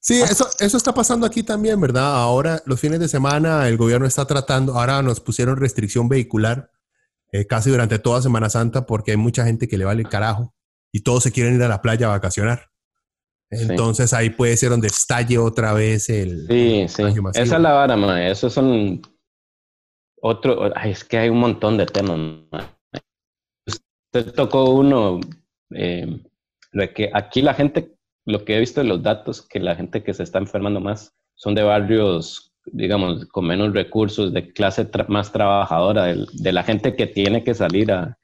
Sí, 0.00 0.22
eso, 0.22 0.46
eso 0.60 0.76
está 0.76 0.94
pasando 0.94 1.26
aquí 1.26 1.42
también, 1.42 1.80
¿verdad? 1.80 2.14
Ahora, 2.14 2.62
los 2.64 2.80
fines 2.80 3.00
de 3.00 3.08
semana, 3.08 3.68
el 3.68 3.76
gobierno 3.76 4.06
está 4.06 4.26
tratando, 4.26 4.78
ahora 4.78 5.02
nos 5.02 5.20
pusieron 5.20 5.56
restricción 5.56 6.08
vehicular 6.08 6.70
eh, 7.32 7.46
casi 7.46 7.68
durante 7.70 7.98
toda 7.98 8.22
Semana 8.22 8.48
Santa 8.48 8.86
porque 8.86 9.10
hay 9.10 9.16
mucha 9.18 9.44
gente 9.44 9.68
que 9.68 9.76
le 9.76 9.84
vale 9.84 10.02
el 10.02 10.08
carajo 10.08 10.54
y 10.92 11.00
todos 11.00 11.24
se 11.24 11.32
quieren 11.32 11.56
ir 11.56 11.62
a 11.62 11.68
la 11.68 11.82
playa 11.82 12.06
a 12.06 12.10
vacacionar. 12.10 12.67
Sí. 13.50 13.66
Entonces 13.70 14.12
ahí 14.12 14.30
puede 14.30 14.56
ser 14.56 14.70
donde 14.70 14.88
estalle 14.88 15.38
otra 15.38 15.72
vez 15.72 16.08
el... 16.10 16.46
Sí, 16.48 16.86
sí. 16.88 17.02
Esa 17.42 17.56
es 17.56 17.62
la 17.62 17.72
vara, 17.72 17.96
man. 17.96 18.18
Eso 18.20 18.50
son 18.50 19.00
otro. 20.20 20.70
Ay, 20.76 20.90
es 20.90 21.02
que 21.04 21.16
hay 21.18 21.28
un 21.30 21.38
montón 21.38 21.76
de 21.78 21.86
temas. 21.86 22.18
man. 22.52 22.66
Usted 23.66 24.32
tocó 24.34 24.70
uno. 24.70 25.20
eh, 25.70 26.20
lo 26.72 26.92
que 26.92 27.10
aquí 27.14 27.40
la 27.40 27.54
gente, 27.54 27.94
lo 28.26 28.44
que 28.44 28.56
he 28.56 28.60
visto 28.60 28.82
de 28.82 28.86
los 28.88 29.02
datos, 29.02 29.40
que 29.40 29.60
la 29.60 29.74
gente 29.76 30.02
que 30.02 30.12
se 30.12 30.22
está 30.24 30.38
enfermando 30.38 30.80
más 30.80 31.14
son 31.34 31.54
de 31.54 31.62
barrios, 31.62 32.52
digamos, 32.66 33.24
con 33.26 33.46
menos 33.46 33.72
recursos, 33.72 34.32
de 34.34 34.52
clase 34.52 34.90
tra- 34.90 35.08
más 35.08 35.32
trabajadora, 35.32 36.04
de, 36.04 36.52
la 36.52 36.62
gente 36.64 36.94
que 36.96 37.06
tiene 37.06 37.42
que 37.44 37.54
salir 37.54 37.90
a, 37.92 38.18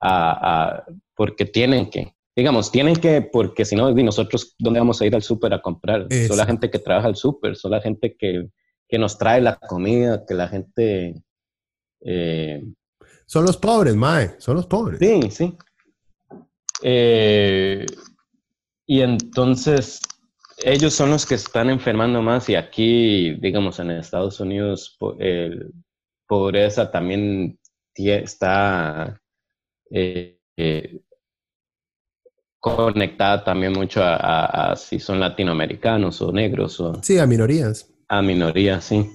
a- 0.00 0.32
a- 0.78 0.84
porque 1.14 1.44
tienen 1.44 1.90
que. 1.90 2.14
Digamos, 2.36 2.70
tienen 2.70 2.96
que, 2.96 3.22
porque 3.22 3.64
si 3.64 3.74
no, 3.76 3.90
nosotros, 3.92 4.54
¿dónde 4.58 4.78
vamos 4.78 5.00
a 5.00 5.06
ir 5.06 5.14
al 5.14 5.22
súper 5.22 5.54
a 5.54 5.62
comprar? 5.62 6.06
Son 6.28 6.36
la 6.36 6.44
gente 6.44 6.70
que 6.70 6.78
trabaja 6.78 7.08
al 7.08 7.16
súper, 7.16 7.56
son 7.56 7.70
la 7.70 7.80
gente 7.80 8.14
que, 8.14 8.50
que 8.86 8.98
nos 8.98 9.16
trae 9.16 9.40
la 9.40 9.56
comida, 9.56 10.22
que 10.28 10.34
la 10.34 10.46
gente... 10.46 11.14
eh, 12.02 12.62
Son 13.26 13.42
los 13.42 13.56
pobres, 13.56 13.96
Mae, 13.96 14.34
son 14.38 14.56
los 14.56 14.66
pobres. 14.66 14.98
sí, 14.98 15.30
sí. 15.30 15.56
Eh, 16.82 17.86
y 18.86 19.00
entonces, 19.00 20.02
ellos 20.62 20.92
son 20.92 21.10
los 21.10 21.24
que 21.24 21.36
están 21.36 21.70
enfermando 21.70 22.20
más 22.20 22.50
y 22.50 22.54
aquí, 22.54 23.34
digamos, 23.40 23.78
en 23.80 23.92
Estados 23.92 24.40
Unidos, 24.40 24.98
el 25.18 25.72
pobreza 26.28 26.90
también 26.90 27.58
está... 27.94 29.22
eh, 29.90 30.38
conectada 32.60 33.44
también 33.44 33.72
mucho 33.72 34.02
a, 34.02 34.16
a- 34.16 34.72
a 34.72 34.76
si 34.76 34.98
son 34.98 35.20
latinoamericanos 35.20 36.20
o 36.22 36.32
negros 36.32 36.80
o 36.80 37.00
Sí, 37.02 37.18
a 37.18 37.26
minorías. 37.26 37.88
a 38.08 38.22
minorías, 38.22 38.84
sí. 38.84 39.08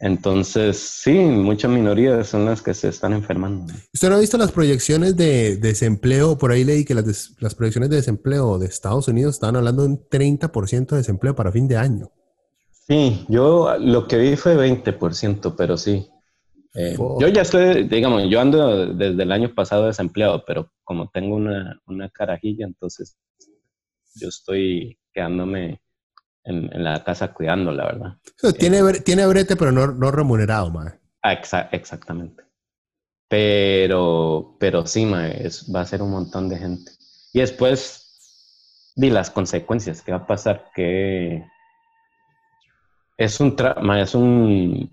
Entonces, 0.00 0.76
sí, 0.76 1.12
muchas 1.14 1.70
minorías 1.70 2.26
son 2.28 2.44
las 2.44 2.60
que 2.60 2.74
se 2.74 2.88
están 2.88 3.12
enfermando. 3.14 3.72
¿Usted 3.94 4.10
no 4.10 4.16
ha 4.16 4.20
visto 4.20 4.36
las 4.36 4.52
proyecciones 4.52 5.16
de 5.16 5.56
desempleo? 5.56 6.36
Por 6.36 6.52
ahí 6.52 6.64
leí 6.64 6.84
que 6.84 6.94
las, 6.94 7.06
des- 7.06 7.34
las 7.38 7.54
proyecciones 7.54 7.88
de 7.90 7.96
desempleo 7.96 8.58
de 8.58 8.66
Estados 8.66 9.08
Unidos 9.08 9.36
estaban 9.36 9.56
hablando 9.56 9.82
de 9.82 9.88
un 9.88 10.08
30% 10.08 10.94
de 10.94 10.98
desempleo 10.98 11.34
para 11.34 11.52
fin 11.52 11.68
de 11.68 11.76
año. 11.76 12.10
Sí, 12.86 13.24
yo 13.28 13.78
lo 13.78 14.06
que 14.06 14.18
vi 14.18 14.36
fue 14.36 14.56
20%, 14.56 15.54
pero 15.56 15.78
sí. 15.78 16.06
Eh, 16.74 16.96
yo 16.98 17.28
ya 17.28 17.42
estoy, 17.42 17.84
digamos, 17.84 18.24
yo 18.28 18.40
ando 18.40 18.92
desde 18.94 19.22
el 19.22 19.30
año 19.32 19.54
pasado 19.54 19.86
desempleado, 19.86 20.44
pero 20.44 20.72
como 20.82 21.08
tengo 21.10 21.36
una, 21.36 21.80
una 21.86 22.08
carajilla, 22.10 22.66
entonces 22.66 23.16
yo 24.16 24.28
estoy 24.28 24.98
quedándome 25.12 25.80
en, 26.44 26.68
en 26.74 26.84
la 26.84 27.02
casa 27.04 27.32
cuidando, 27.32 27.70
la 27.72 27.86
verdad. 27.86 28.18
Sea, 28.36 28.52
tiene, 28.52 28.82
tiene 29.00 29.26
brete, 29.26 29.54
pero 29.56 29.70
no, 29.72 29.86
no 29.88 30.10
remunerado, 30.10 30.70
mae. 30.70 30.94
Ah, 31.22 31.32
exa- 31.40 31.68
exactamente. 31.72 32.42
Pero, 33.28 34.56
pero 34.58 34.86
sí, 34.86 35.06
mae, 35.06 35.46
es- 35.46 35.72
va 35.74 35.80
a 35.80 35.86
ser 35.86 36.02
un 36.02 36.10
montón 36.10 36.48
de 36.48 36.58
gente. 36.58 36.90
Y 37.32 37.40
después, 37.40 38.92
di 38.96 39.10
las 39.10 39.30
consecuencias, 39.30 40.02
¿qué 40.02 40.10
va 40.12 40.18
a 40.18 40.26
pasar? 40.26 40.70
Que 40.74 41.44
es 43.16 43.40
un, 43.40 43.56
tra- 43.56 43.80
mae, 43.80 44.02
es 44.02 44.14
un, 44.14 44.88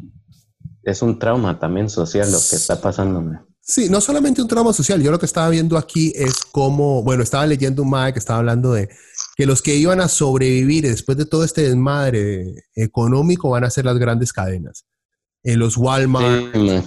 es 0.83 1.01
un 1.01 1.19
trauma 1.19 1.59
también 1.59 1.89
social 1.89 2.31
lo 2.31 2.37
que 2.37 2.55
está 2.55 2.79
pasándome. 2.79 3.39
Sí, 3.59 3.89
no 3.89 4.01
solamente 4.01 4.41
un 4.41 4.47
trauma 4.47 4.73
social, 4.73 5.01
yo 5.01 5.11
lo 5.11 5.19
que 5.19 5.27
estaba 5.27 5.49
viendo 5.49 5.77
aquí 5.77 6.11
es 6.15 6.43
cómo, 6.51 7.03
bueno, 7.03 7.23
estaba 7.23 7.45
leyendo 7.45 7.83
un 7.83 7.89
MAE 7.89 8.11
que 8.13 8.19
estaba 8.19 8.39
hablando 8.39 8.73
de 8.73 8.89
que 9.35 9.45
los 9.45 9.61
que 9.61 9.75
iban 9.75 10.01
a 10.01 10.07
sobrevivir 10.07 10.83
después 10.83 11.17
de 11.17 11.25
todo 11.25 11.43
este 11.43 11.61
desmadre 11.61 12.65
económico 12.75 13.51
van 13.51 13.63
a 13.63 13.69
ser 13.69 13.85
las 13.85 13.97
grandes 13.97 14.33
cadenas 14.33 14.85
en 15.43 15.59
los 15.59 15.75
Walmart, 15.75 16.55
los 16.55 16.83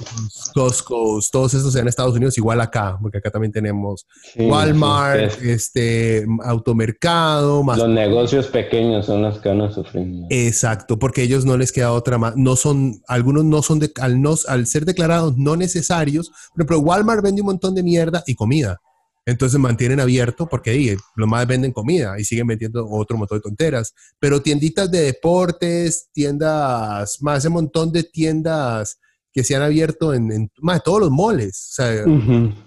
Costco, 0.54 1.18
todos 1.32 1.54
estos 1.54 1.74
en 1.76 1.88
Estados 1.88 2.14
Unidos, 2.14 2.38
igual 2.38 2.60
acá, 2.60 2.96
porque 3.02 3.18
acá 3.18 3.30
también 3.30 3.52
tenemos 3.52 4.06
Walmart, 4.36 5.42
este, 5.42 6.24
automercado, 6.44 7.64
más. 7.64 7.78
Los 7.78 7.88
negocios 7.88 8.46
pequeños 8.46 9.06
son 9.06 9.22
los 9.22 9.38
que 9.38 9.48
van 9.48 9.62
a 9.62 9.72
sufrir. 9.72 10.24
Exacto, 10.30 10.98
porque 10.98 11.22
ellos 11.22 11.44
no 11.44 11.56
les 11.56 11.72
queda 11.72 11.92
otra 11.92 12.16
más, 12.16 12.36
no 12.36 12.54
son, 12.54 13.02
algunos 13.08 13.44
no 13.44 13.62
son, 13.62 13.80
de, 13.80 13.90
al, 14.00 14.22
no, 14.22 14.34
al 14.46 14.66
ser 14.66 14.84
declarados 14.84 15.36
no 15.36 15.56
necesarios, 15.56 16.30
pero 16.54 16.78
Walmart 16.78 17.22
vende 17.22 17.42
un 17.42 17.46
montón 17.46 17.74
de 17.74 17.82
mierda 17.82 18.22
y 18.26 18.34
comida. 18.34 18.80
Entonces 19.26 19.58
mantienen 19.58 20.00
abierto 20.00 20.46
porque 20.46 20.70
ahí 20.70 20.96
lo 21.16 21.26
más 21.26 21.46
venden 21.46 21.72
comida 21.72 22.18
y 22.18 22.24
siguen 22.24 22.46
vendiendo 22.46 22.86
otro 22.88 23.16
montón 23.16 23.38
de 23.38 23.42
tonteras. 23.42 23.94
Pero 24.18 24.42
tienditas 24.42 24.90
de 24.90 25.00
deportes, 25.00 26.10
tiendas, 26.12 27.22
más 27.22 27.38
ese 27.38 27.48
montón 27.48 27.90
de 27.90 28.02
tiendas 28.02 28.98
que 29.32 29.42
se 29.42 29.56
han 29.56 29.62
abierto 29.62 30.14
en, 30.14 30.50
más 30.60 30.82
todos 30.84 31.00
los 31.00 31.10
moles. 31.10 31.70
O 31.70 31.74
sea, 31.74 32.04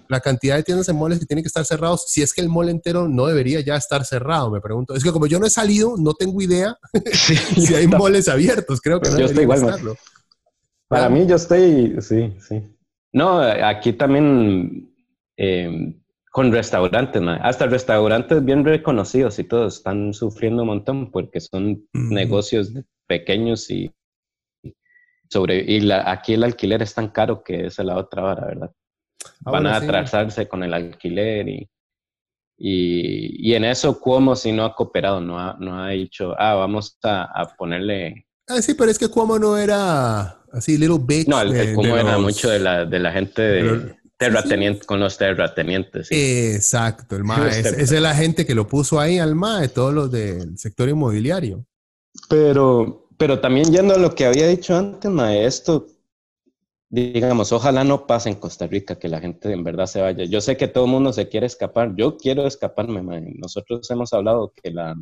la 0.08 0.20
cantidad 0.20 0.56
de 0.56 0.64
tiendas 0.64 0.88
en 0.88 0.96
moles 0.96 1.18
que 1.18 1.24
tienen 1.24 1.42
que 1.42 1.48
estar 1.48 1.64
cerrados, 1.64 2.04
si 2.08 2.20
es 2.20 2.34
que 2.34 2.42
el 2.42 2.50
mole 2.50 2.70
entero 2.70 3.08
no 3.08 3.26
debería 3.26 3.60
ya 3.60 3.76
estar 3.76 4.04
cerrado, 4.04 4.50
me 4.50 4.60
pregunto. 4.60 4.94
Es 4.94 5.02
que 5.02 5.12
como 5.12 5.26
yo 5.26 5.38
no 5.38 5.46
he 5.46 5.50
salido, 5.50 5.94
no 5.96 6.12
tengo 6.12 6.42
idea 6.42 6.76
si 7.56 7.74
hay 7.74 7.86
moles 7.86 8.28
abiertos. 8.28 8.80
Creo 8.82 9.00
que 9.00 9.08
no 9.10 9.18
yo 9.18 9.26
estoy 9.26 9.44
igual. 9.44 9.96
Para 10.88 11.08
mí 11.08 11.26
yo 11.26 11.36
estoy, 11.36 11.96
sí, 12.00 12.36
sí. 12.46 12.62
No, 13.12 13.40
aquí 13.40 13.94
también... 13.94 14.92
Eh, 15.38 15.94
con 16.30 16.52
restaurantes, 16.52 17.22
hasta 17.40 17.66
restaurantes 17.66 18.44
bien 18.44 18.64
reconocidos 18.64 19.38
y 19.38 19.44
todos 19.44 19.78
están 19.78 20.12
sufriendo 20.12 20.62
un 20.62 20.68
montón 20.68 21.10
porque 21.10 21.40
son 21.40 21.86
negocios 21.92 22.72
pequeños 23.06 23.70
y 23.70 23.90
sobre 25.30 25.58
y 25.60 25.80
la, 25.80 26.10
aquí 26.10 26.34
el 26.34 26.44
alquiler 26.44 26.82
es 26.82 26.94
tan 26.94 27.08
caro 27.08 27.42
que 27.42 27.66
es 27.66 27.78
la 27.78 27.96
otra 27.96 28.24
hora, 28.24 28.46
¿verdad? 28.46 28.70
Ah, 29.44 29.50
Van 29.50 29.66
a 29.66 29.76
atrasarse 29.76 30.48
con 30.48 30.62
el 30.62 30.72
alquiler 30.72 31.48
y, 31.48 31.68
y, 32.56 33.54
en 33.54 33.64
eso 33.64 34.00
Cuomo 34.00 34.36
si 34.36 34.52
no 34.52 34.64
ha 34.64 34.74
cooperado, 34.74 35.20
no 35.20 35.38
ha, 35.38 35.56
no 35.58 35.82
ha 35.82 35.90
dicho, 35.90 36.34
ah, 36.38 36.54
vamos 36.54 36.98
a, 37.02 37.54
ponerle... 37.56 38.26
Ah, 38.48 38.62
sí, 38.62 38.74
pero 38.74 38.90
es 38.90 38.98
que 38.98 39.08
Cuomo 39.08 39.38
no 39.38 39.56
era 39.56 40.40
así, 40.52 40.78
Little 40.78 40.98
Big. 41.00 41.28
No, 41.28 41.40
el, 41.40 41.74
Cuomo 41.74 41.96
era 41.96 42.18
mucho 42.18 42.48
de 42.48 42.58
la, 42.58 42.84
de 42.84 42.98
la 42.98 43.12
gente 43.12 43.42
de... 43.42 43.98
Terratenientes, 44.18 44.84
con 44.84 44.98
los 44.98 45.16
terratenientes. 45.16 46.08
Exacto, 46.10 47.14
el 47.14 47.22
MAE. 47.22 47.60
Es, 47.60 47.66
es, 47.66 48.00
la 48.00 48.14
gente 48.14 48.44
que 48.44 48.54
lo 48.54 48.66
puso 48.66 48.98
ahí 48.98 49.18
al 49.18 49.36
MAE, 49.36 49.68
todos 49.68 49.94
los 49.94 50.10
del 50.10 50.58
sector 50.58 50.88
inmobiliario. 50.88 51.64
Pero, 52.28 53.08
pero 53.16 53.38
también 53.38 53.70
yendo 53.70 53.94
a 53.94 53.98
lo 53.98 54.14
que 54.16 54.26
había 54.26 54.48
dicho 54.48 54.76
antes, 54.76 55.08
MAE, 55.08 55.46
esto, 55.46 55.86
digamos, 56.90 57.52
ojalá 57.52 57.84
no 57.84 58.08
pase 58.08 58.30
en 58.30 58.34
Costa 58.34 58.66
Rica, 58.66 58.98
que 58.98 59.08
la 59.08 59.20
gente 59.20 59.52
en 59.52 59.62
verdad 59.62 59.86
se 59.86 60.00
vaya. 60.00 60.24
Yo 60.24 60.40
sé 60.40 60.56
que 60.56 60.66
todo 60.66 60.86
el 60.86 60.90
mundo 60.90 61.12
se 61.12 61.28
quiere 61.28 61.46
escapar, 61.46 61.94
yo 61.96 62.16
quiero 62.16 62.44
escaparme, 62.44 63.02
MAE. 63.02 63.34
Nosotros 63.36 63.88
hemos 63.88 64.12
hablado 64.12 64.52
que 64.60 64.72
la, 64.72 64.96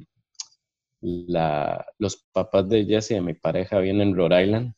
la, 1.00 1.86
los 1.98 2.26
papás 2.32 2.68
de 2.68 2.84
Jesse, 2.84 3.10
de 3.10 3.22
mi 3.22 3.32
pareja, 3.32 3.78
vienen 3.78 4.08
en 4.08 4.14
Rhode 4.14 4.44
Island 4.44 4.74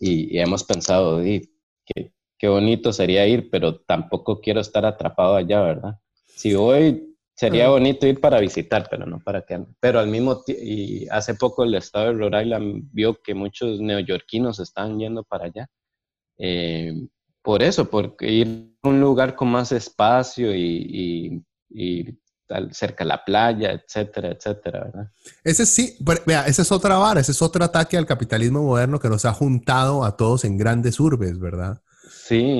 y, 0.00 0.38
hemos 0.38 0.64
pensado, 0.64 1.22
que 1.22 2.12
qué 2.38 2.48
bonito 2.48 2.92
sería 2.92 3.26
ir, 3.26 3.50
pero 3.50 3.80
tampoco 3.80 4.40
quiero 4.40 4.60
estar 4.60 4.86
atrapado 4.86 5.36
allá, 5.36 5.60
¿verdad? 5.60 5.98
Si 6.26 6.54
voy, 6.54 7.16
sería 7.34 7.68
bonito 7.68 8.06
ir 8.06 8.20
para 8.20 8.38
visitar, 8.40 8.86
pero 8.90 9.06
no 9.06 9.18
para 9.20 9.42
que... 9.42 9.64
Pero 9.80 9.98
al 9.98 10.06
mismo 10.06 10.42
tiempo, 10.42 10.62
y 10.64 11.06
hace 11.10 11.34
poco 11.34 11.64
el 11.64 11.74
estado 11.74 12.06
de 12.06 12.12
Rhode 12.12 12.44
Island 12.44 12.88
vio 12.92 13.20
que 13.22 13.34
muchos 13.34 13.80
neoyorquinos 13.80 14.60
estaban 14.60 14.98
yendo 14.98 15.24
para 15.24 15.46
allá. 15.46 15.66
Eh, 16.38 16.94
por 17.42 17.62
eso, 17.62 17.90
porque 17.90 18.30
ir 18.30 18.76
a 18.82 18.88
un 18.88 19.00
lugar 19.00 19.34
con 19.34 19.48
más 19.48 19.72
espacio 19.72 20.54
y, 20.54 21.42
cerca 22.70 23.04
de 23.04 23.08
la 23.08 23.24
playa, 23.24 23.72
etcétera, 23.72 24.30
etcétera, 24.30 24.84
¿verdad? 24.84 25.12
Ese 25.44 25.66
sí, 25.66 25.96
vea, 26.24 26.46
esa 26.46 26.62
es 26.62 26.72
otra 26.72 26.96
vara, 26.96 27.20
ese 27.20 27.32
es 27.32 27.42
otro 27.42 27.64
ataque 27.64 27.96
al 27.96 28.06
capitalismo 28.06 28.62
moderno 28.62 28.98
que 28.98 29.08
nos 29.08 29.24
ha 29.24 29.32
juntado 29.32 30.04
a 30.04 30.16
todos 30.16 30.44
en 30.44 30.56
grandes 30.56 30.98
urbes, 30.98 31.38
¿verdad? 31.38 31.82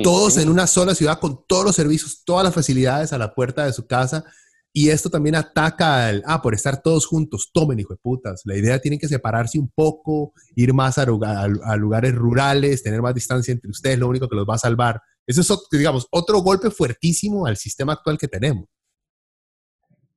Todos 0.03 0.37
en 0.37 0.49
una 0.49 0.67
sola 0.67 0.95
ciudad 0.95 1.19
con 1.19 1.45
todos 1.47 1.65
los 1.65 1.75
servicios, 1.75 2.23
todas 2.23 2.43
las 2.43 2.53
facilidades 2.53 3.13
a 3.13 3.17
la 3.17 3.33
puerta 3.33 3.65
de 3.65 3.73
su 3.73 3.87
casa. 3.87 4.25
Y 4.71 4.89
esto 4.89 5.09
también 5.09 5.35
ataca 5.35 6.07
al, 6.07 6.23
ah, 6.27 6.41
por 6.41 6.53
estar 6.53 6.81
todos 6.81 7.07
juntos, 7.07 7.49
tomen, 7.51 7.79
hijo 7.79 7.93
de 7.93 7.99
putas. 7.99 8.41
La 8.45 8.55
idea 8.55 8.79
tiene 8.79 8.99
que 8.99 9.07
separarse 9.07 9.57
un 9.57 9.69
poco, 9.69 10.33
ir 10.55 10.73
más 10.73 10.97
a, 10.99 11.05
lugares 11.05 12.13
rurales, 12.13 12.83
tener 12.83 13.01
más 13.01 13.15
distancia 13.15 13.51
entre 13.51 13.71
ustedes, 13.71 13.97
lo 13.97 14.07
único 14.07 14.29
que 14.29 14.35
los 14.35 14.45
va 14.47 14.55
a 14.55 14.59
salvar. 14.59 15.01
Eso 15.25 15.41
es, 15.41 15.49
digamos, 15.71 16.07
otro 16.11 16.39
golpe 16.39 16.69
fuertísimo 16.69 17.47
al 17.47 17.57
sistema 17.57 17.93
actual 17.93 18.17
que 18.17 18.27
tenemos. 18.27 18.65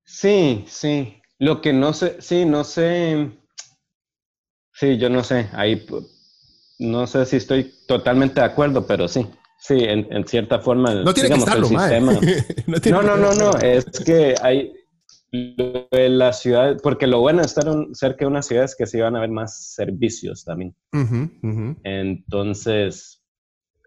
Sí, 0.05 0.65
sí. 0.69 1.21
Lo 1.39 1.61
que 1.61 1.73
no 1.73 1.93
sé, 1.95 2.17
sí, 2.21 2.45
no 2.45 2.63
sé. 2.65 3.33
Sí, 4.75 4.99
yo 4.99 5.09
no 5.09 5.25
sé. 5.25 5.49
Ahí 5.53 5.87
no 6.83 7.07
sé 7.07 7.25
si 7.27 7.37
estoy 7.37 7.73
totalmente 7.87 8.41
de 8.41 8.47
acuerdo, 8.47 8.87
pero 8.87 9.09
sí. 9.09 9.27
Sí, 9.59 9.77
en, 9.79 10.27
cierta 10.27 10.59
forma. 10.59 10.93
No 10.93 11.15
tiene 11.15 11.29
que 11.29 11.37
estarlo, 11.37 11.69
el 11.69 11.79
sistema. 11.79 12.13
no, 12.91 13.03
no, 13.03 13.17
no, 13.17 13.33
no, 13.35 13.59
Es 13.61 13.85
que 14.05 14.35
hay 14.43 14.73
la 15.31 16.33
ciudad, 16.33 16.77
porque 16.83 17.07
lo 17.07 17.21
bueno 17.21 17.41
de 17.41 17.47
estar 17.47 17.65
cerca 17.93 18.25
de 18.25 18.31
una 18.31 18.43
ciudad 18.43 18.65
es 18.65 18.75
que 18.77 18.87
se 18.87 19.01
van 19.01 19.17
a 19.17 19.21
ver 19.21 19.31
más 19.31 19.73
servicios 19.75 20.45
también. 20.45 20.75
Entonces, 21.85 23.23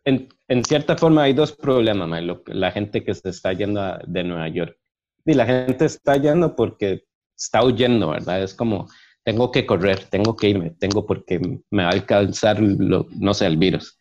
en, 0.06 0.30
cierta 0.64 0.98
forma 0.98 1.24
hay 1.24 1.34
dos 1.34 1.52
problemas, 1.52 2.10
la 2.48 2.72
gente 2.72 3.04
que 3.04 3.14
se 3.14 3.30
está 3.30 3.54
yendo 3.54 3.82
de 4.08 4.24
Nueva 4.24 4.48
York. 4.48 4.78
Y 5.26 5.34
la 5.34 5.46
gente 5.46 5.86
está 5.86 6.16
yendo 6.18 6.56
porque 6.56 7.04
está 7.36 7.64
huyendo, 7.64 8.12
¿verdad? 8.12 8.42
Es 8.42 8.54
como, 8.54 8.88
tengo 9.26 9.52
que 9.52 9.66
correr, 9.66 10.06
tengo 10.06 10.36
que 10.36 10.50
irme, 10.50 10.70
tengo 10.70 11.06
porque 11.06 11.40
me 11.72 11.84
va 11.84 11.90
a 11.90 11.94
alcanzar, 11.94 12.62
no 12.62 13.34
sé, 13.34 13.48
el 13.48 13.58
virus. 13.58 14.00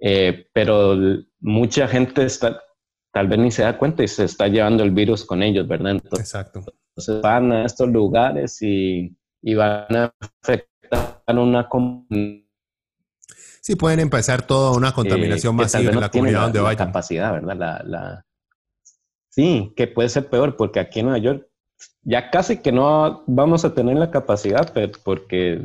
Eh, 0.00 0.46
pero 0.54 0.96
mucha 1.40 1.86
gente 1.86 2.24
está, 2.24 2.58
tal 3.12 3.28
vez 3.28 3.38
ni 3.38 3.50
se 3.50 3.62
da 3.62 3.76
cuenta 3.76 4.02
y 4.02 4.08
se 4.08 4.24
está 4.24 4.48
llevando 4.48 4.82
el 4.82 4.92
virus 4.92 5.26
con 5.26 5.42
ellos, 5.42 5.68
¿verdad? 5.68 6.00
Exacto. 6.18 6.64
Entonces 6.88 7.20
van 7.20 7.52
a 7.52 7.66
estos 7.66 7.90
lugares 7.90 8.62
y, 8.62 9.14
y 9.42 9.54
van 9.54 9.94
a 9.94 10.14
afectar 10.42 11.22
una 11.28 11.68
comunidad. 11.68 12.46
Sí, 13.60 13.76
pueden 13.76 14.00
empezar 14.00 14.46
toda 14.46 14.74
una 14.74 14.92
contaminación 14.92 15.54
eh, 15.54 15.58
masiva 15.58 15.92
en 15.92 16.00
la 16.00 16.08
comunidad 16.08 16.42
donde 16.44 16.60
vayan. 16.60 16.86
capacidad, 16.86 17.32
¿verdad? 17.34 17.56
La, 17.56 17.82
la... 17.84 18.26
Sí, 19.28 19.74
que 19.76 19.86
puede 19.86 20.08
ser 20.08 20.30
peor 20.30 20.56
porque 20.56 20.80
aquí 20.80 21.00
en 21.00 21.06
Nueva 21.06 21.18
York 21.18 21.49
ya 22.02 22.30
casi 22.30 22.62
que 22.62 22.72
no 22.72 23.24
vamos 23.26 23.64
a 23.64 23.74
tener 23.74 23.96
la 23.96 24.10
capacidad 24.10 24.72
porque 25.04 25.62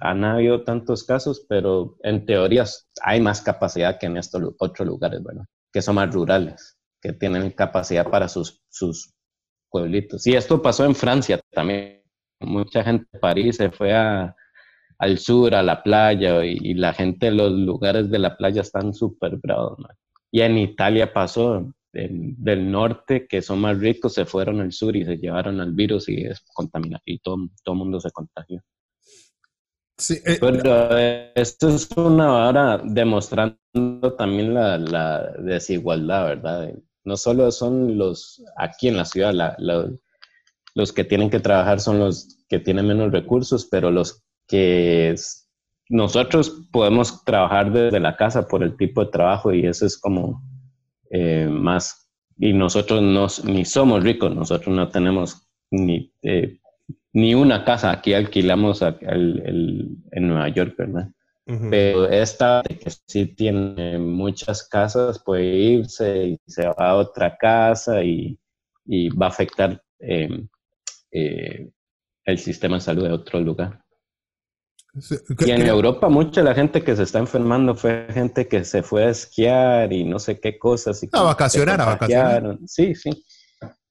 han 0.00 0.24
habido 0.24 0.64
tantos 0.64 1.04
casos, 1.04 1.46
pero 1.48 1.96
en 2.02 2.26
teoría 2.26 2.64
hay 3.02 3.20
más 3.20 3.40
capacidad 3.40 3.98
que 3.98 4.06
en 4.06 4.16
estos 4.16 4.42
otros 4.58 4.86
lugares, 4.86 5.22
¿verdad? 5.22 5.44
Que 5.72 5.82
son 5.82 5.94
más 5.94 6.12
rurales, 6.12 6.78
que 7.00 7.12
tienen 7.12 7.50
capacidad 7.50 8.08
para 8.08 8.28
sus, 8.28 8.62
sus 8.68 9.14
pueblitos. 9.70 10.26
Y 10.26 10.34
esto 10.34 10.60
pasó 10.60 10.84
en 10.84 10.94
Francia 10.94 11.40
también. 11.50 12.02
Mucha 12.40 12.82
gente 12.82 13.06
de 13.12 13.18
París 13.18 13.56
se 13.56 13.70
fue 13.70 13.92
al 13.92 15.18
sur, 15.18 15.54
a 15.54 15.62
la 15.62 15.82
playa, 15.82 16.44
y, 16.44 16.74
la 16.74 16.92
gente 16.92 17.28
en 17.28 17.36
los 17.36 17.52
lugares 17.52 18.10
de 18.10 18.18
la 18.18 18.36
playa 18.36 18.62
están 18.62 18.92
súper 18.92 19.36
bravos. 19.36 19.78
Y 20.32 20.40
en 20.40 20.58
Italia 20.58 21.12
pasó, 21.12 21.72
del, 21.92 22.70
norte, 22.70 23.26
que 23.26 23.42
son 23.42 23.60
más 23.60 23.78
ricos, 23.78 24.14
se 24.14 24.24
fueron 24.24 24.60
al 24.60 24.72
sur 24.72 24.96
y 24.96 25.04
se 25.04 25.16
llevaron 25.16 25.60
al 25.60 25.72
virus 25.72 26.08
y 26.08 26.24
es 26.24 26.40
contaminado 26.54 27.02
y 27.04 27.18
todo 27.18 27.48
el 27.66 27.74
mundo 27.74 28.00
se 28.00 28.10
contagió. 28.10 28.62
Sí, 29.98 30.14
eh, 30.24 30.38
Pero 30.40 30.96
esto 31.34 31.68
es 31.68 31.90
una 31.94 32.48
hora 32.48 32.80
demostrando 32.82 33.58
también 34.16 34.54
la, 34.54 35.32
desigualdad, 35.38 36.26
¿verdad? 36.26 36.72
No 37.04 37.16
solo 37.16 37.50
son 37.52 37.98
los 37.98 38.42
aquí 38.56 38.88
en 38.88 38.96
la 38.96 39.04
ciudad, 39.04 39.34
los 40.74 40.92
que 40.92 41.04
tienen 41.04 41.28
que 41.28 41.40
trabajar 41.40 41.80
son 41.80 41.98
los 41.98 42.38
que 42.48 42.60
tienen 42.60 42.86
menos 42.86 43.12
recursos, 43.12 43.66
pero 43.70 43.90
los 43.90 44.24
que 44.46 45.14
nosotros 45.90 46.66
podemos 46.72 47.24
trabajar 47.24 47.70
desde 47.70 48.00
la 48.00 48.16
casa 48.16 48.48
por 48.48 48.62
el 48.62 48.76
tipo 48.76 49.04
de 49.04 49.10
trabajo 49.10 49.52
y 49.52 49.66
eso 49.66 49.84
es 49.84 49.98
como 49.98 50.42
eh, 51.10 51.48
más, 51.50 52.10
y 52.38 52.52
nosotros 52.52 53.02
no, 53.02 53.26
ni 53.44 53.64
somos 53.64 54.02
ricos, 54.02 54.34
nosotros 54.34 54.74
no 54.74 54.88
tenemos 54.88 55.46
ni, 55.70 56.12
eh, 56.22 56.58
ni 57.12 57.34
una 57.34 57.64
casa, 57.64 57.90
aquí 57.90 58.14
alquilamos 58.14 58.82
en 58.82 59.98
Nueva 60.16 60.48
York, 60.48 60.74
¿verdad? 60.78 61.10
Pero 61.68 62.08
esta 62.08 62.62
que 62.62 62.90
sí 63.06 63.26
tiene 63.26 63.98
muchas 63.98 64.68
casas 64.68 65.18
puede 65.18 65.56
irse 65.56 66.26
y 66.28 66.38
se 66.46 66.66
va 66.68 66.90
a 66.90 66.96
otra 66.96 67.36
casa 67.36 68.04
y, 68.04 68.38
va 69.10 69.26
a 69.26 69.28
afectar 69.30 69.82
em, 69.98 70.48
eh, 71.10 71.68
el 72.24 72.38
sistema 72.38 72.76
de 72.76 72.80
salud 72.80 73.04
de 73.04 73.12
otro 73.12 73.40
lugar. 73.40 73.82
Y 75.38 75.50
en 75.50 75.66
Europa 75.66 76.08
mucha 76.08 76.42
la 76.42 76.54
gente 76.54 76.82
que 76.82 76.96
se 76.96 77.04
está 77.04 77.18
enfermando 77.18 77.74
fue 77.74 78.06
gente 78.12 78.48
que 78.48 78.64
se 78.64 78.82
fue 78.82 79.04
a 79.04 79.10
esquiar 79.10 79.92
y 79.92 80.04
no 80.04 80.18
sé 80.18 80.40
qué 80.40 80.58
cosas. 80.58 81.02
Y 81.02 81.08
a 81.12 81.22
vacacionar, 81.22 81.80
a 81.80 81.84
vacacionar. 81.86 82.58
Sí, 82.66 82.94
sí. 82.94 83.24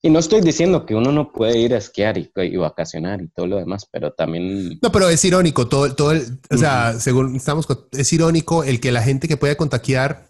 Y 0.02 0.10
no 0.10 0.20
estoy 0.20 0.40
diciendo 0.40 0.86
que 0.86 0.96
uno 0.96 1.12
no 1.12 1.34
puede 1.34 1.58
ir 1.60 1.74
a 1.74 1.78
esquiar 1.78 2.18
y, 2.18 2.32
vacacionar 2.56 3.22
y 3.22 3.28
todo 3.28 3.48
lo 3.48 3.58
demás, 3.58 3.86
pero 3.92 4.14
también... 4.14 4.80
No, 4.82 4.92
pero 4.94 5.10
es 5.10 5.24
irónico, 5.26 5.68
todo, 5.68 5.94
todo 5.94 6.14
el, 6.14 6.40
o 6.50 6.58
sea, 6.58 6.94
según 7.00 7.36
estamos, 7.36 7.68
es 7.92 8.14
irónico 8.14 8.64
el 8.64 8.80
que 8.80 8.94
la 8.94 9.02
gente 9.02 9.28
que 9.28 9.36
puede 9.36 9.58
contagiar 9.58 10.30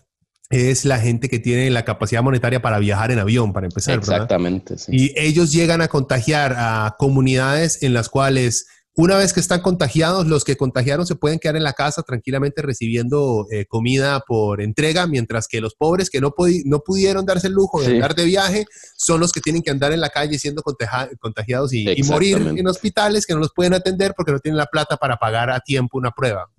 es 0.50 0.86
la 0.86 0.98
gente 0.98 1.30
que 1.30 1.38
tiene 1.38 1.70
la 1.70 1.86
capacidad 1.86 2.24
monetaria 2.24 2.64
para 2.64 2.80
viajar 2.80 3.12
en 3.12 3.20
avión, 3.20 3.54
para 3.54 3.68
empezar. 3.68 4.00
Exactamente. 4.00 4.80
Sí. 4.80 4.92
Y 4.92 5.14
ellos 5.16 5.52
llegan 5.52 5.82
a 5.82 5.88
contagiar 5.88 6.56
a 6.58 6.96
comunidades 6.98 7.84
en 7.84 7.94
las 7.94 8.10
cuales 8.10 8.66
una 9.00 9.16
vez 9.16 9.32
que 9.32 9.40
están 9.40 9.62
contagiados, 9.62 10.28
los 10.28 10.44
que 10.44 10.58
contagiaron 10.58 11.08
se 11.08 11.16
pueden 11.16 11.40
quedar 11.40 11.56
en 11.56 11.64
la 11.64 11.72
casa 11.72 12.04
tranquilamente 12.04 12.62
recibiendo 12.62 13.48
eh, 13.50 13.66
comida 13.66 14.20
por 14.28 14.62
entrega, 14.62 15.08
mientras 15.08 15.48
que 15.48 15.62
los 15.62 15.74
pobres 15.74 16.10
que 16.10 16.20
no, 16.20 16.36
no 16.66 16.80
pudieron 16.82 17.26
darse 17.26 17.48
el 17.48 17.54
lujo 17.54 17.82
de 17.82 17.94
andar 17.94 18.14
de 18.14 18.26
viaje 18.26 18.66
son 18.98 19.22
los 19.22 19.32
que 19.32 19.40
tienen 19.40 19.62
que 19.62 19.72
andar 19.72 19.94
en 19.94 20.02
la 20.02 20.10
calle 20.10 20.38
siendo 20.38 20.62
contagiados 20.62 21.72
y, 21.72 21.86
morir 22.04 22.40
en 22.58 22.68
hospitales 22.68 23.26
que 23.26 23.34
no 23.34 23.40
los 23.40 23.54
pueden 23.56 23.74
atender 23.74 24.14
porque 24.18 24.34
no 24.34 24.40
tienen 24.40 24.58
la 24.58 24.66
plata 24.66 24.98
para 24.98 25.16
pagar 25.16 25.50
a 25.50 25.62
tiempo 25.62 25.98
una 25.98 26.12
prueba. 26.12 26.52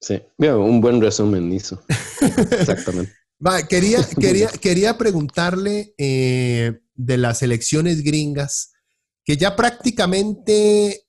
sí, 0.00 0.22
un 0.38 0.80
buen 0.80 1.00
resumen 1.00 1.52
hizo. 1.52 1.82
Exactamente. 2.20 3.12
quería, 3.68 4.06
quería, 4.20 4.48
quería 4.50 4.96
preguntarle 4.96 5.94
eh, 5.98 6.78
de 6.94 7.16
las 7.16 7.42
elecciones 7.42 8.04
gringas, 8.04 8.70
que 9.24 9.36
ya 9.36 9.56
prácticamente 9.56 11.05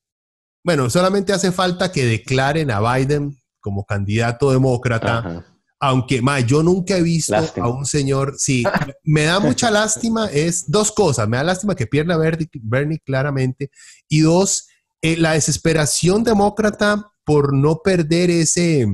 bueno, 0.67 0.89
solamente 0.89 1.31
hace 1.31 1.53
falta 1.53 1.93
que 1.93 2.03
declaren 2.05 2.71
a 2.71 2.81
Biden 2.81 3.41
como 3.61 3.85
candidato 3.85 4.51
demócrata. 4.51 5.45
Aunque, 5.79 6.21
ma, 6.21 6.41
yo 6.41 6.61
nunca 6.61 6.97
he 6.97 7.01
visto 7.01 7.37
a 7.37 7.69
un 7.69 7.85
señor, 7.85 8.33
sí, 8.37 8.65
me 9.01 9.23
da 9.23 9.39
mucha 9.39 9.71
lástima, 9.71 10.27
es 10.27 10.69
dos 10.69 10.91
cosas, 10.91 11.25
me 11.29 11.37
da 11.37 11.45
lástima 11.45 11.73
que 11.73 11.87
pierda 11.87 12.17
Bernie, 12.17 12.49
Bernie 12.61 12.99
claramente, 12.99 13.71
y 14.09 14.19
dos, 14.19 14.67
eh, 15.01 15.15
la 15.15 15.33
desesperación 15.33 16.25
demócrata 16.25 17.13
por 17.23 17.53
no 17.55 17.77
perder 17.81 18.29
ese, 18.29 18.87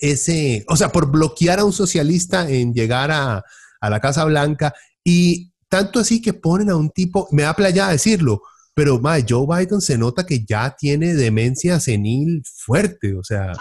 ese, 0.00 0.64
o 0.68 0.76
sea, 0.76 0.88
por 0.88 1.10
bloquear 1.10 1.58
a 1.58 1.66
un 1.66 1.74
socialista 1.74 2.48
en 2.48 2.72
llegar 2.72 3.10
a, 3.10 3.44
a 3.78 3.90
la 3.90 4.00
Casa 4.00 4.24
Blanca, 4.24 4.72
y 5.04 5.52
tanto 5.68 6.00
así 6.00 6.22
que 6.22 6.32
ponen 6.32 6.70
a 6.70 6.76
un 6.76 6.88
tipo, 6.88 7.28
me 7.30 7.42
da 7.42 7.52
playa 7.52 7.88
decirlo, 7.88 8.40
pero 8.74 9.00
ma, 9.00 9.16
Joe 9.26 9.46
Biden 9.46 9.80
se 9.80 9.96
nota 9.96 10.26
que 10.26 10.44
ya 10.44 10.74
tiene 10.76 11.14
demencia 11.14 11.78
senil 11.78 12.42
fuerte, 12.44 13.14
o 13.14 13.22
sea, 13.22 13.52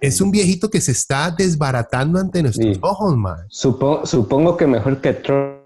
es 0.00 0.20
un 0.20 0.30
viejito 0.32 0.68
que 0.68 0.80
se 0.80 0.92
está 0.92 1.30
desbaratando 1.30 2.18
ante 2.18 2.42
nuestros 2.42 2.78
ojos, 2.80 3.16
ma. 3.16 3.36
supongo 3.48 4.56
que 4.56 4.66
mejor 4.66 5.00
que 5.00 5.12
Trump. 5.14 5.56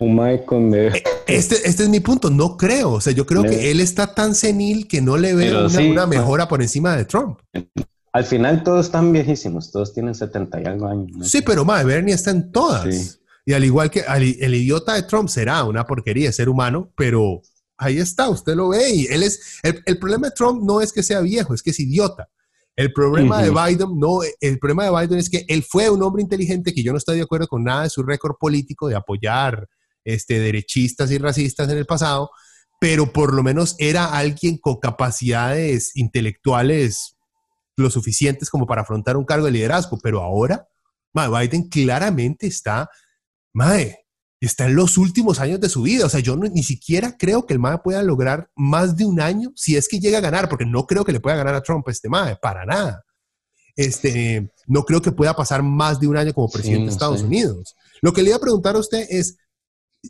E, 0.00 1.02
este, 1.28 1.54
este 1.66 1.82
es 1.84 1.88
mi 1.88 2.00
punto, 2.00 2.28
no 2.28 2.56
creo, 2.56 2.92
o 2.92 3.00
sea, 3.00 3.12
yo 3.12 3.24
creo 3.24 3.42
que 3.42 3.70
él 3.70 3.80
está 3.80 4.12
tan 4.12 4.34
senil 4.34 4.86
que 4.86 5.00
no 5.00 5.16
le 5.16 5.34
veo 5.34 5.66
una, 5.66 6.06
mejora 6.06 6.48
por 6.48 6.60
encima 6.60 6.96
de 6.96 7.04
Trump. 7.04 7.38
Al 8.12 8.24
final 8.24 8.62
todos 8.62 8.86
están 8.86 9.12
viejísimos, 9.12 9.72
todos 9.72 9.94
tienen 9.94 10.14
70 10.14 10.60
y 10.60 10.64
algo 10.66 10.88
años. 10.88 11.30
Sí, 11.30 11.42
pero 11.42 11.64
ma, 11.64 11.82
Bernie 11.82 12.14
está 12.14 12.32
en 12.32 12.52
todas. 12.52 13.20
Y 13.46 13.52
al 13.52 13.64
igual 13.64 13.90
que 13.90 14.04
el 14.08 14.54
idiota 14.54 14.94
de 14.94 15.02
Trump 15.04 15.28
será 15.28 15.64
una 15.64 15.86
porquería, 15.86 16.32
ser 16.32 16.48
humano, 16.48 16.90
pero 16.96 17.42
ahí 17.84 17.98
está, 17.98 18.28
usted 18.28 18.54
lo 18.54 18.70
ve 18.70 18.90
y 18.90 19.06
él 19.06 19.22
es, 19.22 19.60
el, 19.62 19.98
problema 19.98 20.28
de 20.28 20.34
Trump 20.34 20.62
no 20.62 20.80
es 20.80 20.92
que 20.92 21.02
sea 21.02 21.20
viejo, 21.20 21.54
es 21.54 21.62
que 21.62 21.70
es 21.70 21.80
idiota. 21.80 22.28
El 22.76 22.92
problema 22.92 23.40
de 23.40 23.50
Biden, 23.50 23.98
no, 23.98 24.18
el 24.40 24.58
problema 24.58 24.84
de 24.84 24.90
Biden 24.90 25.18
es 25.18 25.30
que 25.30 25.44
él 25.46 25.62
fue 25.62 25.88
un 25.90 26.02
hombre 26.02 26.22
inteligente 26.22 26.74
que 26.74 26.82
yo 26.82 26.90
no 26.90 26.98
estoy 26.98 27.18
de 27.18 27.22
acuerdo 27.22 27.46
con 27.46 27.62
nada 27.62 27.84
de 27.84 27.90
su 27.90 28.02
récord 28.02 28.34
político 28.38 28.88
de 28.88 28.96
apoyar 28.96 29.68
este, 30.04 30.40
derechistas 30.40 31.10
y 31.12 31.18
racistas 31.18 31.68
en 31.70 31.78
el 31.78 31.86
pasado, 31.86 32.30
pero 32.80 33.12
por 33.12 33.32
lo 33.32 33.44
menos 33.44 33.76
era 33.78 34.06
alguien 34.06 34.58
con 34.58 34.80
capacidades 34.80 35.94
intelectuales 35.94 37.16
lo 37.76 37.90
suficientes 37.90 38.50
como 38.50 38.66
para 38.66 38.82
afrontar 38.82 39.16
un 39.16 39.24
cargo 39.24 39.46
de 39.46 39.52
liderazgo. 39.52 39.98
Pero 40.02 40.20
ahora, 40.20 40.68
Biden 41.12 41.68
claramente 41.68 42.46
está, 42.46 42.90
mae, 43.52 44.03
está 44.40 44.66
en 44.66 44.76
los 44.76 44.98
últimos 44.98 45.40
años 45.40 45.60
de 45.60 45.68
su 45.68 45.82
vida. 45.82 46.06
O 46.06 46.08
sea, 46.08 46.20
yo 46.20 46.36
ni 46.36 46.62
siquiera 46.62 47.16
creo 47.16 47.46
que 47.46 47.54
el 47.54 47.60
MAE 47.60 47.78
pueda 47.78 48.02
lograr 48.02 48.50
más 48.56 48.96
de 48.96 49.04
un 49.04 49.20
año 49.20 49.52
si 49.54 49.76
es 49.76 49.88
que 49.88 50.00
llega 50.00 50.18
a 50.18 50.22
ganar, 50.22 50.48
porque 50.48 50.66
no 50.66 50.86
creo 50.86 51.04
que 51.04 51.12
le 51.12 51.20
pueda 51.20 51.36
ganar 51.36 51.54
a 51.54 51.62
Trump 51.62 51.88
este 51.88 52.08
MAE, 52.08 52.36
para 52.36 52.64
nada. 52.64 53.02
Este, 53.76 54.52
no 54.66 54.84
creo 54.84 55.02
que 55.02 55.12
pueda 55.12 55.34
pasar 55.34 55.62
más 55.62 55.98
de 55.98 56.06
un 56.06 56.16
año 56.16 56.32
como 56.32 56.50
presidente 56.50 56.86
de 56.86 56.92
Estados 56.92 57.22
Unidos. 57.22 57.74
Lo 58.02 58.12
que 58.12 58.22
le 58.22 58.28
iba 58.28 58.36
a 58.36 58.40
preguntar 58.40 58.76
a 58.76 58.78
usted 58.78 59.06
es, 59.10 59.36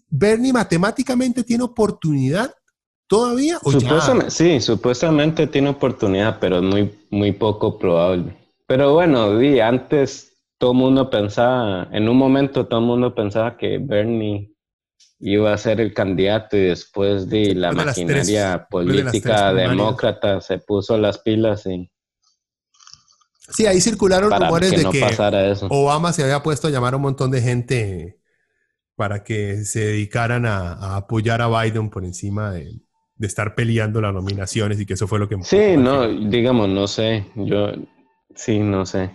¿Bernie 0.08 0.52
matemáticamente 0.52 1.44
tiene 1.44 1.64
oportunidad 1.64 2.52
todavía? 3.06 3.58
Sí, 4.28 4.60
supuestamente 4.60 5.46
tiene 5.46 5.70
oportunidad, 5.70 6.38
pero 6.40 6.58
es 6.58 6.62
muy, 6.62 7.06
muy 7.10 7.32
poco 7.32 7.78
probable. 7.78 8.36
Pero 8.66 8.94
bueno, 8.94 9.36
vi 9.36 9.60
antes 9.60 10.33
todo 10.58 10.72
el 10.72 10.78
mundo 10.78 11.10
pensaba, 11.10 11.88
en 11.92 12.08
un 12.08 12.16
momento 12.16 12.66
todo 12.66 12.80
el 12.80 12.86
mundo 12.86 13.14
pensaba 13.14 13.56
que 13.56 13.78
Bernie 13.78 14.54
iba 15.20 15.52
a 15.52 15.58
ser 15.58 15.80
el 15.80 15.94
candidato 15.94 16.56
y 16.56 16.62
después 16.62 17.28
de 17.28 17.54
la 17.54 17.72
maquinaria 17.72 18.66
política 18.68 19.52
demócrata 19.52 20.40
se 20.40 20.58
puso 20.58 20.98
las 20.98 21.18
pilas 21.18 21.66
y... 21.66 21.90
Sí, 23.50 23.66
ahí 23.66 23.80
circularon 23.80 24.30
rumores 24.30 24.70
de 24.70 24.88
que 24.90 25.04
Obama 25.68 26.12
se 26.12 26.22
había 26.22 26.42
puesto 26.42 26.68
a 26.68 26.70
llamar 26.70 26.94
a 26.94 26.96
un 26.96 27.02
montón 27.02 27.30
de 27.30 27.42
gente 27.42 28.18
para 28.96 29.22
que 29.22 29.64
se 29.64 29.80
dedicaran 29.80 30.46
a, 30.46 30.96
apoyar 30.96 31.42
a 31.42 31.48
Biden 31.48 31.90
por 31.90 32.04
encima 32.04 32.52
de, 32.52 32.80
de, 33.16 33.26
estar 33.26 33.54
peleando 33.54 34.00
las 34.00 34.14
nominaciones 34.14 34.80
y 34.80 34.86
que 34.86 34.94
eso 34.94 35.06
fue 35.06 35.18
lo 35.18 35.28
que... 35.28 35.36
Sí, 35.42 35.76
no, 35.76 36.08
digamos, 36.08 36.68
no 36.68 36.86
sé, 36.86 37.26
yo 37.34 37.72
sí, 38.34 38.60
no 38.60 38.86
sé. 38.86 39.10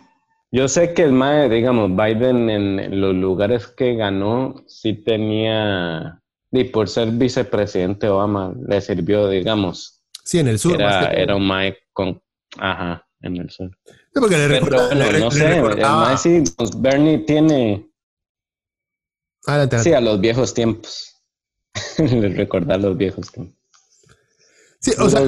Yo 0.52 0.68
sé 0.68 0.94
que 0.94 1.04
el 1.04 1.12
MAE, 1.12 1.48
digamos, 1.48 1.92
Biden 1.96 2.50
en 2.50 3.02
los 3.02 3.14
lugares 3.14 3.68
que 3.68 3.96
ganó, 3.96 4.64
sí 4.68 4.94
tenía, 4.94 6.22
y 6.52 6.64
por 6.66 6.90
ser 6.90 7.12
vicepresidente 7.12 8.10
Obama, 8.10 8.54
le 8.68 8.82
sirvió, 8.82 9.30
digamos. 9.30 10.02
Sí, 10.24 10.40
en 10.40 10.48
el 10.48 10.58
sur. 10.58 10.82
Era, 10.82 11.36
un 11.36 11.46
MAE 11.46 11.78
con, 11.94 12.20
ajá, 12.58 13.08
en 13.22 13.38
el 13.38 13.50
sur. 13.52 13.70
Sí, 13.86 14.20
porque 14.20 14.38
le 14.38 15.20
no 15.20 15.30
sé, 15.30 15.58
el 15.58 15.80
MAE 15.80 16.18
sí, 16.18 16.44
pues, 16.58 16.82
Bernie 16.82 17.20
tiene... 17.20 17.88
Adelante, 19.46 19.80
Sí, 19.80 19.94
a 19.94 20.02
los 20.02 20.20
viejos 20.20 20.54
tiempos. 20.54 21.16
le 22.00 22.30
recordar 22.30 22.80
los 22.80 22.98
viejos 22.98 23.32
tiempos. 23.32 23.56
Sí, 24.82 24.92
o 24.98 25.10
sea, 25.10 25.22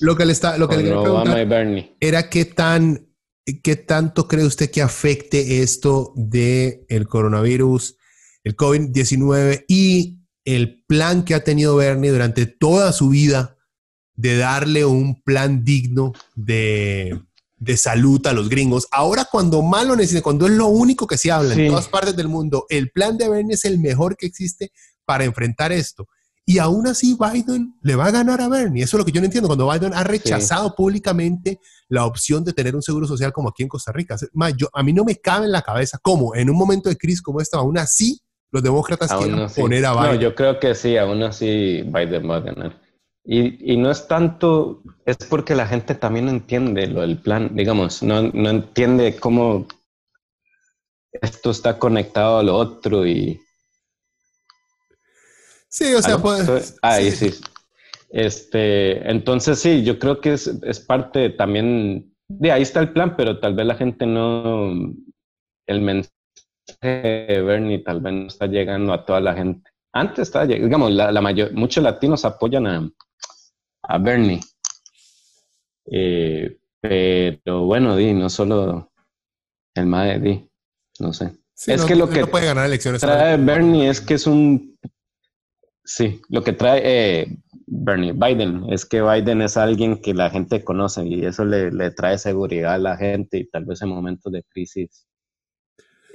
lo 0.00 0.16
que 0.16 0.24
le 0.24 0.32
está, 0.32 0.56
lo 0.56 0.68
que 0.68 0.76
le 0.76 0.92
Obama 0.94 1.40
y 1.40 1.44
Bernie. 1.44 1.96
era 2.00 2.30
qué 2.30 2.44
tan 2.44 3.03
¿qué 3.62 3.76
tanto 3.76 4.26
cree 4.26 4.46
usted 4.46 4.70
que 4.70 4.82
afecte 4.82 5.62
esto 5.62 6.12
del 6.16 6.84
el 6.88 7.06
coronavirus, 7.06 7.96
el 8.42 8.56
COVID-19 8.56 9.64
y 9.68 10.20
el 10.44 10.82
plan 10.84 11.24
que 11.24 11.34
ha 11.34 11.44
tenido 11.44 11.76
Bernie 11.76 12.10
durante 12.10 12.46
toda 12.46 12.92
su 12.92 13.10
vida 13.10 13.56
de 14.14 14.36
darle 14.36 14.84
un 14.84 15.20
plan 15.22 15.64
digno 15.64 16.12
de, 16.34 17.20
salud 17.76 18.26
a 18.26 18.32
los 18.32 18.48
gringos? 18.48 18.86
Ahora 18.90 19.26
cuando 19.30 19.62
más 19.62 19.86
lo 19.86 19.94
cuando 20.22 20.46
es 20.46 20.52
lo 20.52 20.66
único 20.68 21.06
que 21.06 21.18
se 21.18 21.30
habla 21.30 21.54
en 21.54 21.68
todas 21.68 21.88
partes 21.88 22.16
del 22.16 22.28
mundo, 22.28 22.66
el 22.68 22.90
plan 22.90 23.18
de 23.18 23.28
Bernie 23.28 23.54
es 23.54 23.64
el 23.64 23.78
mejor 23.78 24.16
que 24.16 24.26
existe 24.26 24.72
para 25.04 25.24
enfrentar 25.24 25.72
esto. 25.72 26.08
Y 26.46 26.58
aún 26.58 26.86
así 26.86 27.16
Biden 27.18 27.74
le 27.82 27.96
va 27.96 28.06
a 28.06 28.10
ganar 28.10 28.40
a 28.40 28.48
Bernie. 28.48 28.82
Eso 28.82 28.96
es 28.96 28.98
lo 28.98 29.04
que 29.04 29.12
yo 29.12 29.20
no 29.20 29.24
entiendo. 29.24 29.48
Cuando 29.48 29.70
Biden 29.70 29.94
ha 29.94 30.04
rechazado 30.04 30.74
públicamente 30.74 31.58
la 31.88 32.04
opción 32.04 32.44
de 32.44 32.52
tener 32.52 32.74
un 32.76 32.82
seguro 32.82 33.06
social 33.06 33.32
como 33.32 33.48
aquí 33.48 33.62
en 33.62 33.68
Costa 33.68 33.92
Rica. 33.92 34.16
a 34.72 34.82
mí 34.82 34.92
no 34.92 35.04
me 35.04 35.16
cabe 35.16 35.46
en 35.46 35.52
la 35.52 35.62
cabeza 35.62 35.98
cómo 36.02 36.34
en 36.34 36.50
un 36.50 36.56
momento 36.56 36.88
de 36.88 36.96
crisis 36.96 37.22
como 37.22 37.40
esta, 37.40 37.58
aún 37.58 37.78
así 37.78 38.20
los 38.50 38.62
demócratas 38.62 39.12
quieren 39.12 39.48
poner 39.56 39.86
a 39.86 39.92
Biden. 39.94 40.14
No, 40.14 40.20
yo 40.20 40.34
creo 40.34 40.60
que 40.60 40.74
sí, 40.74 40.96
aún 40.96 41.22
así 41.22 41.82
Biden 41.82 42.30
va 42.30 42.36
a 42.36 42.40
ganar. 42.40 42.80
Y, 43.24 43.72
y, 43.72 43.76
no 43.78 43.90
es 43.90 44.06
tanto, 44.06 44.82
es 45.06 45.16
porque 45.16 45.54
la 45.54 45.66
gente 45.66 45.94
también 45.94 46.26
no 46.26 46.30
entiende 46.30 46.86
lo 46.86 47.00
del 47.00 47.16
plan, 47.16 47.50
digamos, 47.54 48.02
no, 48.02 48.20
no 48.20 48.50
entiende 48.50 49.16
cómo 49.16 49.66
esto 51.10 51.50
está 51.50 51.78
conectado 51.78 52.38
a 52.38 52.42
lo 52.42 52.54
otro 52.54 53.06
y 53.06 53.40
Sí, 55.74 55.92
o 55.92 56.00
sea, 56.00 56.18
pues. 56.18 56.76
Ahí 56.82 57.10
sí. 57.10 57.34
Este, 58.08 59.10
entonces 59.10 59.58
sí, 59.58 59.82
yo 59.82 59.98
creo 59.98 60.20
que 60.20 60.34
es, 60.34 60.84
parte 60.86 61.30
también 61.30 62.14
de 62.28 62.52
ahí 62.52 62.62
está 62.62 62.78
el 62.78 62.92
plan, 62.92 63.16
pero 63.16 63.40
tal 63.40 63.54
vez 63.56 63.66
la 63.66 63.74
gente 63.74 64.06
no, 64.06 64.72
el 65.66 65.80
mensaje 65.80 66.12
de 66.80 67.42
Bernie 67.44 67.80
tal 67.80 68.00
vez 68.00 68.12
no 68.12 68.26
está 68.28 68.46
llegando 68.46 68.92
a 68.92 69.04
toda 69.04 69.20
la 69.20 69.34
gente. 69.34 69.68
Antes 69.92 70.28
estaba, 70.28 70.46
digamos, 70.46 70.92
la, 70.92 71.10
la 71.10 71.20
mayor, 71.20 71.52
muchos 71.54 71.82
latinos 71.82 72.24
apoyan 72.24 72.68
a, 72.68 72.88
a 73.82 73.98
Bernie. 73.98 74.40
Eh, 75.90 76.56
pero 76.80 77.64
bueno, 77.64 77.96
di, 77.96 78.12
no 78.12 78.30
solo 78.30 78.92
el 79.74 79.86
MAE, 79.86 80.20
di, 80.20 80.48
no 81.00 81.12
sé. 81.12 81.32
es 81.66 81.84
que 81.84 81.96
lo 81.96 82.08
que 82.08 82.28
puede 82.28 82.46
ganar 82.46 82.66
elecciones 82.66 83.00
trae 83.00 83.36
Bernie 83.38 83.88
es 83.88 84.00
que 84.00 84.14
es 84.14 84.28
un... 84.28 84.78
Sí, 85.84 86.22
lo 86.30 86.42
que 86.42 86.52
trae 86.52 86.80
eh, 86.84 87.38
Bernie, 87.66 88.12
Biden, 88.12 88.64
es 88.70 88.86
que 88.86 89.02
Biden 89.02 89.42
es 89.42 89.56
alguien 89.56 90.00
que 90.00 90.14
la 90.14 90.30
gente 90.30 90.64
conoce 90.64 91.04
y 91.04 91.24
eso 91.24 91.44
le, 91.44 91.70
le 91.70 91.90
trae 91.90 92.18
seguridad 92.18 92.74
a 92.74 92.78
la 92.78 92.96
gente 92.96 93.38
y 93.38 93.48
tal 93.48 93.66
vez 93.66 93.82
en 93.82 93.90
momentos 93.90 94.32
de 94.32 94.42
crisis 94.44 95.06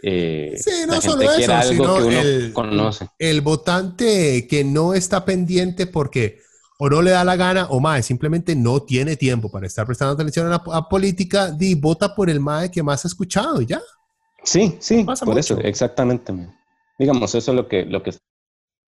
eh, 0.01 0.55
sí, 0.57 0.72
no 0.88 1.01
solo 1.01 1.24
eso, 1.24 1.61
sino 1.63 1.97
el, 1.97 2.53
conoce. 2.53 3.09
el 3.17 3.41
votante 3.41 4.47
que 4.47 4.63
no 4.63 4.93
está 4.93 5.26
pendiente 5.26 5.88
porque 5.88 6.39
o 6.78 6.89
no 6.89 7.01
le 7.01 7.11
da 7.11 7.26
la 7.26 7.36
gana 7.36 7.67
o 7.70 7.80
más, 7.82 8.05
simplemente 8.05 8.55
no 8.55 8.82
tiene 8.84 9.17
tiempo 9.17 9.51
para 9.51 9.67
estar 9.67 9.86
prestando 9.86 10.13
atención 10.13 10.47
a 10.47 10.61
la 10.65 10.88
política, 10.88 11.51
di 11.51 11.76
vota 11.76 12.15
por 12.15 12.30
el 12.30 12.39
MAE 12.39 12.72
que 12.72 12.82
más 12.82 13.03
ha 13.03 13.09
escuchado 13.09 13.61
ya. 13.61 13.82
Sí, 14.43 14.78
sí, 14.80 15.05
por 15.26 15.38
eso, 15.38 15.59
exactamente. 15.59 16.34
Digamos, 16.97 17.36
eso 17.36 17.51
es 17.51 17.55
lo 17.55 17.67
que, 17.67 17.84
lo 17.84 18.01
que 18.01 18.13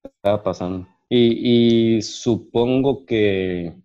está 0.04 0.41
pasando. 0.43 0.88
Y, 1.10 1.97
y 1.97 2.02
supongo 2.02 3.06
que, 3.06 3.76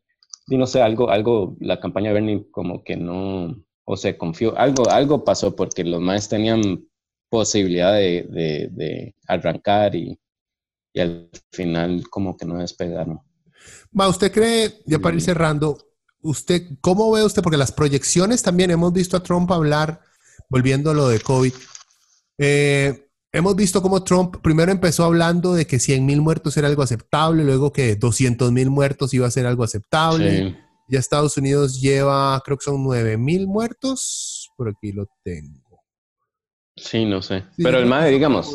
y 0.49 0.57
no 0.57 0.67
sé, 0.67 0.81
algo, 0.83 1.11
algo, 1.11 1.57
la 1.61 1.81
campaña 1.81 2.09
de 2.09 2.15
Bernie 2.15 2.47
como 2.51 2.85
que 2.85 2.97
no, 2.97 3.57
o 3.85 3.97
se 3.97 4.17
confió, 4.17 4.57
algo, 4.57 4.89
algo 4.89 5.25
pasó 5.25 5.57
porque 5.57 5.85
los 5.85 6.01
MAES 6.01 6.29
tenían 6.29 6.87
posibilidad 7.29 7.95
de, 7.95 8.27
de, 8.71 9.15
arrancar 9.27 9.95
y, 9.95 10.19
y, 10.93 11.01
al 11.01 11.29
final 11.51 12.09
como 12.09 12.37
que 12.37 12.47
no 12.47 12.59
despegaron. 12.59 13.21
Va, 13.99 14.09
¿usted 14.09 14.31
cree, 14.33 14.81
ya 14.87 14.99
para 14.99 15.17
ir 15.17 15.23
cerrando, 15.23 15.79
usted, 16.21 16.63
cómo 16.81 17.11
ve 17.11 17.25
usted? 17.25 17.43
Porque 17.43 17.57
las 17.57 17.73
proyecciones 17.73 18.43
también 18.43 18.71
hemos 18.71 18.93
visto 18.93 19.17
a 19.17 19.23
Trump 19.23 19.51
hablar, 19.51 20.01
volviendo 20.49 20.91
a 20.91 20.95
lo 20.95 21.09
de 21.09 21.21
COVID. 21.21 21.53
Eh, 22.39 23.06
hemos 23.37 23.55
visto 23.55 23.83
cómo 23.83 24.03
Trump 24.03 24.37
primero 24.43 24.73
empezó 24.73 25.05
hablando 25.05 25.55
de 25.55 25.67
que 25.67 25.79
100 25.79 26.05
mil 26.05 26.21
muertos 26.23 26.57
era 26.57 26.69
algo 26.69 26.83
aceptable, 26.83 27.45
luego 27.45 27.73
que 27.73 27.97
200 27.97 28.51
mil 28.51 28.71
muertos 28.71 29.13
iba 29.15 29.27
a 29.27 29.31
ser 29.31 29.47
algo 29.47 29.63
aceptable. 29.63 30.57
Ya 30.89 30.99
Estados 30.99 31.37
Unidos 31.37 31.81
lleva, 31.81 32.41
creo 32.45 32.57
que 32.57 32.65
son 32.65 32.83
9 32.83 33.17
mil 33.17 33.47
muertos. 33.47 34.51
Por 34.57 34.69
aquí 34.69 34.93
lo 34.93 35.07
tengo. 35.23 35.83
Sí, 36.77 37.05
no 37.05 37.23
sé. 37.23 37.45
Pero 37.57 37.79
el 37.79 37.87
MAE, 37.87 38.11
digamos, 38.11 38.55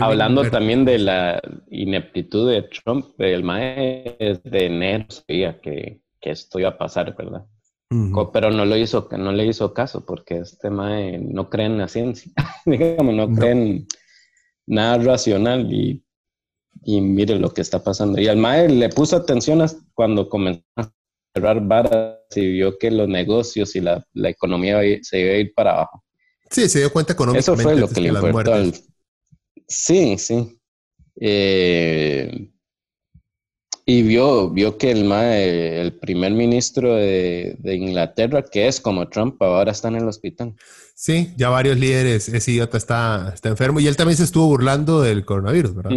hablando 0.00 0.48
también 0.50 0.84
de 0.84 0.98
la 0.98 1.40
ineptitud 1.70 2.50
de 2.50 2.62
Trump, 2.62 3.18
el 3.18 3.44
MAE 3.44 4.16
es 4.18 4.42
de 4.42 4.66
enero 4.66 5.06
sabía 5.08 5.60
que, 5.60 6.02
que 6.20 6.30
esto 6.30 6.58
iba 6.58 6.70
a 6.70 6.78
pasar, 6.78 7.14
¿verdad? 7.16 7.46
Pero 8.32 8.50
no 8.50 8.66
lo 8.66 8.76
hizo, 8.76 9.08
no 9.16 9.32
le 9.32 9.46
hizo 9.46 9.72
caso 9.72 10.04
porque 10.04 10.40
este 10.40 10.68
MAE 10.68 11.18
no 11.18 11.48
cree 11.48 11.66
en 11.66 11.78
la 11.78 11.88
ciencia, 11.88 12.30
digamos, 12.66 13.14
no, 13.14 13.34
cree 13.34 13.52
en 13.52 13.86
nada 14.66 14.98
racional 14.98 15.72
y, 15.72 16.04
y 16.82 17.00
mire 17.00 17.38
lo 17.38 17.52
que 17.54 17.62
está 17.62 17.82
pasando. 17.82 18.20
Y 18.20 18.28
al 18.28 18.36
MAE 18.36 18.68
le 18.68 18.90
puso 18.90 19.16
atención 19.16 19.64
cuando 19.94 20.28
comenzó 20.28 20.62
a 20.76 20.92
cerrar 21.34 21.66
varas 21.66 22.18
y 22.34 22.52
vio 22.52 22.76
que 22.78 22.90
los 22.90 23.08
negocios 23.08 23.74
y 23.74 23.80
la, 23.80 24.04
la 24.12 24.28
economía 24.28 24.80
se 25.02 25.20
iba 25.20 25.30
a 25.32 25.36
ir 25.36 25.54
para 25.54 25.72
abajo. 25.72 26.04
Sí, 26.50 26.68
se 26.68 26.80
dio 26.80 26.92
cuenta 26.92 27.14
económicamente. 27.14 27.52
Eso 27.52 27.62
fue 27.62 27.76
lo 27.76 27.88
que 27.88 28.00
le 28.02 28.08
importó 28.08 28.52
al... 28.52 28.74
Sí, 29.66 30.18
sí. 30.18 30.58
Eh, 31.20 32.50
y 33.90 34.02
vio, 34.02 34.50
vio 34.50 34.76
que 34.76 34.90
el, 34.90 35.10
el 35.10 35.94
primer 35.94 36.32
ministro 36.32 36.94
de, 36.94 37.56
de, 37.58 37.74
Inglaterra, 37.74 38.42
que 38.42 38.68
es 38.68 38.82
como 38.82 39.08
Trump, 39.08 39.42
ahora 39.42 39.72
está 39.72 39.88
en 39.88 39.96
el 39.96 40.06
hospital. 40.06 40.54
Sí, 40.94 41.32
ya 41.38 41.48
varios 41.48 41.78
líderes, 41.78 42.28
ese 42.28 42.50
idiota 42.52 42.76
está, 42.76 43.32
está 43.32 43.48
enfermo 43.48 43.80
y 43.80 43.86
él 43.86 43.96
también 43.96 44.18
se 44.18 44.24
estuvo 44.24 44.46
burlando 44.46 45.00
del 45.00 45.24
coronavirus, 45.24 45.74
¿verdad? 45.74 45.92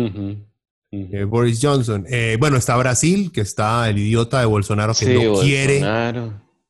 Eh, 0.92 1.26
Boris 1.26 1.60
Johnson. 1.62 2.06
Eh, 2.10 2.38
bueno, 2.40 2.56
está 2.56 2.78
Brasil, 2.78 3.30
que 3.34 3.42
está 3.42 3.90
el 3.90 3.98
idiota 3.98 4.40
de 4.40 4.46
Bolsonaro 4.46 4.94
que 4.94 5.14
no 5.14 5.42
quiere 5.42 5.82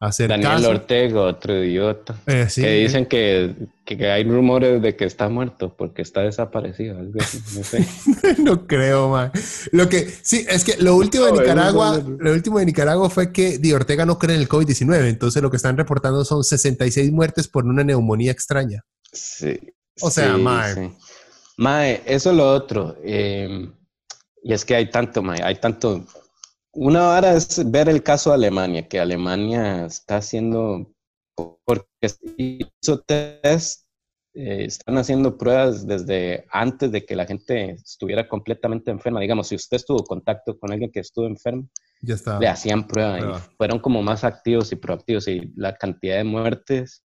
Daniel 0.02 0.66
Ortega, 0.66 1.22
otro 1.22 1.64
idiota. 1.64 2.20
Eh, 2.26 2.48
que 2.54 2.72
dicen 2.72 3.06
que, 3.06 3.54
que, 3.86 4.10
hay 4.10 4.24
rumores 4.24 4.82
de 4.82 4.96
que 4.96 5.06
está 5.06 5.30
muerto 5.30 5.76
porque 5.78 6.02
está 6.02 6.22
desaparecido. 6.22 7.00
no, 7.04 7.64
sé. 7.64 7.86
no 8.40 8.66
creo, 8.66 9.10
man. 9.10 9.32
Lo 9.72 9.90
que, 9.90 10.12
sí, 10.24 10.44
es 10.50 10.64
que 10.64 10.78
lo 10.78 10.96
último 10.96 11.26
de 11.26 11.34
Nicaragua, 11.34 12.04
lo 12.18 12.32
último 12.32 12.58
de 12.58 12.66
Nicaragua 12.66 13.12
fue 13.12 13.32
que 13.32 13.60
Di 13.60 13.74
Ortega 13.74 14.08
no 14.08 14.18
cree 14.18 14.36
en 14.36 14.42
el 14.42 14.50
COVID-19. 14.50 15.08
Entonces 15.08 15.44
lo 15.44 15.52
que 15.52 15.58
están 15.58 15.78
reportando 15.78 16.26
son 16.26 16.44
66 16.44 17.12
muertes 17.12 17.48
por 17.48 17.66
una 17.66 17.84
neumonía 17.84 18.32
extraña. 18.32 18.84
Sí. 19.14 19.60
O 20.02 20.10
sea, 20.10 20.36
mae. 20.36 20.94
Mae, 21.58 22.02
eso 22.08 22.32
es 22.32 22.38
lo 22.38 22.52
otro. 22.52 22.98
Eh, 23.04 23.70
y 24.42 24.52
es 24.52 24.66
que 24.66 24.74
hay 24.74 24.90
tanto, 24.90 25.22
mae, 25.22 25.44
hay 25.44 25.56
tanto 25.58 26.08
una 26.74 27.10
hora 27.10 27.34
es 27.34 27.70
ver 27.70 27.90
el 27.90 28.04
caso 28.04 28.30
de 28.30 28.36
Alemania, 28.36 28.88
que 28.88 29.00
Alemania 29.00 29.86
está 29.86 30.18
haciendo, 30.18 30.94
porque 31.36 31.86
hizo 32.38 33.00
test, 33.02 33.86
eh, 34.34 34.66
están 34.66 34.98
haciendo 34.98 35.38
pruebas 35.38 35.86
desde 35.86 36.46
antes 36.50 36.92
de 36.92 37.06
que 37.06 37.16
la 37.16 37.26
gente 37.26 37.72
estuviera 37.72 38.28
completamente 38.28 38.90
enferma. 38.92 39.20
Digamos, 39.20 39.48
si 39.48 39.56
usted 39.56 39.78
estuvo 39.78 40.00
en 40.00 40.06
contacto 40.06 40.58
con 40.58 40.72
alguien 40.72 40.92
que 40.92 41.02
estuvo 41.02 41.26
enfermo, 41.26 41.68
ya 42.02 42.16
está. 42.16 42.40
le 42.40 42.48
hacían 42.48 42.88
pruebas 42.88 43.22
y 43.22 43.56
fueron 43.58 43.80
como 43.80 44.02
más 44.02 44.24
activos 44.24 44.72
y 44.72 44.78
proactivos 44.78 45.28
y 45.28 45.52
la 45.56 45.76
cantidad 45.76 46.18
de 46.18 46.24
muertes 46.24 47.04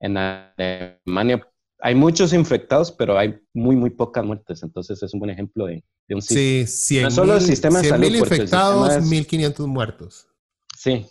en 0.00 0.16
Alemania 0.16 1.46
hay 1.80 1.94
muchos 1.94 2.32
infectados, 2.32 2.92
pero 2.92 3.18
hay 3.18 3.38
muy, 3.52 3.76
muy 3.76 3.90
pocas 3.90 4.24
muertes. 4.24 4.62
Entonces 4.62 5.02
es 5.02 5.12
un 5.12 5.20
buen 5.20 5.30
ejemplo 5.30 5.66
de, 5.66 5.84
un 6.10 6.22
sí, 6.22 6.66
100 6.66 7.02
no 7.04 7.10
solo 7.10 7.34
el 7.34 7.40
sistema 7.40 7.80
de 7.80 7.88
salud, 7.88 8.14
infectados, 8.14 8.88
1.500 8.90 9.66
muertos. 9.66 10.28
Sí. 10.76 11.06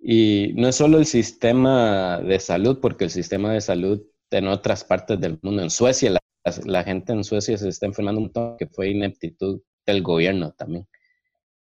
Y 0.00 0.52
no 0.56 0.68
es 0.68 0.76
solo 0.76 0.98
el 0.98 1.06
sistema 1.06 2.20
de 2.20 2.38
salud, 2.38 2.78
porque 2.80 3.04
el 3.04 3.10
sistema 3.10 3.52
de 3.52 3.60
salud 3.60 4.02
en 4.30 4.48
otras 4.48 4.84
partes 4.84 5.20
del 5.20 5.38
mundo, 5.42 5.62
en 5.62 5.70
Suecia, 5.70 6.10
la, 6.10 6.20
la 6.64 6.84
gente 6.84 7.12
en 7.12 7.24
Suecia 7.24 7.56
se 7.56 7.68
está 7.68 7.86
enfermando 7.86 8.18
un 8.18 8.24
montón, 8.26 8.56
que 8.58 8.66
fue 8.66 8.90
ineptitud 8.90 9.62
del 9.86 10.02
gobierno 10.02 10.52
también, 10.52 10.86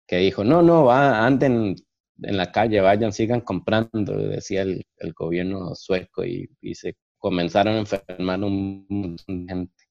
que 0.07 0.17
dijo, 0.17 0.43
no, 0.43 0.61
no, 0.61 0.85
va, 0.85 1.25
anden 1.25 1.75
en 2.21 2.37
la 2.37 2.51
calle, 2.51 2.79
vayan, 2.79 3.11
sigan 3.11 3.41
comprando, 3.41 4.15
decía 4.17 4.61
el, 4.61 4.85
el 4.97 5.13
gobierno 5.13 5.75
sueco 5.75 6.23
y, 6.23 6.49
y 6.61 6.75
se 6.75 6.95
comenzaron 7.23 7.75
a 7.75 7.79
enfermar 7.79 8.43
un 8.43 8.85
montón 8.89 9.45
de 9.45 9.53
gente. 9.53 9.83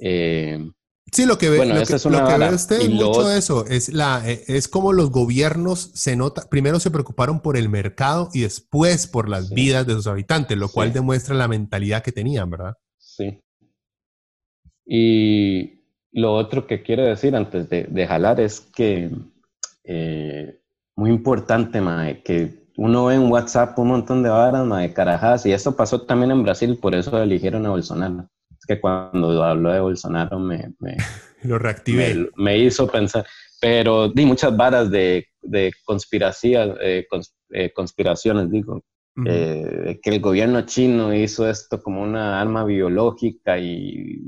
Eh, 0.00 0.70
sí, 1.10 1.24
lo 1.24 1.38
que 1.38 1.48
ve, 1.48 1.56
bueno, 1.56 1.74
lo 1.74 1.80
que, 1.82 1.94
ve 1.94 2.54
usted 2.54 2.90
mucho 2.90 3.26
de 3.26 3.38
eso 3.38 3.64
es 3.66 3.88
la 3.88 4.22
eh, 4.30 4.44
es 4.48 4.68
como 4.68 4.92
los 4.92 5.10
gobiernos 5.10 5.90
se 5.94 6.14
nota, 6.14 6.46
primero 6.50 6.78
se 6.78 6.90
preocuparon 6.90 7.40
por 7.40 7.56
el 7.56 7.70
mercado 7.70 8.28
y 8.34 8.42
después 8.42 9.06
por 9.06 9.30
las 9.30 9.48
vidas 9.48 9.86
de 9.86 9.94
sus 9.94 10.08
habitantes, 10.08 10.58
lo 10.58 10.68
cual 10.68 10.92
demuestra 10.92 11.34
la 11.34 11.48
mentalidad 11.48 12.02
que 12.02 12.12
tenían, 12.12 12.50
¿verdad? 12.50 12.74
Sí. 12.98 13.40
Y 14.84 15.84
lo 16.12 16.34
otro 16.34 16.66
que 16.66 16.82
quiero 16.82 17.02
decir 17.04 17.34
antes 17.34 17.70
de, 17.70 18.06
jalar 18.06 18.40
es 18.40 18.60
que 18.60 19.10
eh, 19.84 20.60
muy 20.96 21.08
importante, 21.08 21.80
Mae, 21.80 22.22
que 22.22 22.67
uno 22.78 23.06
ve 23.06 23.16
en 23.16 23.28
WhatsApp 23.28 23.76
un 23.80 23.88
montón 23.88 24.22
de 24.22 24.28
varas, 24.28 24.68
de 24.70 24.92
carajas, 24.92 25.44
y 25.44 25.52
esto 25.52 25.74
pasó 25.74 26.02
también 26.02 26.30
en 26.30 26.44
Brasil, 26.44 26.78
por 26.80 26.94
eso 26.94 27.20
eligieron 27.20 27.66
a 27.66 27.70
Bolsonaro. 27.70 28.28
Es 28.56 28.64
que 28.66 28.80
cuando 28.80 29.42
habló 29.42 29.72
de 29.72 29.80
Bolsonaro 29.80 30.38
me... 30.38 30.74
me 30.78 30.96
Lo 31.42 31.58
reactivé. 31.58 32.30
Me, 32.36 32.56
hizo 32.56 32.86
pensar, 32.86 33.26
pero 33.60 34.08
di 34.08 34.24
muchas 34.24 34.56
varas 34.56 34.92
de, 34.92 35.26
de 35.42 35.72
conspiración, 35.84 36.76
eh, 36.80 37.04
eh, 37.50 37.72
conspiraciones, 37.72 38.48
digo, 38.48 38.84
eh, 39.26 39.98
que 40.00 40.10
el 40.10 40.20
gobierno 40.20 40.62
chino 40.62 41.12
hizo 41.12 41.50
esto 41.50 41.82
como 41.82 42.00
una 42.00 42.40
arma 42.40 42.64
biológica 42.64 43.58
y 43.58 44.20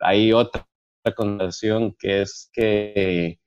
hay 0.00 0.34
otra 0.34 0.66
conspiración 1.14 1.96
que 1.98 2.20
es 2.20 2.50
que 2.52 3.38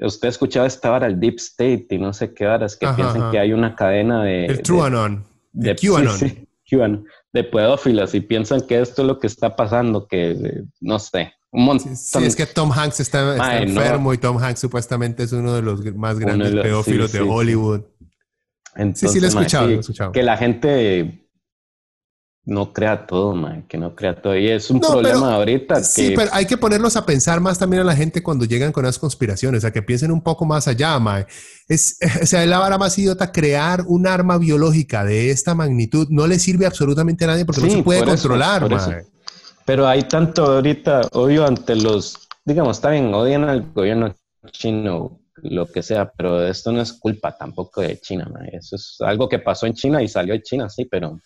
usted 0.00 0.28
ha 0.28 0.30
escuchado 0.30 0.66
esta 0.66 0.90
vara, 0.90 1.06
el 1.06 1.20
Deep 1.20 1.36
State 1.36 1.86
y 1.90 1.98
no 1.98 2.12
sé 2.12 2.32
qué 2.32 2.46
varas, 2.46 2.76
que 2.76 2.86
piensan 2.88 3.30
que 3.30 3.38
hay 3.38 3.52
una 3.52 3.74
cadena 3.74 4.24
de... 4.24 4.46
El 4.46 4.62
TrueAnon. 4.62 5.24
De, 5.52 5.74
QAnon. 5.74 7.04
de 7.32 7.44
pedófilos 7.44 8.14
y 8.14 8.20
piensan 8.20 8.60
que 8.62 8.80
esto 8.80 9.02
es 9.02 9.08
lo 9.08 9.18
que 9.18 9.26
está 9.26 9.56
pasando, 9.56 10.06
que 10.06 10.62
no 10.80 10.98
sé, 10.98 11.32
un 11.50 11.64
montón. 11.64 11.96
Sí, 11.96 12.24
es 12.24 12.36
que 12.36 12.46
Tom 12.46 12.70
Hanks 12.70 13.00
está, 13.00 13.58
enfermo 13.60 14.14
y 14.14 14.18
Tom 14.18 14.38
Hanks 14.38 14.60
supuestamente 14.60 15.24
es 15.24 15.32
uno 15.32 15.54
de 15.54 15.62
los 15.62 15.84
más 15.96 16.18
grandes 16.18 16.52
pedófilos 16.52 17.12
de 17.12 17.20
Hollywood. 17.20 17.82
sí, 18.94 19.08
sí, 19.08 19.20
lo 19.20 19.26
he 19.26 19.28
escuchado, 19.28 19.66
lo 19.66 19.72
he 19.72 19.80
escuchado. 19.80 20.12
Que 20.12 20.22
la 20.22 20.36
gente 20.36 21.28
no 22.50 22.72
crea 22.72 23.06
todo, 23.06 23.32
man, 23.34 23.64
que 23.68 23.78
no 23.78 23.94
crea 23.94 24.20
todo. 24.20 24.36
Y 24.36 24.48
es 24.48 24.70
un 24.70 24.80
problema 24.80 25.36
ahorita. 25.36 25.84
Sí, 25.84 26.14
pero 26.16 26.30
hay 26.32 26.46
que 26.46 26.56
ponerlos 26.56 26.96
a 26.96 27.06
pensar 27.06 27.40
más 27.40 27.60
también 27.60 27.82
a 27.82 27.84
la 27.84 27.94
gente 27.94 28.24
cuando 28.24 28.44
llegan 28.44 28.72
con 28.72 28.84
las 28.84 28.98
conspiraciones, 28.98 29.62
sea, 29.62 29.70
que 29.70 29.82
piensen 29.82 30.10
un 30.10 30.20
poco 30.20 30.44
más 30.44 30.66
allá, 30.66 30.98
man. 30.98 31.24
Es, 31.68 31.96
o 32.22 32.26
sea, 32.26 32.44
la 32.46 32.58
vara 32.58 32.76
más 32.76 32.98
idiota, 32.98 33.30
crear 33.30 33.84
un 33.86 34.08
arma 34.08 34.36
biológica 34.36 35.04
de 35.04 35.30
esta 35.30 35.54
magnitud 35.54 36.08
no 36.10 36.26
le 36.26 36.40
sirve 36.40 36.66
absolutamente 36.66 37.24
a 37.24 37.28
nadie 37.28 37.44
porque 37.44 37.60
no 37.60 37.70
se 37.70 37.82
puede 37.84 38.04
controlar, 38.04 38.68
Pero 39.64 39.86
hay 39.86 40.02
tanto 40.02 40.44
ahorita 40.44 41.02
odio 41.12 41.46
ante 41.46 41.76
los, 41.76 42.28
digamos, 42.44 42.78
está 42.78 42.90
bien, 42.90 43.14
odian 43.14 43.44
al 43.44 43.70
gobierno 43.72 44.12
chino, 44.50 45.20
lo 45.36 45.66
que 45.66 45.82
sea, 45.84 46.10
pero 46.10 46.44
esto 46.44 46.72
no 46.72 46.82
es 46.82 46.92
culpa 46.94 47.36
tampoco 47.36 47.80
de 47.80 48.00
China, 48.00 48.28
man. 48.32 48.48
Eso 48.52 48.74
es 48.74 48.96
algo 48.98 49.28
que 49.28 49.38
pasó 49.38 49.66
en 49.66 49.74
China 49.74 50.02
y 50.02 50.08
salió 50.08 50.34
de 50.34 50.42
China, 50.42 50.68
sí, 50.68 50.84
pero 50.84 51.20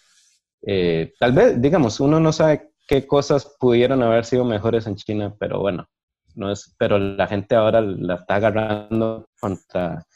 eh, 0.67 1.13
tal 1.19 1.33
vez, 1.33 1.61
digamos, 1.61 2.01
uno 2.01 2.21
no 2.21 2.33
sabe 2.33 2.71
qué 2.87 3.07
cosas 3.07 3.57
pudieron 3.59 4.03
haber 4.03 4.25
sido 4.25 4.45
mejores 4.45 4.87
en 4.87 4.97
China, 4.97 5.35
pero 5.39 5.61
bueno, 5.61 5.89
no 6.35 6.51
es, 6.51 6.75
pero 6.79 6.99
la 6.99 7.27
gente 7.27 7.55
ahora 7.55 7.81
la 7.81 8.17
está 8.17 8.37
agarrando 8.37 9.29
contra, 9.41 10.07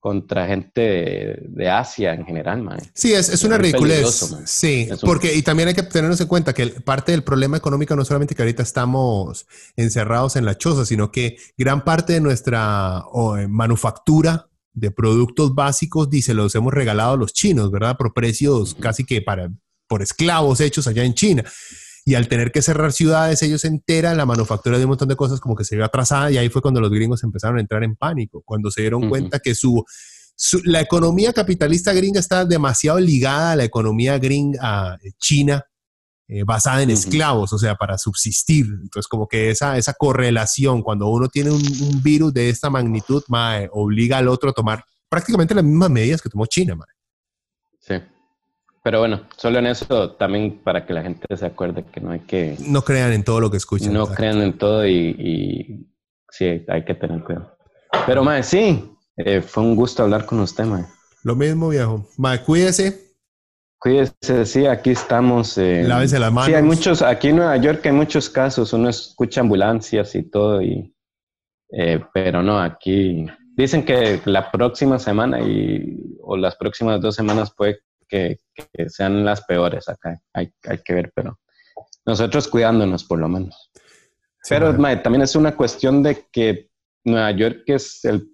contra 0.00 0.46
gente 0.46 1.38
de, 1.48 1.70
Asia 1.70 2.14
en 2.14 2.24
general, 2.24 2.62
man. 2.62 2.78
Sí, 2.94 3.12
es, 3.12 3.28
es 3.28 3.44
una 3.44 3.58
ridiculez. 3.58 4.34
Sí, 4.44 4.88
porque 5.02 5.34
y 5.34 5.42
también 5.42 5.68
hay 5.68 5.74
que 5.74 5.82
tenernos 5.82 6.20
en 6.20 6.28
cuenta 6.28 6.52
que 6.52 6.66
parte 6.66 7.12
del 7.12 7.22
problema 7.22 7.56
económico 7.56 7.94
no 7.96 8.04
solamente 8.04 8.34
que 8.34 8.42
ahorita 8.42 8.62
estamos 8.62 9.46
encerrados 9.76 10.36
en 10.36 10.44
la 10.44 10.56
choza, 10.56 10.84
sino 10.84 11.10
que 11.10 11.36
gran 11.56 11.84
parte 11.84 12.14
de 12.14 12.20
nuestra 12.20 13.04
eh, 13.38 13.48
manufactura 13.48 14.48
de 14.74 14.90
productos 14.90 15.54
básicos, 15.54 16.10
dice, 16.10 16.34
los 16.34 16.54
hemos 16.56 16.74
regalado 16.74 17.14
a 17.14 17.16
los 17.16 17.32
chinos, 17.32 17.70
¿verdad? 17.70 17.96
Por 17.96 18.12
precios 18.12 18.74
casi 18.74 19.04
que 19.04 19.22
para 19.22 19.52
por 19.86 20.02
esclavos 20.02 20.60
hechos 20.60 20.86
allá 20.86 21.04
en 21.04 21.14
China. 21.14 21.44
Y 22.06 22.16
al 22.16 22.28
tener 22.28 22.52
que 22.52 22.60
cerrar 22.60 22.92
ciudades, 22.92 23.42
ellos 23.42 23.62
se 23.62 23.68
enteran, 23.68 24.16
la 24.18 24.26
manufactura 24.26 24.76
de 24.76 24.84
un 24.84 24.90
montón 24.90 25.08
de 25.08 25.16
cosas 25.16 25.40
como 25.40 25.56
que 25.56 25.64
se 25.64 25.74
vio 25.74 25.84
atrasada 25.86 26.30
y 26.30 26.36
ahí 26.36 26.50
fue 26.50 26.60
cuando 26.60 26.80
los 26.80 26.90
gringos 26.90 27.22
empezaron 27.24 27.56
a 27.56 27.60
entrar 27.60 27.82
en 27.82 27.96
pánico, 27.96 28.42
cuando 28.44 28.70
se 28.70 28.82
dieron 28.82 29.08
cuenta 29.08 29.38
que 29.38 29.54
su, 29.54 29.82
la 30.64 30.82
economía 30.82 31.32
capitalista 31.32 31.94
gringa 31.94 32.20
está 32.20 32.44
demasiado 32.44 33.00
ligada 33.00 33.52
a 33.52 33.56
la 33.56 33.64
economía 33.64 34.18
gringa 34.18 34.98
china, 35.18 35.64
eh, 36.26 36.42
basada 36.44 36.82
en 36.82 36.90
esclavos, 36.90 37.52
o 37.52 37.58
sea, 37.58 37.74
para 37.74 37.96
subsistir. 37.96 38.66
Entonces, 38.82 39.08
como 39.08 39.26
que 39.26 39.50
esa, 39.50 39.78
esa 39.78 39.94
correlación, 39.94 40.82
cuando 40.82 41.08
uno 41.08 41.28
tiene 41.28 41.50
un, 41.50 42.02
virus 42.02 42.34
de 42.34 42.50
esta 42.50 42.68
magnitud, 42.68 43.22
obliga 43.72 44.18
al 44.18 44.28
otro 44.28 44.50
a 44.50 44.52
tomar 44.52 44.84
prácticamente 45.08 45.54
las 45.54 45.64
mismas 45.64 45.90
medidas 45.90 46.20
que 46.20 46.28
tomó 46.28 46.46
China. 46.46 46.74
Mae. 46.76 46.88
Sí. 47.78 48.13
Pero 48.84 48.98
bueno, 48.98 49.22
solo 49.38 49.60
en 49.60 49.66
eso 49.66 50.10
también 50.10 50.60
para 50.62 50.84
que 50.84 50.92
la 50.92 51.02
gente 51.02 51.34
se 51.34 51.46
acuerde 51.46 51.86
que 51.90 52.02
no 52.02 52.10
hay 52.10 52.20
que... 52.20 52.58
No 52.60 52.82
crean 52.82 53.14
en 53.14 53.24
todo 53.24 53.40
lo 53.40 53.50
que 53.50 53.56
escuchan. 53.56 53.94
No 53.94 54.06
crean 54.06 54.42
en 54.42 54.58
todo 54.58 54.86
y, 54.86 55.88
sí, 56.28 56.62
hay 56.68 56.84
que 56.84 56.94
tener 56.94 57.24
cuidado. 57.24 57.56
Pero, 58.06 58.22
mae, 58.22 58.42
sí, 58.42 58.94
eh, 59.16 59.40
fue 59.40 59.62
un 59.62 59.74
gusto 59.74 60.02
hablar 60.02 60.26
con 60.26 60.38
usted, 60.40 60.66
mae. 60.66 60.84
Lo 61.22 61.34
mismo, 61.34 61.70
viejo. 61.70 62.06
Mae, 62.18 62.42
cuídese. 62.42 63.16
Cuídese, 63.78 64.44
sí, 64.44 64.66
aquí 64.66 64.90
estamos. 64.90 65.56
Eh, 65.56 65.84
Lávese 65.88 66.18
las 66.18 66.30
manos. 66.30 66.48
Sí, 66.48 66.54
hay 66.54 66.62
muchos, 66.62 67.00
aquí 67.00 67.28
en 67.28 67.36
Nueva 67.36 67.56
York 67.56 67.86
hay 67.86 67.92
muchos 67.92 68.28
casos, 68.28 68.74
uno 68.74 68.90
escucha 68.90 69.40
ambulancias 69.40 70.14
y 70.14 70.24
todo, 70.24 70.60
y, 70.60 70.94
eh, 71.72 72.04
pero 72.12 72.42
no, 72.42 72.60
aquí 72.60 73.24
dicen 73.56 73.82
que 73.82 74.20
la 74.26 74.50
próxima 74.50 74.98
semana 74.98 75.40
y, 75.40 76.18
o 76.20 76.36
las 76.36 76.54
próximas 76.56 77.00
dos 77.00 77.14
semanas 77.14 77.50
puede 77.50 77.80
que, 78.08 78.38
sean 78.88 79.24
las 79.24 79.44
peores 79.44 79.88
acá. 79.88 80.20
Hay, 80.32 80.52
hay, 80.64 80.78
que 80.78 80.94
ver, 80.94 81.12
pero 81.14 81.38
nosotros 82.06 82.48
cuidándonos 82.48 83.04
por 83.04 83.18
lo 83.18 83.28
menos. 83.28 83.70
pero 84.48 84.74
también 85.02 85.22
es 85.22 85.36
una 85.36 85.56
cuestión 85.56 86.02
de 86.02 86.26
que 86.30 86.68
Nueva 87.04 87.30
York 87.32 87.62
es 87.66 88.04
el 88.04 88.28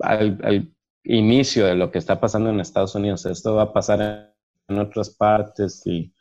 al, 0.00 0.72
inicio 1.04 1.66
de 1.66 1.74
lo 1.74 1.90
que 1.90 1.98
está 1.98 2.20
pasando 2.20 2.50
en 2.50 2.60
Estados 2.60 2.94
Unidos. 2.94 3.26
Esto 3.26 3.54
va 3.54 3.62
a 3.62 3.72
pasar 3.72 4.34
en 4.68 4.78
otras 4.78 5.10
partes 5.10 5.82
y 5.86 6.12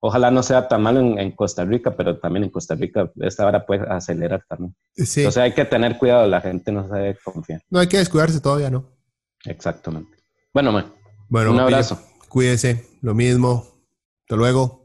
ojalá 0.00 0.30
no 0.30 0.42
sea 0.42 0.66
tan 0.66 0.82
malo 0.82 1.00
en, 1.00 1.30
Costa 1.32 1.64
Rica, 1.64 1.94
pero 1.94 2.18
también 2.18 2.44
en 2.44 2.50
Costa 2.50 2.74
Rica 2.74 3.10
esta 3.20 3.46
hora 3.46 3.66
puede 3.66 3.86
acelerar 3.88 4.42
también. 4.48 4.74
Sí. 4.94 5.24
O 5.26 5.30
sea, 5.30 5.44
hay 5.44 5.52
que 5.52 5.64
tener 5.64 5.98
cuidado, 5.98 6.26
la 6.26 6.40
gente 6.40 6.72
no 6.72 6.88
se 6.88 6.94
debe 6.94 7.18
confiar. 7.22 7.60
No 7.68 7.80
hay 7.80 7.86
que 7.86 7.98
descuidarse 7.98 8.40
todavía, 8.40 8.70
¿no? 8.70 8.88
Exactamente. 9.44 10.16
Bueno, 10.52 10.72
bueno 11.28 11.52
un 11.52 11.60
abrazo. 11.60 12.00
Cuídese, 12.30 12.86
lo 13.02 13.12
mismo. 13.12 13.66
Hasta 14.22 14.36
luego. 14.36 14.79